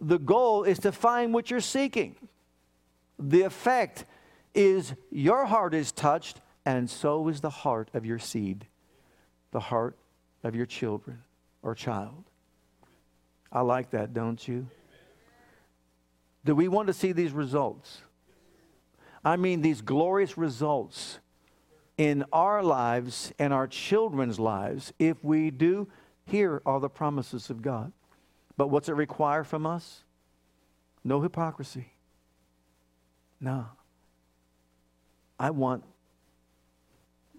The 0.00 0.18
goal 0.18 0.64
is 0.64 0.78
to 0.80 0.92
find 0.92 1.32
what 1.32 1.50
you're 1.50 1.60
seeking. 1.60 2.16
The 3.18 3.42
effect 3.42 4.04
is 4.54 4.94
your 5.10 5.46
heart 5.46 5.74
is 5.74 5.92
touched, 5.92 6.40
and 6.64 6.88
so 6.88 7.28
is 7.28 7.40
the 7.40 7.50
heart 7.50 7.90
of 7.94 8.04
your 8.04 8.18
seed, 8.18 8.66
the 9.50 9.60
heart 9.60 9.96
of 10.42 10.54
your 10.54 10.66
children 10.66 11.22
or 11.62 11.74
child. 11.74 12.24
I 13.50 13.60
like 13.60 13.90
that, 13.90 14.14
don't 14.14 14.46
you? 14.46 14.66
Do 16.44 16.54
we 16.54 16.68
want 16.68 16.88
to 16.88 16.92
see 16.92 17.12
these 17.12 17.32
results? 17.32 18.00
I 19.24 19.36
mean, 19.36 19.60
these 19.60 19.80
glorious 19.80 20.36
results 20.36 21.20
in 21.96 22.24
our 22.32 22.62
lives 22.62 23.32
and 23.38 23.52
our 23.52 23.68
children's 23.68 24.40
lives. 24.40 24.92
If 24.98 25.22
we 25.22 25.50
do, 25.50 25.86
here 26.24 26.62
are 26.66 26.80
the 26.80 26.88
promises 26.88 27.50
of 27.50 27.62
God. 27.62 27.92
But 28.56 28.68
what's 28.68 28.88
it 28.88 28.94
require 28.94 29.44
from 29.44 29.66
us? 29.66 30.04
No 31.04 31.20
hypocrisy. 31.20 31.92
No. 33.40 33.66
I 35.38 35.50
want 35.50 35.84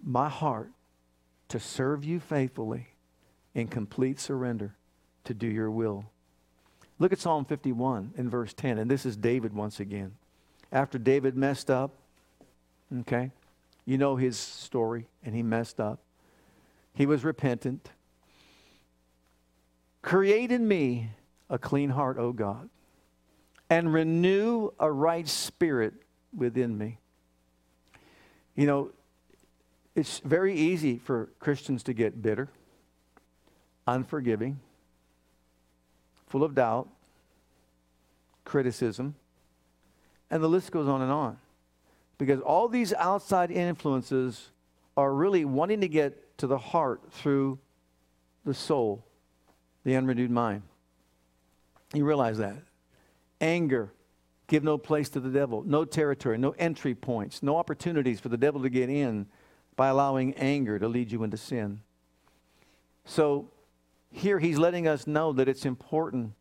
my 0.03 0.27
heart 0.27 0.71
to 1.49 1.59
serve 1.59 2.03
you 2.03 2.19
faithfully 2.19 2.87
in 3.53 3.67
complete 3.67 4.19
surrender 4.19 4.75
to 5.23 5.33
do 5.33 5.47
your 5.47 5.71
will. 5.71 6.05
Look 6.99 7.13
at 7.13 7.19
Psalm 7.19 7.45
51 7.45 8.13
in 8.17 8.29
verse 8.29 8.53
10, 8.53 8.77
and 8.77 8.89
this 8.89 9.05
is 9.05 9.15
David 9.15 9.53
once 9.53 9.79
again. 9.79 10.13
After 10.71 10.97
David 10.97 11.37
messed 11.37 11.69
up, 11.69 11.91
okay, 13.01 13.31
you 13.85 13.97
know 13.97 14.15
his 14.15 14.37
story, 14.37 15.07
and 15.23 15.35
he 15.35 15.43
messed 15.43 15.79
up. 15.79 15.99
He 16.93 17.05
was 17.05 17.23
repentant. 17.23 17.89
Create 20.03 20.51
in 20.51 20.67
me 20.67 21.09
a 21.49 21.57
clean 21.57 21.89
heart, 21.89 22.19
O 22.19 22.33
God, 22.33 22.69
and 23.69 23.91
renew 23.91 24.69
a 24.79 24.91
right 24.91 25.27
spirit 25.27 25.93
within 26.35 26.77
me. 26.77 26.99
You 28.55 28.67
know, 28.67 28.91
it's 29.95 30.19
very 30.19 30.53
easy 30.53 30.97
for 30.97 31.29
Christians 31.39 31.83
to 31.83 31.93
get 31.93 32.21
bitter, 32.21 32.49
unforgiving, 33.87 34.59
full 36.27 36.43
of 36.43 36.53
doubt, 36.53 36.89
criticism, 38.43 39.15
and 40.29 40.43
the 40.43 40.49
list 40.49 40.71
goes 40.71 40.87
on 40.87 41.01
and 41.01 41.11
on. 41.11 41.37
Because 42.17 42.41
all 42.41 42.67
these 42.67 42.93
outside 42.93 43.51
influences 43.51 44.49
are 44.97 45.13
really 45.13 45.45
wanting 45.45 45.81
to 45.81 45.87
get 45.87 46.37
to 46.39 46.47
the 46.47 46.57
heart 46.57 47.01
through 47.11 47.57
the 48.45 48.53
soul, 48.53 49.05
the 49.83 49.95
unrenewed 49.95 50.31
mind. 50.31 50.63
You 51.93 52.05
realize 52.05 52.37
that. 52.39 52.57
Anger, 53.41 53.91
give 54.47 54.63
no 54.63 54.77
place 54.77 55.09
to 55.09 55.19
the 55.19 55.29
devil, 55.29 55.63
no 55.65 55.85
territory, 55.85 56.37
no 56.37 56.55
entry 56.57 56.95
points, 56.95 57.43
no 57.43 57.57
opportunities 57.57 58.19
for 58.19 58.29
the 58.29 58.37
devil 58.37 58.61
to 58.61 58.69
get 58.69 58.89
in 58.89 59.27
by 59.75 59.89
allowing 59.89 60.33
anger 60.35 60.79
to 60.79 60.87
lead 60.87 61.11
you 61.11 61.23
into 61.23 61.37
sin. 61.37 61.81
So 63.05 63.49
here 64.11 64.39
he's 64.39 64.57
letting 64.57 64.87
us 64.87 65.07
know 65.07 65.33
that 65.33 65.47
it's 65.47 65.65
important 65.65 66.33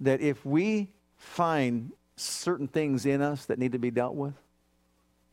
that 0.00 0.20
if 0.20 0.44
we 0.44 0.90
find 1.16 1.92
certain 2.16 2.68
things 2.68 3.06
in 3.06 3.22
us 3.22 3.46
that 3.46 3.58
need 3.58 3.72
to 3.72 3.78
be 3.78 3.90
dealt 3.90 4.14
with, 4.14 4.34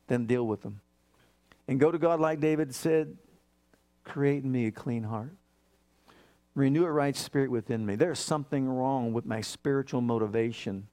then 0.08 0.26
deal 0.26 0.48
with 0.48 0.62
them. 0.62 0.82
And 1.68 1.80
go 1.80 1.92
to 1.92 1.98
God 1.98 2.20
like 2.20 2.40
David 2.40 2.74
said, 2.74 3.18
create 4.04 4.44
in 4.44 4.52
me 4.52 4.66
a 4.66 4.72
clean 4.72 5.04
heart. 5.04 5.34
Renew 6.54 6.86
a 6.86 6.92
right 6.92 7.16
spirit 7.16 7.50
within 7.50 7.86
me. 7.86 7.96
There's 7.96 8.20
something 8.20 8.68
wrong 8.68 9.14
with 9.14 9.26
my 9.26 9.42
spiritual 9.42 10.02
motivation. 10.02 10.88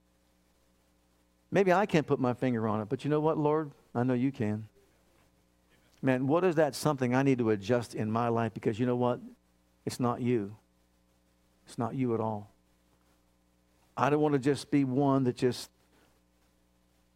Maybe 1.51 1.73
I 1.73 1.87
can't 1.87 2.07
put 2.07 2.21
my 2.21 2.35
finger 2.35 2.69
on 2.69 2.81
it, 2.81 2.89
but 2.89 3.05
you 3.05 3.11
know 3.11 3.21
what, 3.21 3.39
Lord? 3.39 3.73
I 3.95 4.03
know 4.05 4.15
you 4.15 4.31
can. 4.31 4.69
Man, 6.01 6.27
what 6.29 6.45
is 6.45 6.55
that 6.57 6.75
something 6.75 7.15
I 7.15 7.23
need 7.23 7.39
to 7.39 7.51
adjust 7.51 7.95
in 7.95 8.11
my 8.11 8.29
life? 8.29 8.55
Because 8.55 8.79
you 8.79 8.87
know 8.87 8.97
what? 8.97 9.21
It's 9.85 9.99
not 9.99 10.21
you. 10.21 10.55
It's 11.67 11.79
not 11.79 11.95
you 11.95 12.15
at 12.15 12.21
all. 12.21 12.51
I 13.97 14.11
don't 14.11 14.21
want 14.21 14.35
to 14.35 14.39
just 14.39 14.71
be 14.71 14.85
one 14.85 15.25
that 15.25 15.37
just 15.37 15.71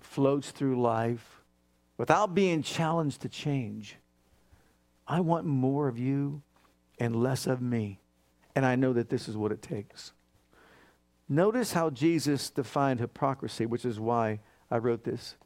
floats 0.01 0.51
through 0.51 0.81
life 0.81 1.43
without 1.97 2.35
being 2.35 2.63
challenged 2.63 3.21
to 3.23 3.29
change. 3.29 3.97
I 5.07 5.21
want 5.21 5.47
more 5.47 5.87
of 5.87 5.99
you 5.99 6.43
and 6.99 7.15
less 7.15 7.47
of 7.47 7.63
me. 7.63 8.01
And 8.55 8.67
I 8.67 8.77
know 8.77 8.93
that 8.93 9.09
this 9.09 9.29
is 9.29 9.37
what 9.37 9.53
it 9.53 9.63
takes. 9.63 10.13
Notice 11.29 11.73
how 11.73 11.91
Jesus 11.91 12.51
defined 12.51 13.01
hypocrisy, 13.01 13.65
which 13.65 13.85
is 13.85 13.99
why 13.99 14.41
I 14.71 14.79
wrote 14.79 15.05
this. 15.05 15.37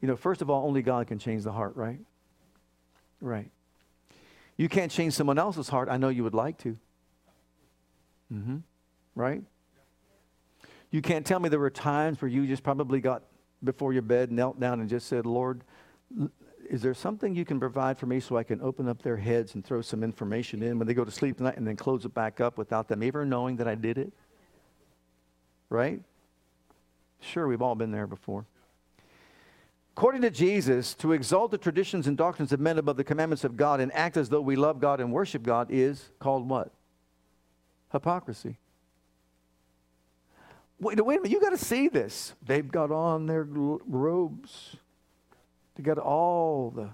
You 0.00 0.08
know, 0.08 0.16
first 0.16 0.42
of 0.42 0.50
all, 0.50 0.66
only 0.66 0.82
God 0.82 1.06
can 1.06 1.18
change 1.18 1.44
the 1.44 1.52
heart, 1.52 1.76
right? 1.76 2.00
Right. 3.20 3.50
You 4.56 4.68
can't 4.68 4.90
change 4.90 5.14
someone 5.14 5.38
else's 5.38 5.68
heart. 5.68 5.88
I 5.88 5.96
know 5.96 6.08
you 6.08 6.24
would 6.24 6.34
like 6.34 6.58
to. 6.58 6.76
Mm-hmm. 8.32 8.56
Right? 9.14 9.42
You 10.90 11.02
can't 11.02 11.24
tell 11.24 11.38
me 11.38 11.48
there 11.48 11.58
were 11.58 11.70
times 11.70 12.20
where 12.20 12.28
you 12.28 12.46
just 12.46 12.62
probably 12.62 13.00
got 13.00 13.22
before 13.62 13.92
your 13.92 14.02
bed, 14.02 14.32
knelt 14.32 14.58
down, 14.58 14.80
and 14.80 14.88
just 14.88 15.06
said, 15.06 15.26
Lord, 15.26 15.62
Is 16.68 16.82
there 16.82 16.94
something 16.94 17.34
you 17.34 17.46
can 17.46 17.58
provide 17.58 17.98
for 17.98 18.06
me 18.06 18.20
so 18.20 18.36
I 18.36 18.42
can 18.42 18.60
open 18.60 18.88
up 18.88 19.02
their 19.02 19.16
heads 19.16 19.54
and 19.54 19.64
throw 19.64 19.80
some 19.80 20.04
information 20.04 20.62
in 20.62 20.78
when 20.78 20.86
they 20.86 20.94
go 20.94 21.04
to 21.04 21.10
sleep 21.10 21.38
tonight 21.38 21.56
and 21.56 21.66
then 21.66 21.76
close 21.76 22.04
it 22.04 22.12
back 22.12 22.40
up 22.40 22.58
without 22.58 22.88
them 22.88 23.02
ever 23.02 23.24
knowing 23.24 23.56
that 23.56 23.66
I 23.66 23.74
did 23.74 23.96
it? 23.96 24.12
Right? 25.70 26.02
Sure, 27.20 27.48
we've 27.48 27.62
all 27.62 27.74
been 27.74 27.90
there 27.90 28.06
before. 28.06 28.44
According 29.96 30.22
to 30.22 30.30
Jesus, 30.30 30.94
to 30.94 31.12
exalt 31.12 31.50
the 31.50 31.58
traditions 31.58 32.06
and 32.06 32.16
doctrines 32.16 32.52
of 32.52 32.60
men 32.60 32.78
above 32.78 32.96
the 32.96 33.04
commandments 33.04 33.44
of 33.44 33.56
God 33.56 33.80
and 33.80 33.92
act 33.92 34.16
as 34.16 34.28
though 34.28 34.40
we 34.40 34.54
love 34.54 34.78
God 34.78 35.00
and 35.00 35.10
worship 35.10 35.42
God 35.42 35.68
is 35.70 36.10
called 36.20 36.48
what? 36.48 36.70
Hypocrisy. 37.90 38.58
Wait, 40.78 41.04
wait 41.04 41.18
a 41.18 41.22
minute, 41.22 41.32
you 41.32 41.40
got 41.40 41.50
to 41.50 41.58
see 41.58 41.88
this. 41.88 42.34
They've 42.46 42.70
got 42.70 42.92
on 42.92 43.26
their 43.26 43.42
robes, 43.42 44.76
they 45.78 45.84
got 45.84 45.98
all 45.98 46.70
the 46.70 46.90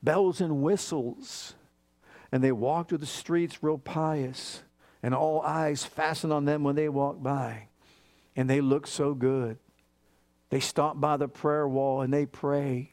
bells 0.00 0.40
and 0.40 0.62
whistles, 0.62 1.54
and 2.30 2.44
they 2.44 2.52
walk 2.52 2.88
through 2.88 2.98
the 2.98 3.06
streets 3.06 3.60
real 3.60 3.76
pious, 3.76 4.62
and 5.02 5.12
all 5.14 5.42
eyes 5.42 5.84
fasten 5.84 6.30
on 6.30 6.44
them 6.44 6.62
when 6.62 6.76
they 6.76 6.88
walk 6.88 7.20
by, 7.20 7.66
and 8.36 8.48
they 8.48 8.60
look 8.60 8.86
so 8.86 9.14
good. 9.14 9.58
They 10.50 10.60
stop 10.60 11.00
by 11.00 11.16
the 11.16 11.26
prayer 11.26 11.66
wall 11.66 12.02
and 12.02 12.14
they 12.14 12.26
pray. 12.26 12.92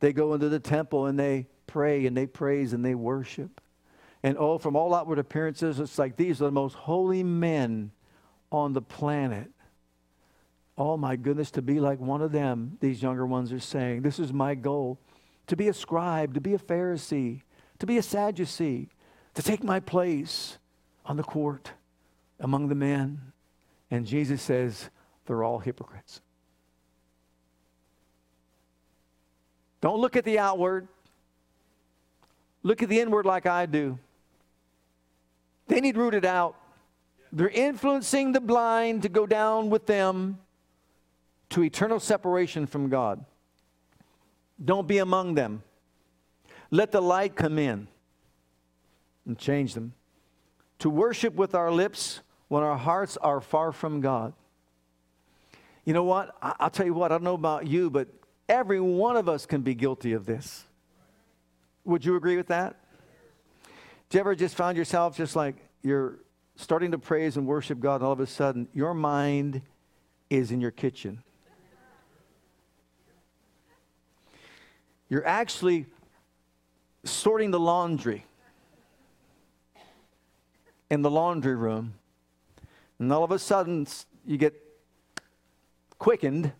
They 0.00 0.12
go 0.12 0.34
into 0.34 0.48
the 0.48 0.58
temple 0.58 1.06
and 1.06 1.16
they 1.16 1.46
pray 1.68 2.04
and 2.06 2.16
they 2.16 2.26
praise 2.26 2.72
and 2.72 2.84
they 2.84 2.96
worship. 2.96 3.60
And 4.24 4.36
oh, 4.36 4.58
from 4.58 4.74
all 4.74 4.92
outward 4.92 5.20
appearances, 5.20 5.78
it's 5.78 5.96
like 5.96 6.16
these 6.16 6.42
are 6.42 6.46
the 6.46 6.50
most 6.50 6.74
holy 6.74 7.22
men 7.22 7.92
on 8.50 8.72
the 8.72 8.82
planet. 8.82 9.51
Oh 10.76 10.96
my 10.96 11.16
goodness, 11.16 11.50
to 11.52 11.62
be 11.62 11.80
like 11.80 12.00
one 12.00 12.22
of 12.22 12.32
them, 12.32 12.78
these 12.80 13.02
younger 13.02 13.26
ones 13.26 13.52
are 13.52 13.60
saying. 13.60 14.02
This 14.02 14.18
is 14.18 14.32
my 14.32 14.54
goal 14.54 14.98
to 15.46 15.56
be 15.56 15.68
a 15.68 15.74
scribe, 15.74 16.34
to 16.34 16.40
be 16.40 16.54
a 16.54 16.58
Pharisee, 16.58 17.42
to 17.78 17.86
be 17.86 17.98
a 17.98 18.02
Sadducee, 18.02 18.88
to 19.34 19.42
take 19.42 19.62
my 19.62 19.80
place 19.80 20.58
on 21.04 21.16
the 21.16 21.22
court 21.22 21.72
among 22.40 22.68
the 22.68 22.74
men. 22.74 23.20
And 23.90 24.06
Jesus 24.06 24.40
says, 24.40 24.88
they're 25.26 25.44
all 25.44 25.58
hypocrites. 25.58 26.20
Don't 29.80 30.00
look 30.00 30.16
at 30.16 30.24
the 30.24 30.38
outward, 30.38 30.86
look 32.62 32.82
at 32.82 32.88
the 32.88 33.00
inward 33.00 33.26
like 33.26 33.46
I 33.46 33.66
do. 33.66 33.98
They 35.66 35.80
need 35.80 35.96
rooted 35.96 36.24
out. 36.24 36.56
They're 37.32 37.48
influencing 37.48 38.32
the 38.32 38.40
blind 38.40 39.02
to 39.02 39.08
go 39.08 39.26
down 39.26 39.70
with 39.70 39.86
them 39.86 40.38
to 41.52 41.62
eternal 41.62 42.00
separation 42.00 42.66
from 42.66 42.88
God. 42.88 43.24
Don't 44.62 44.88
be 44.88 44.98
among 44.98 45.34
them. 45.34 45.62
Let 46.70 46.92
the 46.92 47.02
light 47.02 47.36
come 47.36 47.58
in 47.58 47.88
and 49.26 49.38
change 49.38 49.74
them. 49.74 49.92
To 50.78 50.88
worship 50.88 51.34
with 51.34 51.54
our 51.54 51.70
lips 51.70 52.20
when 52.48 52.62
our 52.62 52.76
hearts 52.76 53.18
are 53.18 53.40
far 53.40 53.70
from 53.70 54.00
God. 54.00 54.32
You 55.84 55.92
know 55.92 56.04
what? 56.04 56.34
I'll 56.40 56.70
tell 56.70 56.86
you 56.86 56.94
what, 56.94 57.12
I 57.12 57.16
don't 57.16 57.24
know 57.24 57.34
about 57.34 57.66
you, 57.66 57.90
but 57.90 58.08
every 58.48 58.80
one 58.80 59.16
of 59.16 59.28
us 59.28 59.44
can 59.44 59.60
be 59.60 59.74
guilty 59.74 60.14
of 60.14 60.24
this. 60.24 60.64
Would 61.84 62.04
you 62.04 62.16
agree 62.16 62.36
with 62.36 62.46
that? 62.46 62.76
Do 64.08 64.16
you 64.16 64.20
ever 64.20 64.34
just 64.34 64.54
find 64.54 64.78
yourself 64.78 65.16
just 65.16 65.36
like 65.36 65.56
you're 65.82 66.18
starting 66.56 66.92
to 66.92 66.98
praise 66.98 67.36
and 67.36 67.46
worship 67.46 67.78
God, 67.78 67.96
and 67.96 68.04
all 68.04 68.12
of 68.12 68.20
a 68.20 68.26
sudden 68.26 68.68
your 68.72 68.94
mind 68.94 69.60
is 70.30 70.50
in 70.50 70.60
your 70.60 70.70
kitchen? 70.70 71.22
You're 75.12 75.26
actually 75.26 75.84
sorting 77.04 77.50
the 77.50 77.60
laundry 77.60 78.24
in 80.90 81.02
the 81.02 81.10
laundry 81.10 81.54
room, 81.54 81.92
and 82.98 83.12
all 83.12 83.22
of 83.22 83.30
a 83.30 83.38
sudden 83.38 83.86
you 84.24 84.38
get 84.38 84.54
quickened, 85.98 86.50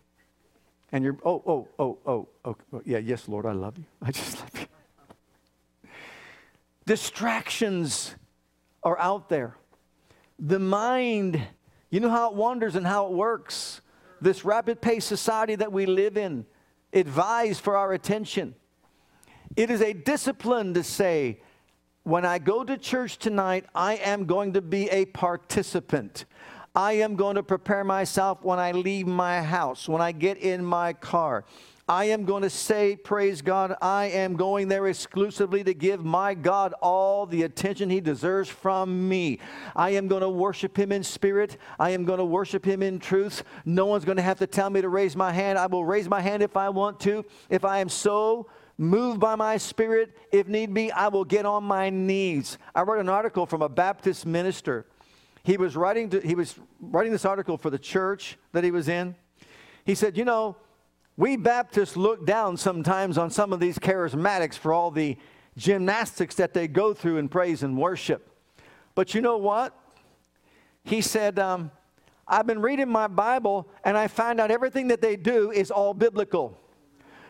and 0.91 1.03
you're, 1.03 1.17
oh, 1.25 1.41
oh, 1.47 1.67
oh, 1.79 1.97
oh, 2.05 2.27
oh, 2.45 2.55
oh 2.71 2.81
yeah, 2.85 2.99
yes, 2.99 3.27
Lord, 3.27 3.47
I 3.47 3.53
love 3.53 3.75
you. 3.75 3.85
I 4.03 4.11
just 4.11 4.39
love 4.39 4.51
you. 4.53 5.89
Distractions 6.85 8.13
are 8.83 8.99
out 8.99 9.29
there. 9.29 9.57
The 10.37 10.59
mind, 10.59 11.41
you 11.89 11.99
know 11.99 12.11
how 12.11 12.29
it 12.29 12.35
wanders 12.35 12.75
and 12.75 12.85
how 12.85 13.07
it 13.07 13.13
works. 13.13 13.81
This 14.21 14.45
rapid 14.45 14.79
paced 14.79 15.07
society 15.07 15.55
that 15.55 15.71
we 15.71 15.87
live 15.87 16.17
in, 16.17 16.45
vies 17.01 17.59
for 17.59 17.75
our 17.75 17.93
attention. 17.93 18.55
It 19.55 19.69
is 19.69 19.81
a 19.81 19.93
discipline 19.93 20.73
to 20.75 20.83
say, 20.83 21.41
when 22.03 22.25
I 22.25 22.37
go 22.37 22.63
to 22.63 22.77
church 22.77 23.17
tonight, 23.17 23.65
I 23.73 23.95
am 23.95 24.25
going 24.25 24.53
to 24.53 24.61
be 24.61 24.89
a 24.89 25.05
participant. 25.05 26.25
I 26.75 26.93
am 26.93 27.15
going 27.15 27.35
to 27.35 27.43
prepare 27.43 27.83
myself 27.83 28.43
when 28.43 28.59
I 28.59 28.71
leave 28.71 29.07
my 29.07 29.41
house, 29.41 29.87
when 29.87 30.01
I 30.01 30.11
get 30.11 30.37
in 30.37 30.65
my 30.65 30.93
car. 30.93 31.45
I 31.87 32.05
am 32.05 32.23
going 32.23 32.43
to 32.43 32.49
say, 32.49 32.95
Praise 32.95 33.41
God, 33.41 33.75
I 33.81 34.05
am 34.05 34.37
going 34.37 34.69
there 34.69 34.87
exclusively 34.87 35.65
to 35.65 35.73
give 35.73 36.05
my 36.05 36.33
God 36.33 36.73
all 36.81 37.25
the 37.25 37.43
attention 37.43 37.89
he 37.89 37.99
deserves 37.99 38.47
from 38.47 39.09
me. 39.09 39.39
I 39.75 39.91
am 39.91 40.07
going 40.07 40.21
to 40.21 40.29
worship 40.29 40.77
him 40.77 40.93
in 40.93 41.03
spirit. 41.03 41.57
I 41.77 41.89
am 41.89 42.05
going 42.05 42.19
to 42.19 42.25
worship 42.25 42.63
him 42.65 42.81
in 42.81 42.99
truth. 42.99 43.43
No 43.65 43.85
one's 43.85 44.05
going 44.05 44.15
to 44.15 44.23
have 44.23 44.39
to 44.39 44.47
tell 44.47 44.69
me 44.69 44.79
to 44.81 44.87
raise 44.87 45.17
my 45.17 45.33
hand. 45.33 45.59
I 45.59 45.65
will 45.65 45.83
raise 45.83 46.07
my 46.07 46.21
hand 46.21 46.41
if 46.41 46.55
I 46.55 46.69
want 46.69 47.01
to. 47.01 47.25
If 47.49 47.65
I 47.65 47.79
am 47.79 47.89
so 47.89 48.47
moved 48.77 49.19
by 49.19 49.35
my 49.35 49.57
spirit, 49.57 50.15
if 50.31 50.47
need 50.47 50.73
be, 50.73 50.89
I 50.89 51.09
will 51.09 51.25
get 51.25 51.45
on 51.45 51.65
my 51.65 51.89
knees. 51.89 52.57
I 52.73 52.83
read 52.83 52.99
an 52.99 53.09
article 53.09 53.45
from 53.45 53.61
a 53.61 53.69
Baptist 53.69 54.25
minister. 54.25 54.85
He 55.43 55.57
was 55.57 55.75
writing, 55.75 56.09
to, 56.11 56.21
he 56.21 56.35
was 56.35 56.55
writing 56.79 57.11
this 57.11 57.25
article 57.25 57.57
for 57.57 57.69
the 57.69 57.77
church 57.77 58.37
that 58.53 58.63
he 58.63 58.71
was 58.71 58.87
in. 58.87 59.15
He 59.85 59.95
said, 59.95 60.17
You 60.17 60.23
know, 60.23 60.55
we 61.15 61.37
Baptists 61.37 61.95
look 61.95 62.25
down 62.25 62.57
sometimes 62.57 63.17
on 63.17 63.29
some 63.29 63.53
of 63.53 63.59
these 63.59 63.77
charismatics 63.77 64.55
for 64.55 64.73
all 64.73 64.89
the 64.89 65.17
gymnastics 65.55 66.35
that 66.35 66.53
they 66.53 66.67
go 66.67 66.93
through 66.93 67.17
in 67.17 67.29
praise 67.29 67.61
and 67.61 67.77
worship. 67.77 68.29
But 68.95 69.13
you 69.13 69.21
know 69.21 69.37
what? 69.37 69.77
He 70.83 71.01
said, 71.01 71.37
um, 71.37 71.71
I've 72.27 72.47
been 72.47 72.61
reading 72.61 72.89
my 72.89 73.07
Bible 73.07 73.67
and 73.83 73.97
I 73.97 74.07
find 74.07 74.39
out 74.39 74.49
everything 74.49 74.87
that 74.87 75.01
they 75.01 75.15
do 75.15 75.51
is 75.51 75.69
all 75.69 75.93
biblical. 75.93 76.57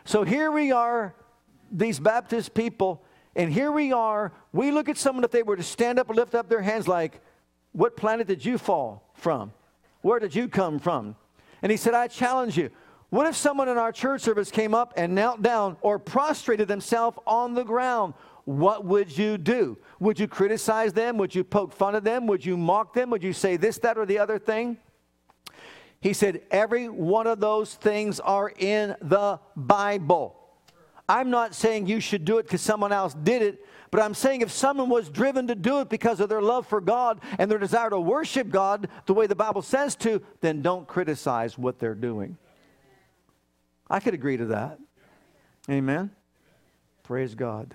So 0.04 0.22
here 0.24 0.50
we 0.50 0.72
are, 0.72 1.14
these 1.70 1.98
Baptist 1.98 2.54
people, 2.54 3.04
and 3.36 3.52
here 3.52 3.72
we 3.72 3.92
are. 3.92 4.32
We 4.52 4.70
look 4.70 4.88
at 4.88 4.96
someone 4.96 5.24
if 5.24 5.30
they 5.30 5.42
were 5.42 5.56
to 5.56 5.62
stand 5.62 5.98
up 5.98 6.08
and 6.08 6.16
lift 6.16 6.34
up 6.34 6.48
their 6.48 6.62
hands, 6.62 6.86
like, 6.86 7.20
What 7.72 7.96
planet 7.96 8.26
did 8.26 8.44
you 8.44 8.58
fall 8.58 9.10
from? 9.14 9.52
Where 10.02 10.18
did 10.18 10.34
you 10.34 10.48
come 10.48 10.78
from? 10.78 11.16
And 11.62 11.70
he 11.70 11.76
said, 11.76 11.94
I 11.94 12.08
challenge 12.08 12.56
you. 12.56 12.70
What 13.14 13.28
if 13.28 13.36
someone 13.36 13.68
in 13.68 13.78
our 13.78 13.92
church 13.92 14.22
service 14.22 14.50
came 14.50 14.74
up 14.74 14.92
and 14.96 15.14
knelt 15.14 15.40
down 15.40 15.76
or 15.82 16.00
prostrated 16.00 16.66
themselves 16.66 17.16
on 17.28 17.54
the 17.54 17.62
ground? 17.62 18.14
What 18.44 18.84
would 18.86 19.16
you 19.16 19.38
do? 19.38 19.78
Would 20.00 20.18
you 20.18 20.26
criticize 20.26 20.92
them? 20.92 21.16
Would 21.18 21.32
you 21.32 21.44
poke 21.44 21.72
fun 21.72 21.94
of 21.94 22.02
them? 22.02 22.26
Would 22.26 22.44
you 22.44 22.56
mock 22.56 22.92
them? 22.92 23.10
Would 23.10 23.22
you 23.22 23.32
say 23.32 23.56
this, 23.56 23.78
that, 23.78 23.98
or 23.98 24.04
the 24.04 24.18
other 24.18 24.40
thing? 24.40 24.78
He 26.00 26.12
said, 26.12 26.42
Every 26.50 26.88
one 26.88 27.28
of 27.28 27.38
those 27.38 27.76
things 27.76 28.18
are 28.18 28.52
in 28.58 28.96
the 29.00 29.38
Bible. 29.54 30.34
I'm 31.08 31.30
not 31.30 31.54
saying 31.54 31.86
you 31.86 32.00
should 32.00 32.24
do 32.24 32.38
it 32.38 32.46
because 32.46 32.62
someone 32.62 32.90
else 32.90 33.14
did 33.14 33.42
it, 33.42 33.64
but 33.92 34.02
I'm 34.02 34.14
saying 34.14 34.40
if 34.40 34.50
someone 34.50 34.88
was 34.88 35.08
driven 35.08 35.46
to 35.46 35.54
do 35.54 35.78
it 35.78 35.88
because 35.88 36.18
of 36.18 36.28
their 36.28 36.42
love 36.42 36.66
for 36.66 36.80
God 36.80 37.20
and 37.38 37.48
their 37.48 37.58
desire 37.58 37.90
to 37.90 38.00
worship 38.00 38.50
God 38.50 38.88
the 39.06 39.14
way 39.14 39.28
the 39.28 39.36
Bible 39.36 39.62
says 39.62 39.94
to, 39.96 40.20
then 40.40 40.62
don't 40.62 40.88
criticize 40.88 41.56
what 41.56 41.78
they're 41.78 41.94
doing. 41.94 42.38
I 43.88 44.00
could 44.00 44.14
agree 44.14 44.36
to 44.36 44.46
that. 44.46 44.78
Amen. 45.68 46.10
Praise 47.02 47.34
God. 47.34 47.74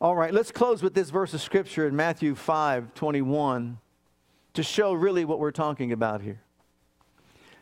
All 0.00 0.16
right, 0.16 0.32
let's 0.32 0.50
close 0.50 0.82
with 0.82 0.94
this 0.94 1.10
verse 1.10 1.34
of 1.34 1.42
scripture 1.42 1.86
in 1.86 1.94
Matthew 1.94 2.34
5 2.34 2.94
21 2.94 3.78
to 4.54 4.62
show 4.62 4.92
really 4.92 5.24
what 5.24 5.38
we're 5.38 5.50
talking 5.50 5.92
about 5.92 6.22
here. 6.22 6.40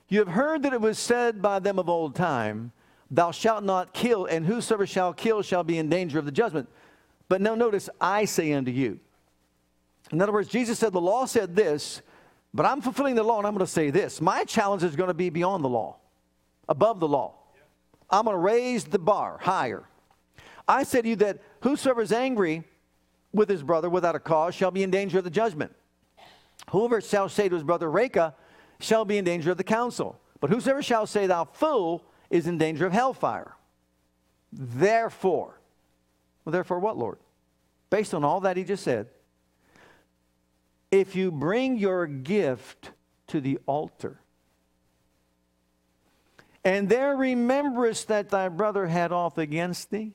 You 0.08 0.20
have 0.20 0.28
heard 0.28 0.62
that 0.62 0.72
it 0.72 0.80
was 0.80 0.98
said 0.98 1.42
by 1.42 1.58
them 1.58 1.78
of 1.78 1.88
old 1.88 2.14
time, 2.14 2.72
Thou 3.10 3.30
shalt 3.30 3.64
not 3.64 3.92
kill, 3.92 4.26
and 4.26 4.46
whosoever 4.46 4.86
shall 4.86 5.12
kill 5.12 5.42
shall 5.42 5.64
be 5.64 5.78
in 5.78 5.88
danger 5.88 6.18
of 6.18 6.24
the 6.24 6.32
judgment. 6.32 6.68
But 7.28 7.40
now 7.40 7.54
notice, 7.54 7.90
I 8.00 8.24
say 8.24 8.52
unto 8.52 8.70
you. 8.70 9.00
In 10.12 10.22
other 10.22 10.32
words, 10.32 10.48
Jesus 10.48 10.78
said, 10.78 10.92
The 10.92 11.00
law 11.00 11.26
said 11.26 11.54
this, 11.54 12.02
but 12.54 12.64
I'm 12.64 12.80
fulfilling 12.80 13.14
the 13.14 13.22
law, 13.22 13.38
and 13.38 13.46
I'm 13.46 13.52
going 13.52 13.66
to 13.66 13.70
say 13.70 13.90
this. 13.90 14.20
My 14.20 14.44
challenge 14.44 14.82
is 14.82 14.96
going 14.96 15.08
to 15.08 15.14
be 15.14 15.28
beyond 15.28 15.62
the 15.62 15.68
law 15.68 15.97
above 16.68 17.00
the 17.00 17.08
law. 17.08 17.34
I'm 18.10 18.24
going 18.24 18.34
to 18.34 18.38
raise 18.38 18.84
the 18.84 18.98
bar 18.98 19.38
higher. 19.40 19.84
I 20.66 20.82
say 20.82 21.02
to 21.02 21.08
you 21.08 21.16
that 21.16 21.40
whosoever 21.60 22.02
is 22.02 22.12
angry 22.12 22.64
with 23.32 23.48
his 23.48 23.62
brother 23.62 23.90
without 23.90 24.14
a 24.14 24.20
cause 24.20 24.54
shall 24.54 24.70
be 24.70 24.82
in 24.82 24.90
danger 24.90 25.18
of 25.18 25.24
the 25.24 25.30
judgment. 25.30 25.74
Whoever 26.70 27.00
shall 27.00 27.28
say 27.28 27.48
to 27.48 27.54
his 27.54 27.64
brother, 27.64 27.90
Raca, 27.90 28.34
shall 28.80 29.04
be 29.04 29.18
in 29.18 29.24
danger 29.24 29.50
of 29.50 29.56
the 29.56 29.64
council. 29.64 30.18
But 30.40 30.50
whosoever 30.50 30.82
shall 30.82 31.06
say, 31.06 31.26
Thou 31.26 31.44
fool, 31.44 32.04
is 32.30 32.46
in 32.46 32.58
danger 32.58 32.86
of 32.86 32.92
hellfire. 32.92 33.54
Therefore, 34.52 35.58
well, 36.44 36.52
therefore, 36.52 36.78
what, 36.78 36.96
Lord? 36.96 37.18
Based 37.90 38.14
on 38.14 38.24
all 38.24 38.40
that 38.40 38.56
he 38.56 38.64
just 38.64 38.82
said, 38.82 39.08
if 40.90 41.14
you 41.14 41.30
bring 41.30 41.76
your 41.76 42.06
gift 42.06 42.92
to 43.28 43.40
the 43.40 43.58
altar, 43.66 44.20
and 46.64 46.88
there 46.88 47.16
rememberest 47.16 48.08
that 48.08 48.30
thy 48.30 48.48
brother 48.48 48.86
had 48.86 49.12
aught 49.12 49.38
against 49.38 49.90
thee, 49.90 50.12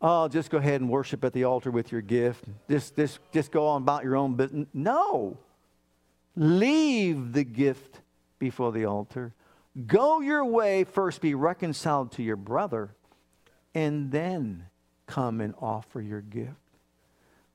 oh, 0.00 0.28
just 0.28 0.50
go 0.50 0.58
ahead 0.58 0.80
and 0.80 0.90
worship 0.90 1.24
at 1.24 1.32
the 1.32 1.44
altar 1.44 1.70
with 1.70 1.92
your 1.92 2.00
gift. 2.00 2.44
Just, 2.70 2.96
just, 2.96 3.18
just 3.32 3.50
go 3.50 3.66
on 3.66 3.82
about 3.82 4.04
your 4.04 4.16
own 4.16 4.34
business. 4.34 4.68
No. 4.72 5.36
Leave 6.36 7.32
the 7.32 7.44
gift 7.44 8.00
before 8.38 8.72
the 8.72 8.84
altar. 8.84 9.34
Go 9.86 10.20
your 10.20 10.44
way, 10.44 10.84
first 10.84 11.20
be 11.20 11.34
reconciled 11.34 12.12
to 12.12 12.22
your 12.22 12.36
brother, 12.36 12.94
and 13.74 14.10
then 14.10 14.66
come 15.06 15.40
and 15.40 15.54
offer 15.60 16.00
your 16.00 16.22
gift. 16.22 16.54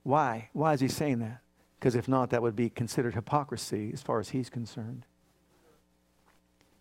Why? 0.02 0.48
Why 0.52 0.72
is 0.72 0.80
he 0.80 0.88
saying 0.88 1.20
that? 1.20 1.40
Because 1.78 1.94
if 1.94 2.06
not, 2.06 2.30
that 2.30 2.42
would 2.42 2.54
be 2.54 2.70
considered 2.70 3.14
hypocrisy 3.14 3.90
as 3.92 4.02
far 4.02 4.20
as 4.20 4.30
he's 4.30 4.50
concerned. 4.50 5.04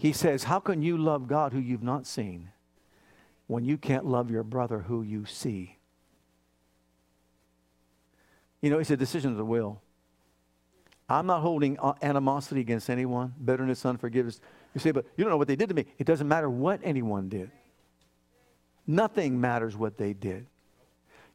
He 0.02 0.14
says, 0.14 0.46
How 0.46 0.60
can 0.60 0.82
you 0.82 0.98
love 0.98 1.28
God 1.28 1.54
who 1.54 1.60
you've 1.60 1.84
not 1.84 2.08
seen 2.08 2.50
when 3.46 3.64
you 3.64 3.78
can't 3.78 4.04
love 4.04 4.32
your 4.32 4.42
brother 4.42 4.80
who 4.80 5.04
you 5.04 5.28
see? 5.28 5.78
You 8.64 8.72
know, 8.72 8.80
it's 8.80 8.90
a 8.90 8.98
decision 8.98 9.30
of 9.30 9.38
the 9.38 9.46
will. 9.46 9.80
I'm 11.08 11.28
not 11.28 11.42
holding 11.42 11.78
uh, 11.78 11.94
animosity 12.02 12.62
against 12.62 12.90
anyone, 12.90 13.36
bitterness, 13.46 13.86
unforgiveness. 13.86 14.42
You 14.74 14.82
say, 14.82 14.90
but 14.90 15.06
you 15.18 15.24
don't 15.24 15.30
know 15.30 15.38
what 15.38 15.48
they 15.48 15.56
did 15.56 15.70
to 15.70 15.76
me. 15.76 15.86
It 16.00 16.08
doesn't 16.08 16.28
matter 16.28 16.50
what 16.50 16.80
anyone 16.84 17.30
did. 17.30 17.52
Nothing 18.88 19.40
matters 19.40 19.78
what 19.78 20.00
they 20.00 20.14
did. 20.14 20.48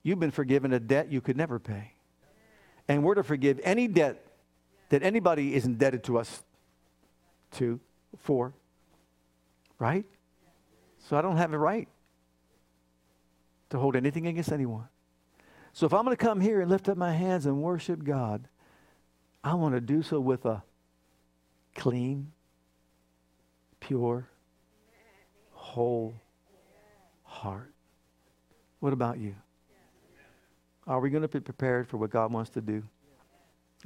You've 0.03 0.19
been 0.19 0.33
forgiven 0.33 0.73
a 0.73 0.81
debt 0.81 1.13
you 1.13 1.21
could 1.21 1.37
never 1.37 1.61
pay. 1.61 1.93
And 2.89 3.05
we're 3.05 3.15
to 3.15 3.23
forgive 3.23 3.61
any 3.63 3.87
debt 3.87 4.27
that 4.89 5.05
anybody 5.05 5.55
is 5.55 5.67
indebted 5.67 6.03
to 6.05 6.19
us 6.19 6.43
to, 7.53 7.79
for. 8.19 8.55
Right? 9.79 10.05
So 11.09 11.17
I 11.17 11.23
don't 11.23 11.37
have 11.37 11.53
a 11.53 11.59
right 11.59 11.89
to 13.71 13.79
hold 13.79 13.97
anything 13.97 14.27
against 14.27 14.53
anyone. 14.53 14.89
So 15.73 15.87
if 15.87 15.93
I'm 15.93 16.05
going 16.05 16.17
to 16.17 16.25
come 16.25 16.41
here 16.41 16.61
and 16.61 16.71
lift 16.71 16.89
up 16.89 16.97
my 16.97 17.13
hands 17.13 17.47
and 17.47 17.63
worship 17.63 18.03
God, 18.03 18.49
I 19.45 19.55
want 19.55 19.75
to 19.75 19.81
do 19.81 20.03
so 20.03 20.19
with 20.19 20.45
a 20.47 20.63
clean, 21.75 22.33
pure, 23.79 24.29
whole 25.53 26.15
heart. 27.23 27.73
What 28.81 28.93
about 28.93 29.19
you? 29.19 29.35
Are 30.87 31.01
we 31.01 31.11
going 31.11 31.23
to 31.23 31.29
be 31.29 31.41
prepared 31.41 31.89
for 31.89 31.97
what 31.97 32.11
God 32.11 32.33
wants 32.33 32.51
to 32.51 32.61
do? 32.61 32.83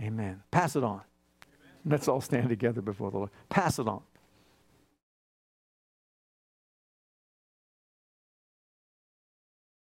Amen. 0.00 0.42
Pass 0.50 0.76
it 0.76 0.84
on. 0.84 1.00
Let's 1.84 2.08
all 2.08 2.20
stand 2.20 2.48
together 2.50 2.82
before 2.82 3.10
the 3.10 3.16
Lord. 3.16 3.30
Pass 3.48 3.78
it 3.78 3.88
on. 3.88 4.02